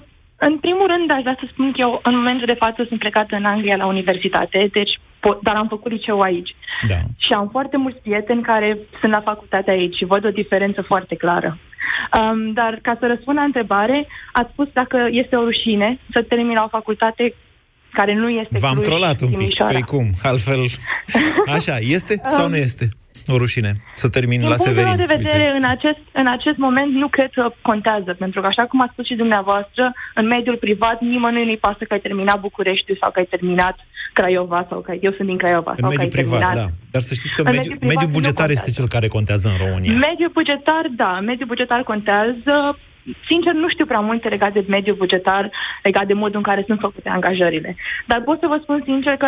în 0.48 0.54
primul 0.66 0.88
rând, 0.94 1.08
aș 1.14 1.22
vrea 1.26 1.38
să 1.40 1.46
spun 1.52 1.68
că 1.72 1.80
eu, 1.86 1.92
în 2.04 2.16
momentul 2.20 2.46
de 2.46 2.62
față, 2.64 2.80
sunt 2.88 3.00
plecată 3.00 3.36
în 3.36 3.46
Anglia 3.46 3.76
la 3.76 3.86
universitate, 3.86 4.70
deci 4.72 4.94
pot, 5.20 5.38
dar 5.42 5.56
am 5.58 5.68
făcut 5.68 5.92
liceu 5.92 6.20
aici. 6.22 6.52
Da. 6.92 7.00
Și 7.26 7.32
am 7.40 7.48
foarte 7.56 7.78
mulți 7.78 8.02
prieteni 8.06 8.48
care 8.52 8.78
sunt 9.00 9.12
la 9.12 9.28
facultate 9.32 9.70
aici 9.72 9.96
și 9.96 10.10
văd 10.14 10.26
o 10.26 10.38
diferență 10.42 10.82
foarte 10.82 11.16
clară. 11.16 11.58
Um, 12.20 12.54
dar 12.54 12.80
ca 12.82 12.94
să 13.00 13.06
răspund 13.08 13.38
la 13.38 13.44
întrebare, 13.44 14.08
ați 14.32 14.52
spus 14.52 14.68
dacă 14.74 15.08
este 15.12 15.36
o 15.36 15.44
rușine 15.44 16.00
să 16.12 16.22
termin 16.22 16.54
la 16.54 16.64
o 16.64 16.76
facultate 16.78 17.34
care 18.00 18.14
nu 18.24 18.30
este 18.30 18.58
V-am 18.66 18.80
trolat 18.90 19.18
un 19.22 19.32
pic, 19.42 19.54
păi 19.72 19.82
cum? 19.94 20.06
Altfel, 20.24 20.62
așa, 21.58 21.76
este 21.96 22.14
sau 22.36 22.50
nu 22.50 22.56
este 22.68 22.86
o 23.34 23.38
rușine 23.44 23.72
să 24.02 24.08
termin 24.10 24.42
la 24.52 24.56
Severin? 24.56 24.96
Din 24.96 25.06
de 25.06 25.14
vedere, 25.16 25.48
în 25.60 25.68
acest, 25.76 26.02
în 26.22 26.28
acest 26.38 26.58
moment 26.66 26.92
nu 27.02 27.08
cred 27.16 27.32
că 27.38 27.44
contează, 27.62 28.12
pentru 28.24 28.42
că 28.42 28.48
așa 28.48 28.66
cum 28.70 28.82
a 28.82 28.90
spus 28.92 29.06
și 29.06 29.22
dumneavoastră, 29.24 29.84
în 30.20 30.26
mediul 30.28 30.58
privat 30.66 30.98
nimănui 31.02 31.46
nu-i 31.46 31.64
pasă 31.68 31.82
că 31.88 31.94
ai 31.94 32.06
terminat 32.08 32.40
București 32.48 32.98
sau 33.02 33.10
că 33.12 33.20
ai 33.20 33.30
terminat 33.36 33.76
Craiova 34.14 34.66
sau 34.70 34.80
că 34.86 34.92
eu 35.02 35.12
sunt 35.18 35.28
din 35.28 35.38
Craiova. 35.44 35.72
În 35.72 35.82
sau 35.84 35.90
mediul 35.90 36.10
că 36.10 36.18
ai 36.18 36.24
privat, 36.24 36.40
terminat. 36.40 36.70
da. 36.70 36.74
Dar 36.94 37.02
să 37.10 37.14
știți 37.14 37.36
că 37.36 37.42
mediul, 37.44 37.64
mediul, 37.64 37.90
mediul 37.92 38.12
bugetar 38.18 38.50
este 38.58 38.72
cel 38.78 38.88
care 38.96 39.08
contează 39.08 39.46
în 39.54 39.58
România. 39.66 39.92
Mediul 40.08 40.32
bugetar, 40.40 40.86
da. 41.04 41.12
Mediul 41.30 41.48
bugetar 41.54 41.82
contează 41.92 42.54
sincer, 43.28 43.54
nu 43.54 43.70
știu 43.70 43.86
prea 43.86 44.00
multe 44.00 44.28
legate 44.28 44.60
de 44.60 44.66
mediul 44.70 44.96
bugetar, 44.96 45.52
legat 45.84 46.08
de 46.08 46.14
modul 46.14 46.38
în 46.38 46.50
care 46.50 46.64
sunt 46.68 46.80
făcute 46.80 47.10
angajările. 47.10 47.76
Dar 48.06 48.22
pot 48.22 48.40
să 48.40 48.48
vă 48.48 48.60
spun 48.62 48.82
sincer 48.86 49.16
că 49.16 49.28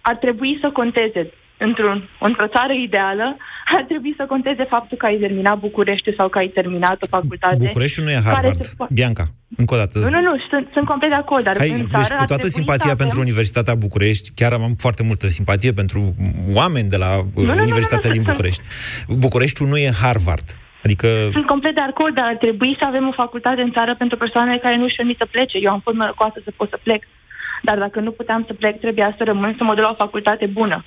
ar 0.00 0.16
trebui 0.16 0.58
să 0.60 0.70
conteze 0.70 1.32
într-un, 1.66 2.08
într-o 2.20 2.46
țară 2.46 2.72
ideală, 2.72 3.36
ar 3.76 3.84
trebui 3.88 4.14
să 4.16 4.24
conteze 4.28 4.64
faptul 4.64 4.96
că 4.96 5.06
ai 5.06 5.16
terminat 5.16 5.58
București 5.58 6.14
sau 6.14 6.28
că 6.28 6.38
ai 6.38 6.48
terminat 6.48 6.98
o 7.04 7.08
facultate. 7.16 7.64
București 7.66 8.00
nu 8.02 8.10
e 8.10 8.20
Harvard. 8.24 8.62
Se... 8.62 8.74
Bianca, 8.92 9.24
încă 9.56 9.74
o 9.74 9.76
dată. 9.76 9.98
Nu, 9.98 10.08
nu, 10.08 10.20
nu, 10.20 10.32
sunt, 10.50 10.68
sunt 10.72 10.86
complet 10.86 11.10
de 11.10 11.16
acord, 11.16 11.42
dar 11.44 11.56
Hai, 11.58 11.70
în 11.70 11.76
deci 11.76 11.88
țară 11.92 12.14
cu 12.18 12.24
toată 12.24 12.46
simpatia 12.46 12.94
pentru 13.02 13.18
avem... 13.18 13.26
Universitatea 13.26 13.74
București, 13.74 14.30
chiar 14.34 14.52
am 14.52 14.74
foarte 14.78 15.02
multă 15.02 15.26
simpatie 15.26 15.72
pentru 15.72 16.14
oameni 16.54 16.88
de 16.88 16.96
la 16.96 17.10
nu, 17.34 17.52
Universitatea 17.52 18.10
nu, 18.10 18.14
nu, 18.14 18.20
nu, 18.20 18.22
din 18.22 18.32
București. 18.32 18.62
Sunt... 18.62 19.18
Bucureștiul 19.18 19.68
nu 19.68 19.76
e 19.76 19.90
Harvard. 20.02 20.56
Adică... 20.84 21.06
Sunt 21.32 21.46
complet 21.46 21.74
de 21.74 21.80
acord, 21.80 22.14
dar 22.14 22.26
ar 22.26 22.36
trebui 22.36 22.76
să 22.80 22.86
avem 22.86 23.08
o 23.08 23.12
facultate 23.22 23.60
în 23.62 23.72
țară 23.72 23.94
pentru 23.94 24.16
persoanele 24.16 24.58
care 24.58 24.76
nu 24.76 24.84
își 24.84 24.96
permit 24.96 25.16
să 25.18 25.26
plece. 25.30 25.58
Eu 25.58 25.72
am 25.72 25.80
fost 25.80 25.96
norocoasă 25.96 26.40
să 26.44 26.52
pot 26.56 26.68
să 26.68 26.78
plec. 26.82 27.02
Dar 27.62 27.78
dacă 27.78 28.00
nu 28.00 28.10
puteam 28.10 28.44
să 28.46 28.52
plec, 28.52 28.80
trebuia 28.80 29.14
să 29.16 29.24
rămân 29.24 29.54
să 29.56 29.64
mă 29.64 29.74
duc 29.74 29.84
la 29.84 29.90
o 29.90 30.04
facultate 30.04 30.46
bună. 30.46 30.84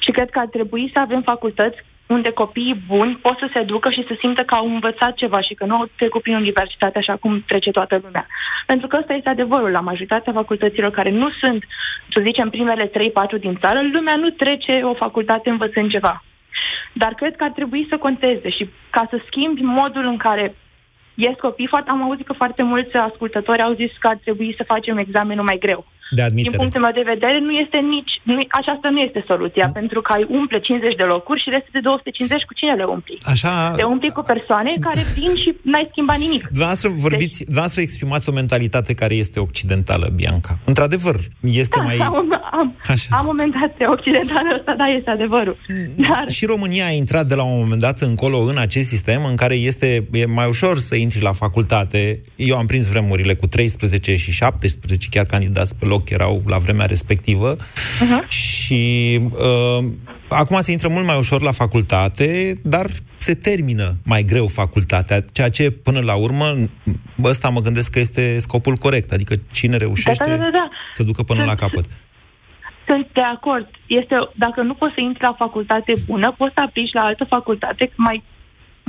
Și 0.00 0.10
cred 0.10 0.30
că 0.30 0.38
ar 0.38 0.46
trebui 0.46 0.90
să 0.92 0.98
avem 0.98 1.22
facultăți 1.22 1.84
unde 2.06 2.30
copiii 2.30 2.82
buni 2.86 3.18
pot 3.22 3.38
să 3.38 3.48
se 3.52 3.62
ducă 3.62 3.90
și 3.90 4.04
să 4.08 4.14
simtă 4.18 4.42
că 4.42 4.54
au 4.54 4.66
învățat 4.66 5.14
ceva 5.14 5.40
și 5.40 5.54
că 5.54 5.64
nu 5.64 5.74
au 5.74 5.88
trecut 5.96 6.22
prin 6.22 6.34
universitate 6.34 6.98
așa 6.98 7.16
cum 7.16 7.44
trece 7.46 7.70
toată 7.70 8.00
lumea. 8.02 8.26
Pentru 8.66 8.86
că 8.86 8.96
ăsta 9.00 9.12
este 9.12 9.28
adevărul. 9.28 9.70
La 9.70 9.80
majoritatea 9.80 10.32
facultăților 10.32 10.90
care 10.90 11.10
nu 11.10 11.30
sunt, 11.40 11.64
să 12.12 12.20
zicem, 12.22 12.50
primele 12.50 12.86
3-4 12.86 12.90
din 13.40 13.58
țară, 13.60 13.80
lumea 13.92 14.16
nu 14.16 14.30
trece 14.30 14.80
o 14.82 14.94
facultate 14.94 15.50
învățând 15.50 15.90
ceva. 15.90 16.24
Dar 16.92 17.14
cred 17.14 17.36
că 17.36 17.44
ar 17.44 17.50
trebui 17.50 17.86
să 17.88 17.96
conteze 17.96 18.50
și 18.50 18.70
ca 18.90 19.06
să 19.10 19.20
schimbi 19.26 19.62
modul 19.62 20.06
în 20.06 20.16
care 20.16 20.54
ies 21.14 21.38
copii, 21.38 21.66
foarte, 21.66 21.90
am 21.90 22.02
auzit 22.02 22.26
că 22.26 22.32
foarte 22.32 22.62
mulți 22.62 22.96
ascultători 22.96 23.62
au 23.62 23.72
zis 23.72 23.90
că 23.98 24.08
ar 24.08 24.16
trebui 24.16 24.54
să 24.56 24.64
facem 24.64 24.98
examenul 24.98 25.44
mai 25.44 25.58
greu. 25.58 25.86
De 26.10 26.22
admitere. 26.22 26.56
Din 26.56 26.60
punctul 26.62 26.80
meu 26.86 26.94
de 27.00 27.10
vedere, 27.14 27.38
nu 27.48 27.52
este 27.64 27.78
nici, 27.94 28.12
nu, 28.28 28.34
aceasta 28.60 28.88
nu 28.94 29.00
este 29.06 29.20
soluția, 29.30 29.66
mm. 29.66 29.72
pentru 29.80 29.98
că 30.04 30.10
ai 30.16 30.24
umple 30.40 30.58
50 30.60 30.94
de 31.02 31.06
locuri 31.14 31.42
și 31.42 31.48
restul 31.56 31.72
de 31.72 31.80
250 31.80 32.44
cu 32.48 32.54
cine 32.54 32.74
le 32.80 32.86
umpli? 32.94 33.16
Așa... 33.34 33.52
Le 33.80 33.86
umpli 33.94 34.10
cu 34.18 34.22
persoane 34.32 34.70
care 34.86 35.02
vin 35.18 35.32
și 35.42 35.50
n-ai 35.70 35.86
schimbat 35.90 36.18
nimic. 36.26 36.42
Dumneavoastră 36.56 36.88
vorbiți, 37.06 37.36
deci... 37.36 37.46
dumneavoastră 37.50 37.80
exprimați 37.80 38.28
o 38.30 38.32
mentalitate 38.40 38.92
care 39.02 39.14
este 39.24 39.38
occidentală, 39.48 40.06
Bianca. 40.20 40.52
Într-adevăr, 40.70 41.16
este 41.64 41.78
da, 41.78 41.84
mai... 41.88 41.96
Am, 41.96 42.14
am, 42.58 42.68
Așa. 42.94 43.08
am 43.18 43.26
o 43.32 43.32
mentalitate 43.32 43.86
occidentală, 43.96 44.48
asta 44.58 44.74
da, 44.80 44.86
este 44.98 45.10
adevărul. 45.10 45.56
Dar... 46.08 46.24
Și 46.36 46.44
România 46.46 46.86
a 46.86 46.90
intrat 46.90 47.26
de 47.26 47.34
la 47.34 47.44
un 47.44 47.58
moment 47.62 47.80
dat 47.80 48.00
încolo 48.00 48.38
în 48.38 48.58
acest 48.58 48.88
sistem 48.88 49.24
în 49.24 49.36
care 49.36 49.54
este 49.54 50.06
e 50.12 50.26
mai 50.26 50.46
ușor 50.48 50.78
să 50.78 50.94
intri 50.94 51.20
la 51.22 51.32
facultate. 51.32 52.22
Eu 52.36 52.56
am 52.56 52.66
prins 52.66 52.88
vremurile 52.88 53.34
cu 53.34 53.46
13 53.46 54.16
și 54.16 54.32
17, 54.32 55.08
chiar 55.10 55.24
candidați 55.24 55.76
pe 55.76 55.84
loc 55.84 55.95
loc 55.96 56.10
erau 56.10 56.42
la 56.46 56.58
vremea 56.58 56.86
respectivă 56.86 57.56
uh-huh. 57.56 58.28
și 58.28 59.18
uh, 59.30 59.84
acum 60.28 60.60
se 60.60 60.70
intră 60.70 60.88
mult 60.90 61.06
mai 61.06 61.18
ușor 61.18 61.42
la 61.42 61.52
facultate, 61.52 62.60
dar 62.62 62.86
se 63.16 63.34
termină 63.34 63.86
mai 64.04 64.22
greu 64.22 64.46
facultatea, 64.46 65.18
ceea 65.32 65.50
ce 65.50 65.70
până 65.70 66.00
la 66.00 66.14
urmă, 66.14 66.46
ăsta 67.24 67.48
mă 67.48 67.60
gândesc 67.60 67.90
că 67.90 67.98
este 67.98 68.38
scopul 68.38 68.76
corect, 68.76 69.12
adică 69.12 69.34
cine 69.52 69.76
reușește 69.76 70.30
da, 70.30 70.36
da, 70.36 70.42
da, 70.42 70.50
da. 70.50 70.68
să 70.92 71.02
ducă 71.02 71.22
până 71.22 71.38
Sunt, 71.38 71.50
la 71.50 71.66
capăt. 71.66 71.84
Sunt 72.86 73.06
de 73.12 73.20
acord. 73.20 73.66
Este, 73.86 74.14
dacă 74.34 74.62
nu 74.62 74.74
poți 74.74 74.94
să 74.94 75.00
intri 75.00 75.22
la 75.22 75.34
facultate 75.38 75.92
bună, 76.06 76.34
poți 76.38 76.54
să 76.54 76.60
aplici 76.60 76.92
la 76.92 77.00
altă 77.00 77.24
facultate 77.24 77.92
mai 77.94 78.22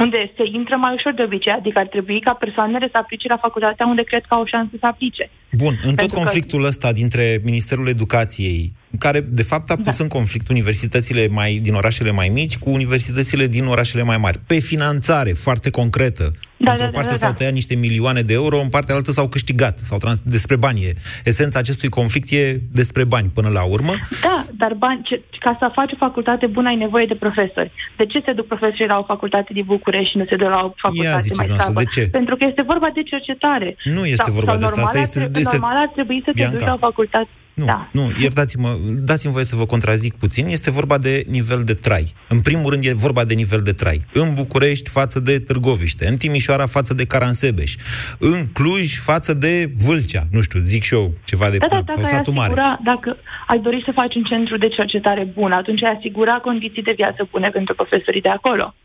unde 0.04 0.32
se 0.36 0.44
intră 0.52 0.76
mai 0.76 0.94
ușor 0.94 1.14
de 1.14 1.24
obicei, 1.24 1.52
adică 1.52 1.80
ar 1.80 1.88
trebui 1.88 2.20
ca 2.20 2.34
persoanele 2.34 2.88
să 2.92 2.98
aplice 2.98 3.28
la 3.28 3.38
facultatea 3.38 3.86
unde 3.86 4.04
cred 4.04 4.24
că 4.28 4.34
au 4.36 4.46
șanse 4.46 4.76
să 4.80 4.86
aplice. 4.86 5.30
Bun, 5.52 5.80
în 5.84 5.90
tot 5.90 5.96
Pentru 5.96 6.16
conflictul 6.16 6.62
că... 6.62 6.68
ăsta 6.68 6.92
dintre 6.92 7.42
Ministerul 7.44 7.88
Educației, 7.88 8.74
care 9.00 9.20
de 9.20 9.44
fapt 9.44 9.70
a 9.70 9.76
pus 9.76 9.98
da. 9.98 10.04
în 10.04 10.10
conflict 10.10 10.50
universitățile 10.50 11.28
mai, 11.28 11.60
din 11.62 11.74
orașele 11.74 12.12
mai 12.12 12.30
mici 12.30 12.58
cu 12.58 12.70
universitățile 12.70 13.48
din 13.48 13.66
orașele 13.66 14.04
mai 14.04 14.18
mari, 14.18 14.40
pe 14.48 14.60
finanțare 14.60 15.32
foarte 15.32 15.70
concretă, 15.70 16.32
da, 16.60 16.72
Într-o 16.72 16.86
da, 16.86 16.92
parte 16.92 17.08
da, 17.14 17.14
da, 17.14 17.20
s-au 17.24 17.30
da. 17.30 17.36
tăiat 17.36 17.54
niște 17.54 17.76
milioane 17.76 18.22
de 18.22 18.34
euro, 18.34 18.60
în 18.60 18.70
partea 18.70 18.96
altă 18.96 19.12
s-au 19.12 19.28
câștigat, 19.28 19.78
s-au 19.80 19.98
trans... 19.98 20.20
despre 20.24 20.56
bani. 20.56 20.80
E. 20.84 20.94
Esența 21.24 21.60
acestui 21.60 21.90
conflict 21.90 22.32
e 22.32 22.62
despre 22.72 23.04
bani 23.04 23.30
până 23.34 23.50
la 23.50 23.64
urmă. 23.64 23.94
Da, 24.22 24.46
dar 24.58 24.74
bani, 24.74 25.02
ce, 25.04 25.22
ca 25.40 25.56
să 25.60 25.72
faci 25.74 25.92
o 25.94 25.96
facultate 25.98 26.46
bună 26.46 26.68
ai 26.68 26.76
nevoie 26.76 27.06
de 27.06 27.16
profesori. 27.16 27.72
De 27.98 28.06
ce 28.06 28.22
se 28.26 28.32
duc 28.34 28.48
profesorii 28.48 28.88
la 28.88 28.98
o 28.98 29.04
facultate 29.04 29.50
din 29.54 29.64
București 29.66 30.12
și 30.12 30.18
nu 30.18 30.26
se 30.30 30.36
duc 30.36 30.50
la 30.58 30.62
o 30.68 30.72
facultate 30.86 31.22
ziceți, 31.22 31.40
mai 31.40 31.48
noastră, 31.48 31.72
slabă? 31.72 31.84
de 31.84 32.02
ce? 32.02 32.04
Pentru 32.20 32.36
că 32.38 32.44
este 32.50 32.62
vorba 32.72 32.90
de 32.94 33.04
cercetare. 33.12 33.70
Nu 33.84 34.04
este 34.06 34.24
sau, 34.24 34.34
vorba 34.34 34.52
sau 34.52 34.60
de 34.60 34.66
asta, 34.66 34.76
normal, 34.82 34.96
asta 34.96 35.00
ar 35.00 35.06
este- 35.08 35.20
trebui- 35.20 35.42
este- 35.42 35.58
Normal 35.58 35.78
ar 35.86 35.90
trebui 35.98 36.20
să 36.26 36.32
te 36.32 36.38
Bianca. 36.40 36.56
duci 36.58 36.68
la 36.72 36.74
o 36.80 36.82
facultate. 36.90 37.30
Nu, 37.58 37.66
Da. 37.66 37.90
nu, 37.92 38.12
iertați-mă, 38.22 38.78
dați-mi 39.10 39.32
voie 39.34 39.46
să 39.46 39.56
vă 39.56 39.66
contrazic 39.66 40.14
puțin, 40.16 40.46
este 40.48 40.72
vorba 40.72 40.98
de 40.98 41.24
nivel 41.28 41.62
de 41.64 41.74
trai. 41.74 42.14
În 42.30 42.40
primul 42.40 42.70
rând 42.70 42.86
e 42.86 42.94
vorba 42.94 43.24
de 43.26 43.34
nivel 43.34 43.62
de 43.62 43.72
trai. 43.72 44.06
În 44.14 44.34
București 44.34 44.90
față 44.90 45.20
de 45.20 45.40
Târgoviște, 45.40 46.08
în 46.08 46.18
Timișoara 46.18 46.66
față 46.66 46.94
de 46.94 47.06
Caransebeș, 47.06 47.76
în 48.20 48.48
Cluj 48.54 48.98
față 48.98 49.34
de 49.34 49.72
Vâlcea, 49.86 50.24
nu 50.32 50.42
știu, 50.42 50.60
zic 50.60 50.84
și 50.84 50.94
eu 50.94 51.14
ceva 51.26 51.50
de 51.50 51.58
Da, 51.58 51.66
da, 51.70 51.76
sau 51.76 51.84
dacă 51.84 52.00
ai 52.00 52.06
satul 52.14 52.34
mare. 52.34 52.52
asigura, 52.52 52.80
dacă 52.84 53.18
ai 53.48 53.60
dori 53.60 53.82
să 53.86 53.92
faci 53.96 54.16
un 54.16 54.24
centru 54.24 54.58
de 54.58 54.68
cercetare 54.68 55.24
bun, 55.34 55.52
atunci 55.52 55.84
ai 55.84 55.96
asigura 55.98 56.34
condiții 56.34 56.84
de 56.84 56.94
viață 56.96 57.28
bune 57.32 57.50
pentru 57.50 57.76
profesorii 57.76 58.22
de 58.22 58.30
acolo. 58.30 58.76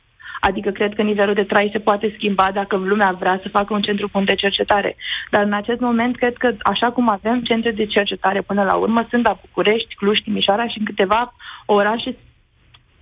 Adică 0.48 0.70
cred 0.70 0.94
că 0.94 1.02
nivelul 1.02 1.34
de 1.34 1.42
trai 1.42 1.68
se 1.72 1.78
poate 1.78 2.12
schimba 2.16 2.46
dacă 2.52 2.76
lumea 2.76 3.16
vrea 3.18 3.38
să 3.42 3.48
facă 3.48 3.74
un 3.74 3.82
centru 3.82 4.08
bun 4.12 4.24
de 4.24 4.34
cercetare. 4.34 4.96
Dar 5.30 5.42
în 5.44 5.52
acest 5.52 5.80
moment 5.80 6.16
cred 6.16 6.36
că 6.36 6.54
așa 6.62 6.90
cum 6.90 7.08
avem 7.08 7.40
centre 7.42 7.70
de 7.70 7.86
cercetare 7.86 8.40
până 8.40 8.62
la 8.62 8.74
urmă, 8.74 9.06
sunt 9.10 9.24
la 9.24 9.38
București, 9.40 9.94
Cluj, 9.94 10.18
Timișoara 10.18 10.68
și 10.68 10.78
în 10.78 10.84
câteva 10.84 11.34
orașe 11.66 12.16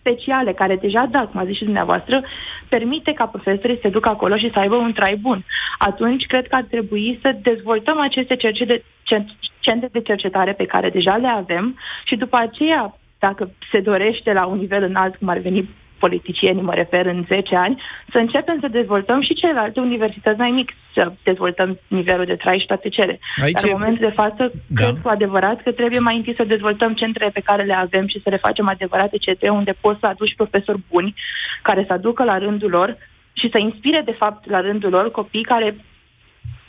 speciale, 0.00 0.52
care 0.52 0.76
deja, 0.76 1.08
da, 1.10 1.26
cum 1.26 1.40
a 1.40 1.44
zis 1.44 1.56
și 1.56 1.64
dumneavoastră, 1.64 2.22
permite 2.68 3.12
ca 3.12 3.26
profesorii 3.26 3.74
să 3.74 3.80
se 3.82 3.88
ducă 3.88 4.08
acolo 4.08 4.36
și 4.36 4.50
să 4.52 4.58
aibă 4.58 4.76
un 4.76 4.92
trai 4.92 5.16
bun. 5.16 5.44
Atunci, 5.78 6.26
cred 6.26 6.48
că 6.48 6.54
ar 6.54 6.62
trebui 6.62 7.18
să 7.22 7.36
dezvoltăm 7.42 8.00
aceste 8.00 8.36
cerce 8.36 8.64
de, 8.64 8.82
cen- 9.02 9.36
centre 9.60 9.88
de 9.92 10.00
cercetare 10.00 10.52
pe 10.52 10.66
care 10.66 10.90
deja 10.90 11.16
le 11.16 11.28
avem 11.28 11.78
și 12.04 12.16
după 12.16 12.36
aceea, 12.36 12.94
dacă 13.18 13.50
se 13.70 13.80
dorește 13.80 14.32
la 14.32 14.46
un 14.46 14.58
nivel 14.58 14.82
înalt, 14.82 15.16
cum 15.16 15.28
ar 15.28 15.38
veni 15.38 15.68
politicienii, 16.04 16.62
mă 16.62 16.74
refer, 16.74 17.06
în 17.06 17.24
10 17.28 17.56
ani, 17.56 17.82
să 18.12 18.18
începem 18.18 18.56
să 18.60 18.68
dezvoltăm 18.68 19.20
și 19.22 19.34
celelalte 19.34 19.80
universități 19.80 20.38
mai 20.38 20.50
mici, 20.50 20.76
să 20.94 21.12
dezvoltăm 21.22 21.78
nivelul 21.88 22.24
de 22.24 22.36
trai 22.42 22.58
și 22.58 22.66
toate 22.66 22.88
cele. 22.88 23.18
Aici 23.42 23.52
Dar 23.52 23.62
în 23.64 23.70
e- 23.70 23.78
momentul 23.78 24.08
de 24.08 24.14
față, 24.22 24.42
Da. 24.66 24.84
cred 24.84 24.94
cu 25.02 25.08
adevărat 25.08 25.62
că 25.62 25.70
trebuie 25.72 25.98
mai 25.98 26.16
întâi 26.16 26.34
să 26.40 26.44
dezvoltăm 26.44 26.94
centrele 26.94 27.30
pe 27.30 27.46
care 27.48 27.62
le 27.62 27.74
avem 27.74 28.06
și 28.06 28.22
să 28.22 28.30
le 28.30 28.36
facem 28.46 28.68
adevărate 28.68 29.16
centre 29.16 29.48
unde 29.48 29.74
poți 29.80 30.00
să 30.00 30.06
aduci 30.06 30.34
profesori 30.36 30.80
buni 30.90 31.14
care 31.62 31.84
să 31.86 31.92
aducă 31.92 32.24
la 32.24 32.38
rândul 32.38 32.70
lor 32.70 32.96
și 33.32 33.48
să 33.50 33.58
inspire, 33.58 34.02
de 34.04 34.16
fapt, 34.22 34.50
la 34.50 34.60
rândul 34.60 34.90
lor 34.90 35.10
copii 35.10 35.42
care 35.42 35.76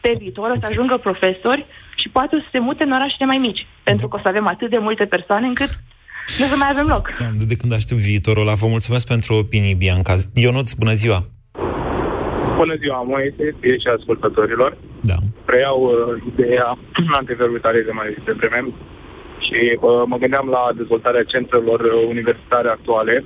pe 0.01 0.11
viitor 0.17 0.49
o 0.49 0.59
să 0.59 0.67
ajungă 0.69 0.97
profesori 0.97 1.65
și 1.95 2.09
poate 2.09 2.35
o 2.35 2.39
să 2.39 2.45
se 2.51 2.59
mute 2.59 2.83
în 2.83 2.91
orașele 2.91 3.25
mai 3.25 3.37
mici. 3.37 3.67
Pentru 3.83 4.07
că 4.07 4.15
o 4.15 4.19
să 4.21 4.27
avem 4.27 4.47
atât 4.47 4.69
de 4.69 4.77
multe 4.77 5.05
persoane 5.05 5.47
încât 5.47 5.69
nu 6.39 6.45
să 6.51 6.55
mai 6.57 6.69
avem 6.71 6.85
loc. 6.95 7.05
Doamne, 7.19 7.43
de 7.47 7.55
când 7.55 7.73
aștept 7.73 8.01
viitorul 8.01 8.43
ăla, 8.45 8.53
vă 8.53 8.67
mulțumesc 8.67 9.07
pentru 9.07 9.33
opinii, 9.33 9.75
Bianca. 9.83 10.13
Ionuț, 10.33 10.73
bună 10.73 10.93
ziua! 10.93 11.19
Bună 12.55 12.75
ziua, 12.83 13.01
Moise, 13.01 13.55
ție 13.59 13.77
și 13.83 13.89
ascultătorilor. 13.97 14.77
Da. 15.01 15.17
Preiau 15.45 15.79
uh, 15.83 16.23
ideea 16.31 16.67
antevorbitoarei 17.19 17.83
tare 17.83 17.89
de 17.89 17.99
mai 17.99 18.07
devreme 18.25 18.71
și 19.45 19.59
uh, 19.73 20.03
mă 20.11 20.17
gândeam 20.17 20.47
la 20.55 20.63
dezvoltarea 20.75 21.23
centrelor 21.23 21.79
uh, 21.79 22.07
universitare 22.09 22.69
actuale. 22.69 23.23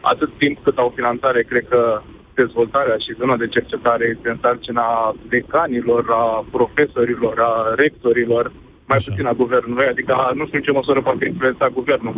Atât 0.00 0.30
timp 0.38 0.56
cât 0.62 0.76
au 0.78 0.92
finanțare, 0.94 1.42
cred 1.42 1.64
că 1.68 2.02
dezvoltarea 2.34 2.96
și 3.04 3.18
zona 3.20 3.36
de 3.36 3.48
cercetare 3.56 4.04
este 4.14 4.28
în 4.28 4.38
sarcina 4.40 5.14
decanilor, 5.28 6.04
a 6.10 6.44
profesorilor, 6.50 7.36
a 7.50 7.74
rectorilor, 7.82 8.52
mai 8.88 8.96
Așa. 8.96 9.10
puțin 9.10 9.26
a 9.26 9.32
guvernului, 9.42 9.86
adică 9.86 10.14
nu 10.34 10.46
știu 10.46 10.58
în 10.58 10.64
ce 10.64 10.70
măsură 10.78 11.00
poate 11.02 11.24
influența 11.26 11.68
guvernul. 11.68 12.14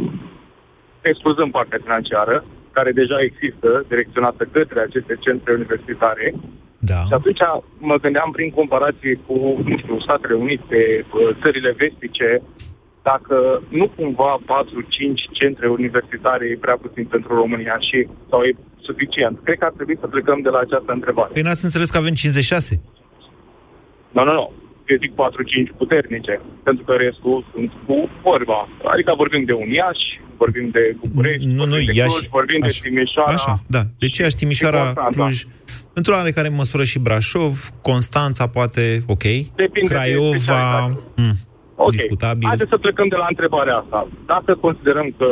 Excluzând 1.01 1.51
partea 1.53 1.79
financiară, 1.83 2.45
care 2.77 2.91
deja 2.93 3.19
există, 3.29 3.85
direcționată 3.89 4.43
către 4.53 4.81
aceste 4.81 5.15
centre 5.21 5.53
universitare, 5.53 6.35
Da. 6.79 7.01
și 7.09 7.13
atunci 7.19 7.43
mă 7.79 7.97
gândeam 8.05 8.31
prin 8.37 8.51
comparație 8.51 9.21
cu, 9.27 9.35
nu 9.65 9.77
știu, 9.79 10.01
Statele 10.01 10.35
Unite, 10.35 10.81
uh, 11.05 11.37
țările 11.43 11.75
vestice, 11.85 12.43
dacă 13.03 13.63
nu 13.69 13.87
cumva 13.97 14.39
4-5 14.47 15.29
centre 15.33 15.69
universitare 15.69 16.45
e 16.47 16.57
prea 16.67 16.79
puțin 16.85 17.05
pentru 17.05 17.35
România 17.35 17.77
și 17.79 18.09
sau 18.31 18.43
e 18.43 18.57
suficient. 18.81 19.39
Cred 19.45 19.59
că 19.59 19.65
ar 19.65 19.73
trebui 19.77 19.97
să 20.01 20.07
plecăm 20.07 20.41
de 20.41 20.49
la 20.49 20.59
această 20.59 20.93
întrebare. 20.93 21.31
Păi 21.33 21.43
n-ați 21.43 21.65
înțeles 21.65 21.91
că 21.91 21.97
avem 21.99 22.15
56. 22.15 22.81
Nu, 24.11 24.25
nu, 24.25 24.33
nu. 24.33 24.53
Eu 24.93 24.97
zic 25.05 25.13
4-5 25.13 25.77
puternice, 25.83 26.35
pentru 26.67 26.83
că 26.87 26.93
restul 27.07 27.37
sunt 27.53 27.71
cu 27.87 27.97
vorba. 28.29 28.61
Adică 28.93 29.11
vorbim 29.23 29.45
de 29.51 29.53
un 29.63 29.69
Iași, 29.81 30.07
vorbim 30.43 30.67
de 30.77 30.83
București, 31.07 31.47
Nu, 31.47 31.53
nu, 31.53 31.75
vorbim 31.75 31.87
de 31.87 31.93
Iași. 32.01 32.17
Cluj, 32.17 32.29
vorbim 32.39 32.61
Așa. 32.63 32.79
de 32.83 32.89
Timișoara. 32.89 33.33
Așa, 33.39 33.55
da. 33.77 33.83
Deci 34.03 34.19
Iași, 34.19 34.37
Timișoara, 34.41 34.83
Constanța. 34.85 35.17
Cluj, 35.23 35.37
într-o 35.99 36.15
oarecare 36.15 36.49
măsură 36.49 36.85
și 36.93 36.99
Brașov, 37.07 37.55
Constanța 37.89 38.45
poate, 38.57 38.85
ok, 39.15 39.23
Depinde 39.63 39.89
de 39.89 39.95
Craiova, 39.95 40.37
specialitate. 40.37 41.01
mm, 41.23 41.35
Ok. 41.87 41.91
discutabil. 41.91 42.47
Haideți 42.49 42.73
să 42.75 42.79
plecăm 42.87 43.09
de 43.09 43.19
la 43.23 43.27
întrebarea 43.29 43.77
asta. 43.83 44.09
Dacă 44.27 44.51
considerăm 44.67 45.09
că 45.19 45.27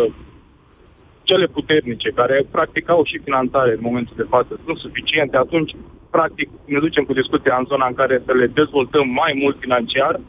cele 1.31 1.47
puternice, 1.47 2.11
care 2.21 2.47
practic 2.51 2.89
au 2.89 3.05
și 3.05 3.25
finanțare 3.27 3.73
în 3.73 3.87
momentul 3.89 4.17
de 4.17 4.31
față, 4.35 4.61
sunt 4.65 4.79
suficiente, 4.79 5.37
atunci, 5.37 5.73
practic, 6.11 6.49
ne 6.65 6.79
ducem 6.79 7.05
cu 7.05 7.13
discuția 7.13 7.57
în 7.59 7.65
zona 7.65 7.87
în 7.87 7.95
care 7.95 8.23
să 8.27 8.33
le 8.33 8.47
dezvoltăm 8.47 9.09
mai 9.09 9.33
mult 9.43 9.57
financiar, 9.61 10.21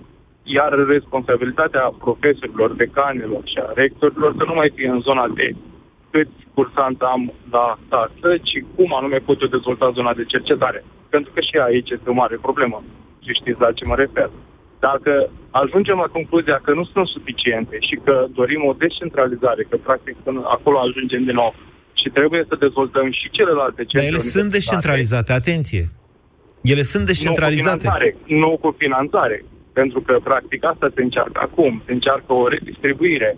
iar 0.43 0.71
responsabilitatea 0.87 1.93
profesorilor, 2.05 2.73
decanilor 2.73 3.41
și 3.51 3.57
a 3.65 3.71
rectorilor 3.75 4.33
să 4.37 4.43
nu 4.47 4.53
mai 4.53 4.71
fie 4.75 4.87
în 4.87 4.99
zona 4.99 5.27
de 5.27 5.47
câți 6.11 6.39
cursanți 6.53 7.03
am 7.13 7.33
la 7.51 7.77
taxă, 7.89 8.29
ci 8.47 8.57
cum 8.75 8.93
anume 8.93 9.17
pot 9.17 9.41
eu 9.41 9.47
dezvolta 9.47 9.91
zona 9.97 10.13
de 10.13 10.25
cercetare. 10.33 10.83
Pentru 11.09 11.31
că 11.33 11.39
și 11.41 11.57
aici 11.67 11.89
este 11.89 12.09
o 12.09 12.19
mare 12.21 12.37
problemă. 12.41 12.83
Și 13.23 13.39
știți 13.39 13.59
la 13.59 13.71
ce 13.71 13.85
mă 13.85 13.95
refer. 13.95 14.29
Dacă 14.89 15.11
ajungem 15.61 15.97
la 16.03 16.09
concluzia 16.17 16.57
că 16.65 16.71
nu 16.79 16.83
sunt 16.93 17.07
suficiente 17.15 17.75
și 17.87 17.95
că 18.05 18.15
dorim 18.39 18.61
o 18.71 18.73
descentralizare, 18.83 19.61
că 19.69 19.75
practic 19.87 20.15
până 20.25 20.41
acolo 20.55 20.77
ajungem 20.79 21.23
din 21.29 21.37
nou 21.41 21.51
și 21.59 21.65
și 22.05 22.11
trebuie 22.19 22.43
să 22.49 22.55
dezvoltăm 22.65 23.07
și 23.19 23.25
celelalte 23.37 23.81
centre 23.89 23.99
Dar 23.99 24.09
ele 24.11 24.31
sunt 24.35 24.49
descentralizate, 24.57 25.31
atenție. 25.41 25.83
Ele 26.73 26.81
sunt 26.81 27.05
descentralizate. 27.05 27.87
Nu 27.87 27.91
cu 27.91 27.95
finanțare, 27.95 28.09
nu 28.41 28.51
cu 28.63 28.75
finanțare. 28.83 29.37
Pentru 29.79 29.99
că, 30.01 30.13
practic, 30.23 30.59
asta 30.65 30.87
se 30.95 31.01
încearcă 31.01 31.39
acum. 31.47 31.81
Se 31.85 31.91
încearcă 31.91 32.33
o 32.33 32.47
redistribuire. 32.47 33.37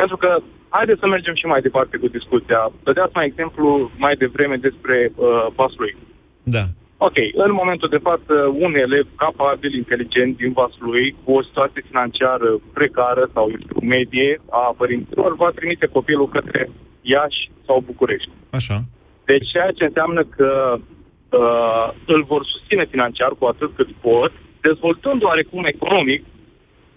Pentru 0.00 0.16
că, 0.16 0.30
haideți 0.68 1.00
să 1.00 1.06
mergem 1.06 1.34
și 1.34 1.46
mai 1.46 1.60
departe 1.60 1.96
cu 1.96 2.08
discuția. 2.18 2.72
Dădeați 2.82 3.12
mai 3.14 3.26
exemplu 3.26 3.90
mai 3.96 4.14
devreme 4.16 4.56
despre 4.56 4.96
uh, 5.14 5.46
Vaslui. 5.56 5.96
Da. 6.42 6.64
Ok, 7.08 7.18
în 7.46 7.52
momentul 7.52 7.88
de 7.88 8.04
față, 8.08 8.34
un 8.64 8.74
elev 8.74 9.06
capabil, 9.16 9.74
inteligent 9.74 10.36
din 10.36 10.52
Vaslui, 10.52 11.16
cu 11.24 11.32
o 11.32 11.42
situație 11.42 11.82
financiară 11.90 12.48
precară 12.72 13.30
sau 13.34 13.44
eu 13.50 13.58
știu, 13.64 13.78
medie 13.94 14.40
a 14.50 14.74
părinților, 14.76 15.36
va 15.36 15.50
trimite 15.54 15.86
copilul 15.86 16.28
către 16.28 16.70
Iași 17.00 17.50
sau 17.66 17.82
București. 17.90 18.30
Așa. 18.50 18.76
Deci 19.24 19.50
ceea 19.52 19.70
ce 19.78 19.84
înseamnă 19.84 20.22
că 20.36 20.50
uh, 20.78 21.86
îl 22.06 22.22
vor 22.24 22.42
susține 22.44 22.84
financiar 22.94 23.32
cu 23.38 23.44
atât 23.44 23.70
cât 23.76 23.90
pot, 24.06 24.32
dezvoltând 24.60 25.22
oarecum 25.22 25.64
economic 25.64 26.22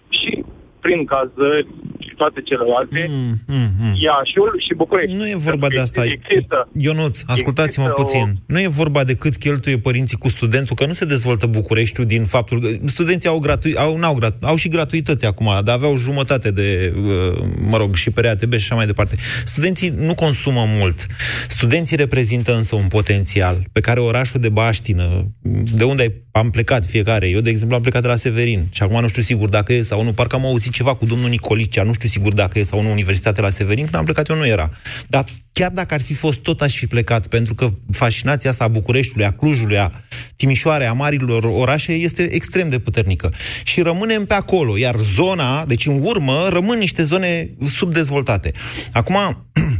și 0.08 0.44
prin 0.80 1.04
cazări 1.04 1.66
și 1.98 2.05
toate 2.16 2.40
celelalte, 2.44 3.06
mm, 3.08 3.34
mm, 3.46 3.70
mm. 3.80 3.94
Iașiul 4.06 4.62
și 4.66 4.74
București. 4.74 5.16
Nu 5.16 5.28
e 5.28 5.36
vorba 5.36 5.68
de 5.68 5.80
asta. 5.80 6.04
Există, 6.04 6.68
Ionuț, 6.78 7.22
ascultați-mă 7.26 7.86
puțin. 7.86 8.22
O... 8.22 8.38
Nu 8.46 8.60
e 8.60 8.68
vorba 8.68 9.04
de 9.04 9.14
cât 9.14 9.36
cheltuie 9.36 9.78
părinții 9.78 10.16
cu 10.16 10.28
studentul, 10.28 10.76
că 10.76 10.86
nu 10.86 10.92
se 10.92 11.04
dezvoltă 11.04 11.46
Bucureștiul 11.46 12.06
din 12.06 12.24
faptul 12.24 12.60
că 12.60 12.68
studenții 12.84 13.28
au, 13.28 13.38
gratu- 13.38 13.78
au, 13.78 13.96
n-au, 13.96 14.16
grat- 14.20 14.40
au 14.40 14.56
și 14.56 14.68
gratuități 14.68 15.26
acum, 15.26 15.46
dar 15.64 15.74
aveau 15.74 15.96
jumătate 15.96 16.50
de, 16.50 16.94
uh, 16.96 17.44
mă 17.70 17.76
rog, 17.76 17.94
și 17.94 18.10
pe 18.10 18.20
RATB 18.20 18.52
și 18.52 18.58
așa 18.58 18.74
mai 18.74 18.86
departe. 18.86 19.16
Studenții 19.44 19.88
nu 19.88 20.14
consumă 20.14 20.64
mult. 20.78 21.06
Studenții 21.48 21.96
reprezintă 21.96 22.56
însă 22.56 22.74
un 22.76 22.88
potențial 22.88 23.66
pe 23.72 23.80
care 23.80 24.00
orașul 24.00 24.40
de 24.40 24.48
Baștină, 24.48 25.26
de 25.74 25.84
unde 25.84 26.02
ai 26.02 26.24
am 26.38 26.50
plecat 26.50 26.84
fiecare. 26.84 27.28
Eu, 27.28 27.40
de 27.40 27.50
exemplu, 27.50 27.76
am 27.76 27.82
plecat 27.82 28.02
de 28.02 28.08
la 28.08 28.16
Severin 28.16 28.66
și 28.70 28.82
acum 28.82 29.00
nu 29.00 29.08
știu 29.08 29.22
sigur 29.22 29.48
dacă 29.48 29.72
e 29.72 29.82
sau 29.82 30.02
nu. 30.02 30.12
Parcă 30.12 30.36
am 30.36 30.44
auzit 30.44 30.72
ceva 30.72 30.94
cu 30.94 31.04
domnul 31.06 31.28
Nicolicea, 31.28 31.82
nu 31.82 31.92
știu 31.92 32.05
sigur 32.08 32.32
dacă 32.32 32.58
e 32.58 32.62
sau 32.62 32.82
nu 32.82 32.90
Universitatea 32.90 33.42
la 33.42 33.50
Severin. 33.50 33.84
Când 33.84 33.94
am 33.94 34.04
plecat 34.04 34.28
eu 34.28 34.36
nu 34.36 34.46
era. 34.46 34.70
Dar 35.06 35.24
chiar 35.52 35.70
dacă 35.70 35.94
ar 35.94 36.00
fi 36.00 36.14
fost, 36.14 36.38
tot 36.38 36.60
aș 36.60 36.76
fi 36.76 36.86
plecat, 36.86 37.26
pentru 37.26 37.54
că 37.54 37.70
fascinația 37.92 38.50
asta 38.50 38.64
a 38.64 38.68
Bucureștiului, 38.68 39.24
a 39.24 39.32
Clujului, 39.32 39.78
a 39.78 39.92
Timișoarei, 40.36 40.86
a 40.86 40.92
marilor 40.92 41.44
orașe 41.44 41.92
este 41.92 42.22
extrem 42.22 42.68
de 42.68 42.78
puternică. 42.78 43.32
Și 43.64 43.80
rămânem 43.80 44.24
pe 44.24 44.34
acolo, 44.34 44.76
iar 44.78 44.96
zona, 44.96 45.64
deci 45.64 45.86
în 45.86 46.00
urmă, 46.02 46.48
rămân 46.50 46.78
niște 46.78 47.02
zone 47.02 47.50
subdezvoltate. 47.66 48.52
Acum, 48.92 49.16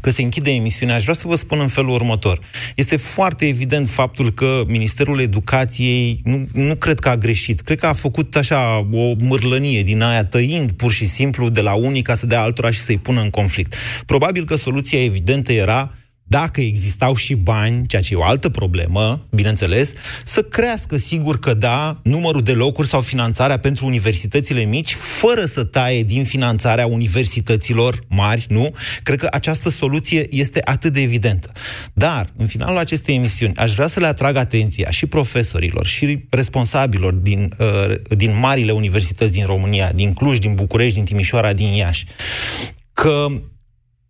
că 0.00 0.10
se 0.10 0.22
închide 0.22 0.50
emisiunea, 0.50 0.94
aș 0.94 1.02
vrea 1.02 1.14
să 1.14 1.28
vă 1.28 1.34
spun 1.34 1.60
în 1.60 1.68
felul 1.68 1.90
următor. 1.90 2.40
Este 2.74 2.96
foarte 2.96 3.46
evident 3.46 3.88
faptul 3.88 4.32
că 4.32 4.62
Ministerul 4.66 5.20
Educației 5.20 6.20
nu, 6.24 6.48
nu 6.52 6.74
cred 6.74 6.98
că 6.98 7.08
a 7.08 7.16
greșit. 7.16 7.60
Cred 7.60 7.78
că 7.78 7.86
a 7.86 7.92
făcut 7.92 8.36
așa 8.36 8.88
o 8.92 9.12
mârlănie 9.18 9.82
din 9.82 10.02
aia, 10.02 10.24
tăind 10.24 10.70
pur 10.70 10.92
și 10.92 11.06
simplu 11.06 11.48
de 11.48 11.60
la 11.60 11.74
unii 11.74 12.02
ca 12.02 12.14
să 12.14 12.26
dea 12.26 12.42
altora 12.42 12.70
și 12.70 12.80
să-i 12.80 12.98
pună 12.98 13.20
în 13.20 13.30
conflict. 13.30 13.74
Probabil 14.06 14.44
că 14.44 14.56
soluția 14.56 15.04
evidentă 15.04 15.52
era 15.52 15.94
dacă 16.28 16.60
existau 16.60 17.14
și 17.14 17.34
bani, 17.34 17.86
ceea 17.86 18.02
ce 18.02 18.14
e 18.14 18.16
o 18.16 18.24
altă 18.24 18.48
problemă, 18.48 19.26
bineînțeles, 19.30 19.92
să 20.24 20.42
crească, 20.42 20.96
sigur 20.96 21.38
că 21.38 21.54
da, 21.54 22.00
numărul 22.02 22.42
de 22.42 22.52
locuri 22.52 22.88
sau 22.88 23.00
finanțarea 23.00 23.58
pentru 23.58 23.86
universitățile 23.86 24.64
mici, 24.64 24.94
fără 24.94 25.44
să 25.44 25.64
taie 25.64 26.02
din 26.02 26.24
finanțarea 26.24 26.86
universităților 26.86 27.98
mari, 28.08 28.46
nu? 28.48 28.74
Cred 29.02 29.20
că 29.20 29.28
această 29.30 29.68
soluție 29.68 30.26
este 30.30 30.60
atât 30.64 30.92
de 30.92 31.00
evidentă. 31.00 31.52
Dar, 31.92 32.32
în 32.36 32.46
finalul 32.46 32.78
acestei 32.78 33.14
emisiuni, 33.14 33.54
aș 33.56 33.74
vrea 33.74 33.86
să 33.86 34.00
le 34.00 34.06
atrag 34.06 34.36
atenția 34.36 34.90
și 34.90 35.06
profesorilor, 35.06 35.86
și 35.86 36.26
responsabilor 36.30 37.12
din, 37.12 37.54
uh, 37.58 37.94
din 38.16 38.38
marile 38.38 38.72
universități 38.72 39.32
din 39.32 39.46
România, 39.46 39.92
din 39.94 40.12
Cluj, 40.12 40.38
din 40.38 40.54
București, 40.54 40.94
din 40.94 41.04
Timișoara, 41.04 41.52
din 41.52 41.72
Iași, 41.72 42.04
că 42.92 43.26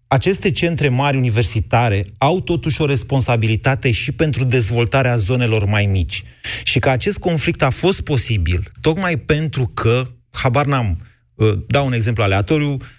aceste 0.09 0.51
centre 0.51 0.89
mari 0.89 1.17
universitare 1.17 2.05
au 2.19 2.41
totuși 2.41 2.81
o 2.81 2.87
responsabilitate 2.87 3.91
și 3.91 4.13
pentru 4.13 4.45
dezvoltarea 4.45 5.17
zonelor 5.17 5.65
mai 5.65 5.87
mici. 5.87 6.25
Și 6.63 6.79
că 6.79 6.89
acest 6.89 7.19
conflict 7.19 7.63
a 7.63 7.71
fost 7.71 8.01
posibil 8.01 8.71
tocmai 8.81 9.17
pentru 9.17 9.71
că, 9.75 10.07
habar 10.31 10.67
n-am, 10.67 10.99
uh, 11.35 11.53
dau 11.67 11.87
un 11.87 11.93
exemplu 11.93 12.23
aleatoriu, 12.23 12.71
Uh, 12.73 12.98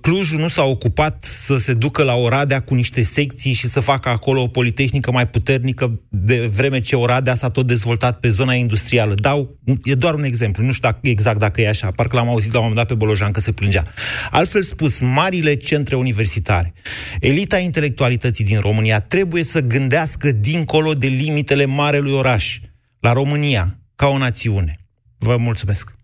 Clujul 0.00 0.38
nu 0.38 0.48
s-a 0.48 0.62
ocupat 0.62 1.24
să 1.24 1.58
se 1.58 1.72
ducă 1.72 2.02
la 2.02 2.14
Oradea 2.14 2.60
cu 2.60 2.74
niște 2.74 3.02
secții 3.02 3.52
și 3.52 3.68
să 3.68 3.80
facă 3.80 4.08
acolo 4.08 4.42
o 4.42 4.46
politehnică 4.46 5.12
mai 5.12 5.28
puternică, 5.28 6.00
de 6.08 6.46
vreme 6.46 6.80
ce 6.80 6.96
Oradea 6.96 7.34
s-a 7.34 7.48
tot 7.48 7.66
dezvoltat 7.66 8.20
pe 8.20 8.28
zona 8.28 8.54
industrială. 8.54 9.14
Dau, 9.14 9.58
e 9.84 9.94
doar 9.94 10.14
un 10.14 10.24
exemplu, 10.24 10.64
nu 10.64 10.72
știu 10.72 10.88
dacă, 10.88 10.98
exact 11.02 11.38
dacă 11.38 11.60
e 11.60 11.68
așa, 11.68 11.90
parcă 11.90 12.16
l-am 12.16 12.28
auzit 12.28 12.52
la 12.52 12.58
un 12.58 12.64
moment 12.64 12.86
dat 12.86 12.96
pe 12.96 13.04
Bolojan 13.04 13.30
că 13.30 13.40
se 13.40 13.52
plângea. 13.52 13.84
Altfel 14.30 14.62
spus, 14.62 15.00
marile 15.00 15.54
centre 15.54 15.96
universitare, 15.96 16.72
elita 17.20 17.58
intelectualității 17.58 18.44
din 18.44 18.60
România 18.60 19.00
trebuie 19.00 19.44
să 19.44 19.60
gândească 19.60 20.30
dincolo 20.30 20.92
de 20.92 21.06
limitele 21.06 21.64
marelui 21.64 22.12
oraș, 22.12 22.58
la 23.00 23.12
România, 23.12 23.78
ca 23.96 24.06
o 24.06 24.18
națiune. 24.18 24.78
Vă 25.18 25.36
mulțumesc! 25.36 26.03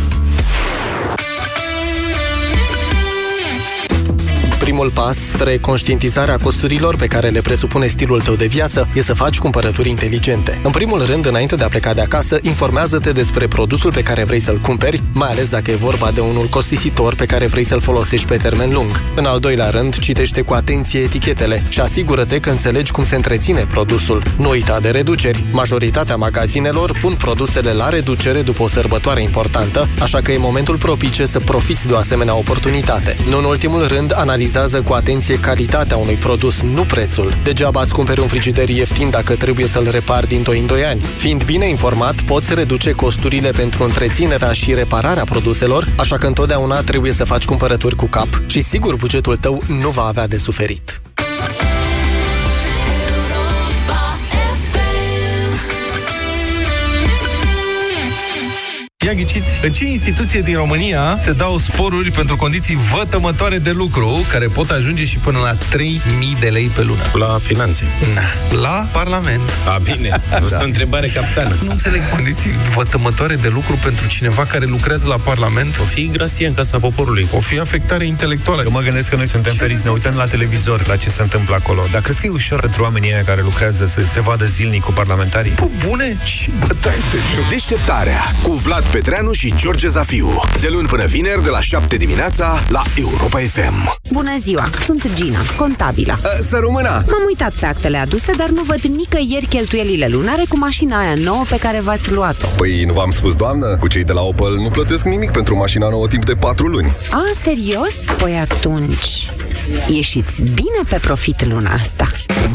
Primul 4.81 5.03
pas 5.03 5.17
spre 5.17 5.57
conștientizarea 5.57 6.37
costurilor 6.37 6.95
pe 6.95 7.05
care 7.05 7.29
le 7.29 7.41
presupune 7.41 7.87
stilul 7.87 8.21
tău 8.21 8.35
de 8.35 8.45
viață 8.45 8.87
e 8.93 9.01
să 9.01 9.13
faci 9.13 9.37
cumpărături 9.37 9.89
inteligente. 9.89 10.59
În 10.63 10.71
primul 10.71 11.05
rând, 11.05 11.25
înainte 11.25 11.55
de 11.55 11.63
a 11.63 11.67
pleca 11.67 11.93
de 11.93 12.01
acasă, 12.01 12.39
informează-te 12.41 13.11
despre 13.11 13.47
produsul 13.47 13.91
pe 13.91 14.03
care 14.03 14.23
vrei 14.23 14.39
să-l 14.39 14.57
cumperi, 14.57 15.01
mai 15.13 15.29
ales 15.29 15.49
dacă 15.49 15.71
e 15.71 15.75
vorba 15.75 16.11
de 16.11 16.19
unul 16.19 16.45
costisitor 16.45 17.15
pe 17.15 17.25
care 17.25 17.47
vrei 17.47 17.63
să-l 17.63 17.79
folosești 17.81 18.27
pe 18.27 18.37
termen 18.37 18.73
lung. 18.73 19.01
În 19.15 19.25
al 19.25 19.39
doilea 19.39 19.69
rând, 19.69 19.99
citește 19.99 20.41
cu 20.41 20.53
atenție 20.53 20.99
etichetele 20.99 21.63
și 21.69 21.79
asigură-te 21.79 22.39
că 22.39 22.49
înțelegi 22.49 22.91
cum 22.91 23.03
se 23.03 23.15
întreține 23.15 23.65
produsul. 23.71 24.23
Nu 24.37 24.49
uita 24.49 24.79
de 24.79 24.89
reduceri. 24.89 25.43
Majoritatea 25.51 26.15
magazinelor 26.15 26.97
pun 27.01 27.13
produsele 27.13 27.73
la 27.73 27.89
reducere 27.89 28.41
după 28.41 28.63
o 28.63 28.67
sărbătoare 28.67 29.21
importantă, 29.21 29.89
așa 29.99 30.21
că 30.21 30.31
e 30.31 30.37
momentul 30.37 30.77
propice 30.77 31.25
să 31.25 31.39
profiți 31.39 31.87
de 31.87 31.93
o 31.93 31.97
asemenea 31.97 32.35
oportunitate. 32.35 33.15
Nu 33.29 33.37
în 33.37 33.43
ultimul 33.43 33.87
rând, 33.87 34.13
analiza 34.15 34.69
analizează 34.71 34.81
cu 34.81 34.93
atenție 34.93 35.39
calitatea 35.39 35.97
unui 35.97 36.15
produs, 36.15 36.61
nu 36.61 36.83
prețul. 36.83 37.37
Degeaba 37.43 37.81
îți 37.81 37.93
cumperi 37.93 38.19
un 38.19 38.27
frigider 38.27 38.69
ieftin 38.69 39.09
dacă 39.09 39.35
trebuie 39.35 39.67
să-l 39.67 39.87
repari 39.89 40.27
din 40.27 40.43
2 40.43 40.59
în 40.59 40.65
2 40.65 40.85
ani. 40.85 41.01
Fiind 41.01 41.43
bine 41.43 41.67
informat, 41.67 42.21
poți 42.21 42.53
reduce 42.53 42.91
costurile 42.91 43.51
pentru 43.51 43.83
întreținerea 43.83 44.51
și 44.51 44.73
repararea 44.73 45.23
produselor, 45.23 45.87
așa 45.95 46.17
că 46.17 46.27
întotdeauna 46.27 46.81
trebuie 46.81 47.11
să 47.11 47.23
faci 47.23 47.45
cumpărături 47.45 47.95
cu 47.95 48.05
cap 48.05 48.27
și 48.47 48.61
sigur 48.61 48.95
bugetul 48.95 49.37
tău 49.37 49.63
nu 49.67 49.89
va 49.89 50.03
avea 50.03 50.27
de 50.27 50.37
suferit. 50.37 51.01
Ia 59.05 59.13
ghiciți, 59.13 59.59
în 59.63 59.71
ce 59.71 59.85
instituție 59.85 60.41
din 60.41 60.55
România 60.55 61.15
se 61.17 61.31
dau 61.31 61.57
sporuri 61.57 62.11
pentru 62.11 62.35
condiții 62.35 62.75
vătămătoare 62.75 63.57
de 63.57 63.71
lucru, 63.71 64.25
care 64.31 64.45
pot 64.45 64.69
ajunge 64.69 65.05
și 65.05 65.17
până 65.17 65.39
la 65.39 65.55
3.000 65.55 65.59
de 66.39 66.47
lei 66.47 66.65
pe 66.65 66.81
lună? 66.83 67.01
La 67.13 67.39
finanțe. 67.43 67.83
Na, 68.13 68.21
la 68.61 68.87
Parlament. 68.91 69.41
A, 69.67 69.77
bine. 69.77 70.09
Asta 70.39 70.47
da. 70.49 70.57
o 70.61 70.63
întrebare 70.63 71.07
captană. 71.07 71.55
Nu 71.63 71.71
înțeleg 71.71 72.09
condiții 72.09 72.51
vătămătoare 72.75 73.35
de 73.35 73.47
lucru 73.47 73.79
pentru 73.83 74.07
cineva 74.07 74.45
care 74.45 74.65
lucrează 74.65 75.07
la 75.07 75.17
Parlament. 75.17 75.79
O 75.79 75.83
fi 75.83 76.09
grație 76.13 76.47
în 76.47 76.53
Casa 76.53 76.79
Poporului. 76.79 77.27
O 77.31 77.39
fi 77.39 77.59
afectare 77.59 78.05
intelectuală. 78.05 78.61
Eu 78.65 78.71
mă 78.71 78.81
gândesc 78.81 79.09
că 79.09 79.15
noi 79.15 79.27
suntem 79.27 79.53
feriți, 79.53 79.81
ne 79.83 79.91
uităm 79.91 80.15
la 80.15 80.23
televizor 80.23 80.87
la 80.87 80.95
ce 80.95 81.09
se 81.09 81.21
întâmplă 81.21 81.55
acolo. 81.59 81.87
Dar 81.91 82.01
crezi 82.01 82.19
că 82.19 82.25
e 82.25 82.29
ușor 82.29 82.59
pentru 82.59 82.83
oamenii 82.83 83.13
aia 83.13 83.23
care 83.23 83.41
lucrează 83.41 83.85
să 83.85 84.03
se 84.05 84.21
vadă 84.21 84.45
zilnic 84.45 84.81
cu 84.81 84.91
parlamentarii? 84.91 85.51
Pă, 85.51 85.67
bune 85.87 86.17
și 86.23 86.51
bătaie 86.59 87.01
de 87.11 87.17
joc. 87.35 87.49
Deșteptarea 87.49 88.21
cu 88.43 88.51
Vlad 88.51 88.89
Petreanu 88.91 89.31
și 89.31 89.53
George 89.57 89.87
Zafiu. 89.87 90.41
De 90.61 90.67
luni 90.71 90.87
până 90.87 91.05
vineri, 91.05 91.43
de 91.43 91.49
la 91.49 91.61
7 91.61 91.95
dimineața, 91.95 92.59
la 92.69 92.81
Europa 92.95 93.39
FM. 93.39 93.99
Bună 94.11 94.37
ziua, 94.39 94.63
sunt 94.85 95.13
Gina, 95.13 95.39
contabilă. 95.57 96.19
Să 96.39 96.57
rămână! 96.61 96.89
M-am 96.89 97.23
uitat 97.27 97.53
pe 97.53 97.65
actele 97.65 97.97
aduse, 97.97 98.31
dar 98.37 98.49
nu 98.49 98.63
văd 98.63 98.79
nicăieri 98.79 99.45
cheltuielile 99.45 100.07
lunare 100.07 100.43
cu 100.49 100.57
mașina 100.57 100.99
aia 100.99 101.13
nouă 101.23 101.43
pe 101.49 101.57
care 101.57 101.79
v-ați 101.79 102.11
luat-o. 102.11 102.47
Păi 102.57 102.83
nu 102.83 102.93
v-am 102.93 103.09
spus, 103.09 103.35
doamnă? 103.35 103.77
Cu 103.79 103.87
cei 103.87 104.03
de 104.03 104.13
la 104.13 104.21
Opel 104.21 104.55
nu 104.55 104.67
plătesc 104.69 105.05
nimic 105.05 105.31
pentru 105.31 105.55
mașina 105.55 105.89
nouă 105.89 106.07
timp 106.07 106.25
de 106.25 106.33
4 106.33 106.67
luni. 106.67 106.95
A, 107.11 107.23
serios? 107.43 107.93
Păi 108.17 108.37
atunci... 108.39 109.29
Ieșiți 109.87 110.41
bine 110.41 110.81
pe 110.89 110.97
profit 111.01 111.45
luna 111.45 111.73
asta. 111.73 112.07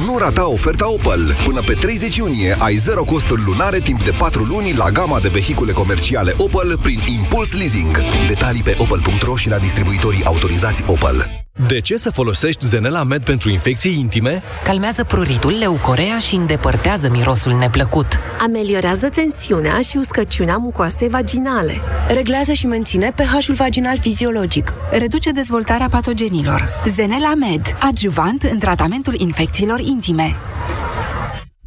Nu 0.06 0.18
rata 0.18 0.48
oferta 0.48 0.88
Opel. 0.88 1.36
Până 1.44 1.60
pe 1.60 1.72
30 1.72 2.16
iunie 2.16 2.56
ai 2.58 2.76
zero 2.76 3.04
costuri 3.04 3.42
lunare 3.42 3.78
timp 3.78 4.04
de 4.04 4.10
4 4.10 4.44
luni 4.44 4.72
la 4.72 4.90
gama 4.90 5.20
de 5.20 5.28
vehicule 5.28 5.72
comerciale 5.72 6.32
Opel 6.36 6.78
prin 6.82 7.00
Impuls 7.08 7.52
Leasing. 7.52 7.96
Detalii 8.26 8.62
pe 8.62 8.76
opel.ro 8.78 9.36
și 9.36 9.48
la 9.48 9.58
distribuitorii 9.58 10.24
autorizați 10.24 10.82
Opel. 10.86 11.45
De 11.56 11.80
ce 11.80 11.96
să 11.96 12.10
folosești 12.10 12.66
Zenela 12.66 13.02
Med 13.02 13.22
pentru 13.22 13.50
infecții 13.50 13.98
intime? 13.98 14.42
Calmează 14.64 15.04
pruritul, 15.04 15.52
leucorea 15.58 16.18
și 16.18 16.34
îndepărtează 16.34 17.08
mirosul 17.08 17.52
neplăcut. 17.52 18.06
Ameliorează 18.40 19.08
tensiunea 19.08 19.80
și 19.80 19.96
uscăciunea 19.96 20.56
mucoasei 20.56 21.08
vaginale. 21.08 21.74
Reglează 22.08 22.52
și 22.52 22.66
menține 22.66 23.12
pH-ul 23.16 23.54
vaginal 23.54 23.98
fiziologic. 23.98 24.72
Reduce 24.90 25.30
dezvoltarea 25.30 25.88
patogenilor. 25.88 26.68
Zenela 26.86 27.34
Med, 27.34 27.76
adjuvant 27.78 28.42
în 28.42 28.58
tratamentul 28.58 29.14
infecțiilor 29.16 29.80
intime. 29.80 30.36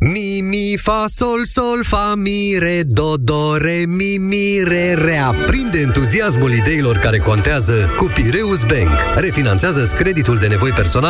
Mi, 0.02 0.42
mi, 0.42 0.78
fa, 0.78 1.06
sol, 1.08 1.46
sol, 1.46 1.84
fa, 1.84 2.14
mi, 2.16 2.58
re, 2.58 2.84
do, 2.86 3.18
do, 3.18 3.58
re, 3.58 3.84
mi, 3.86 4.18
mi, 4.18 4.64
re, 4.64 4.94
re. 4.94 5.18
Aprinde 5.18 5.80
entuziasmul 5.80 6.54
ideilor 6.54 6.98
care 6.98 7.18
contează 7.18 7.94
cu 7.98 8.12
Pireus 8.14 8.62
Bank. 8.62 8.90
Refinanțează 9.16 9.92
creditul 9.96 10.36
de 10.36 10.48
nevoi 10.48 10.72
personale 10.72 11.08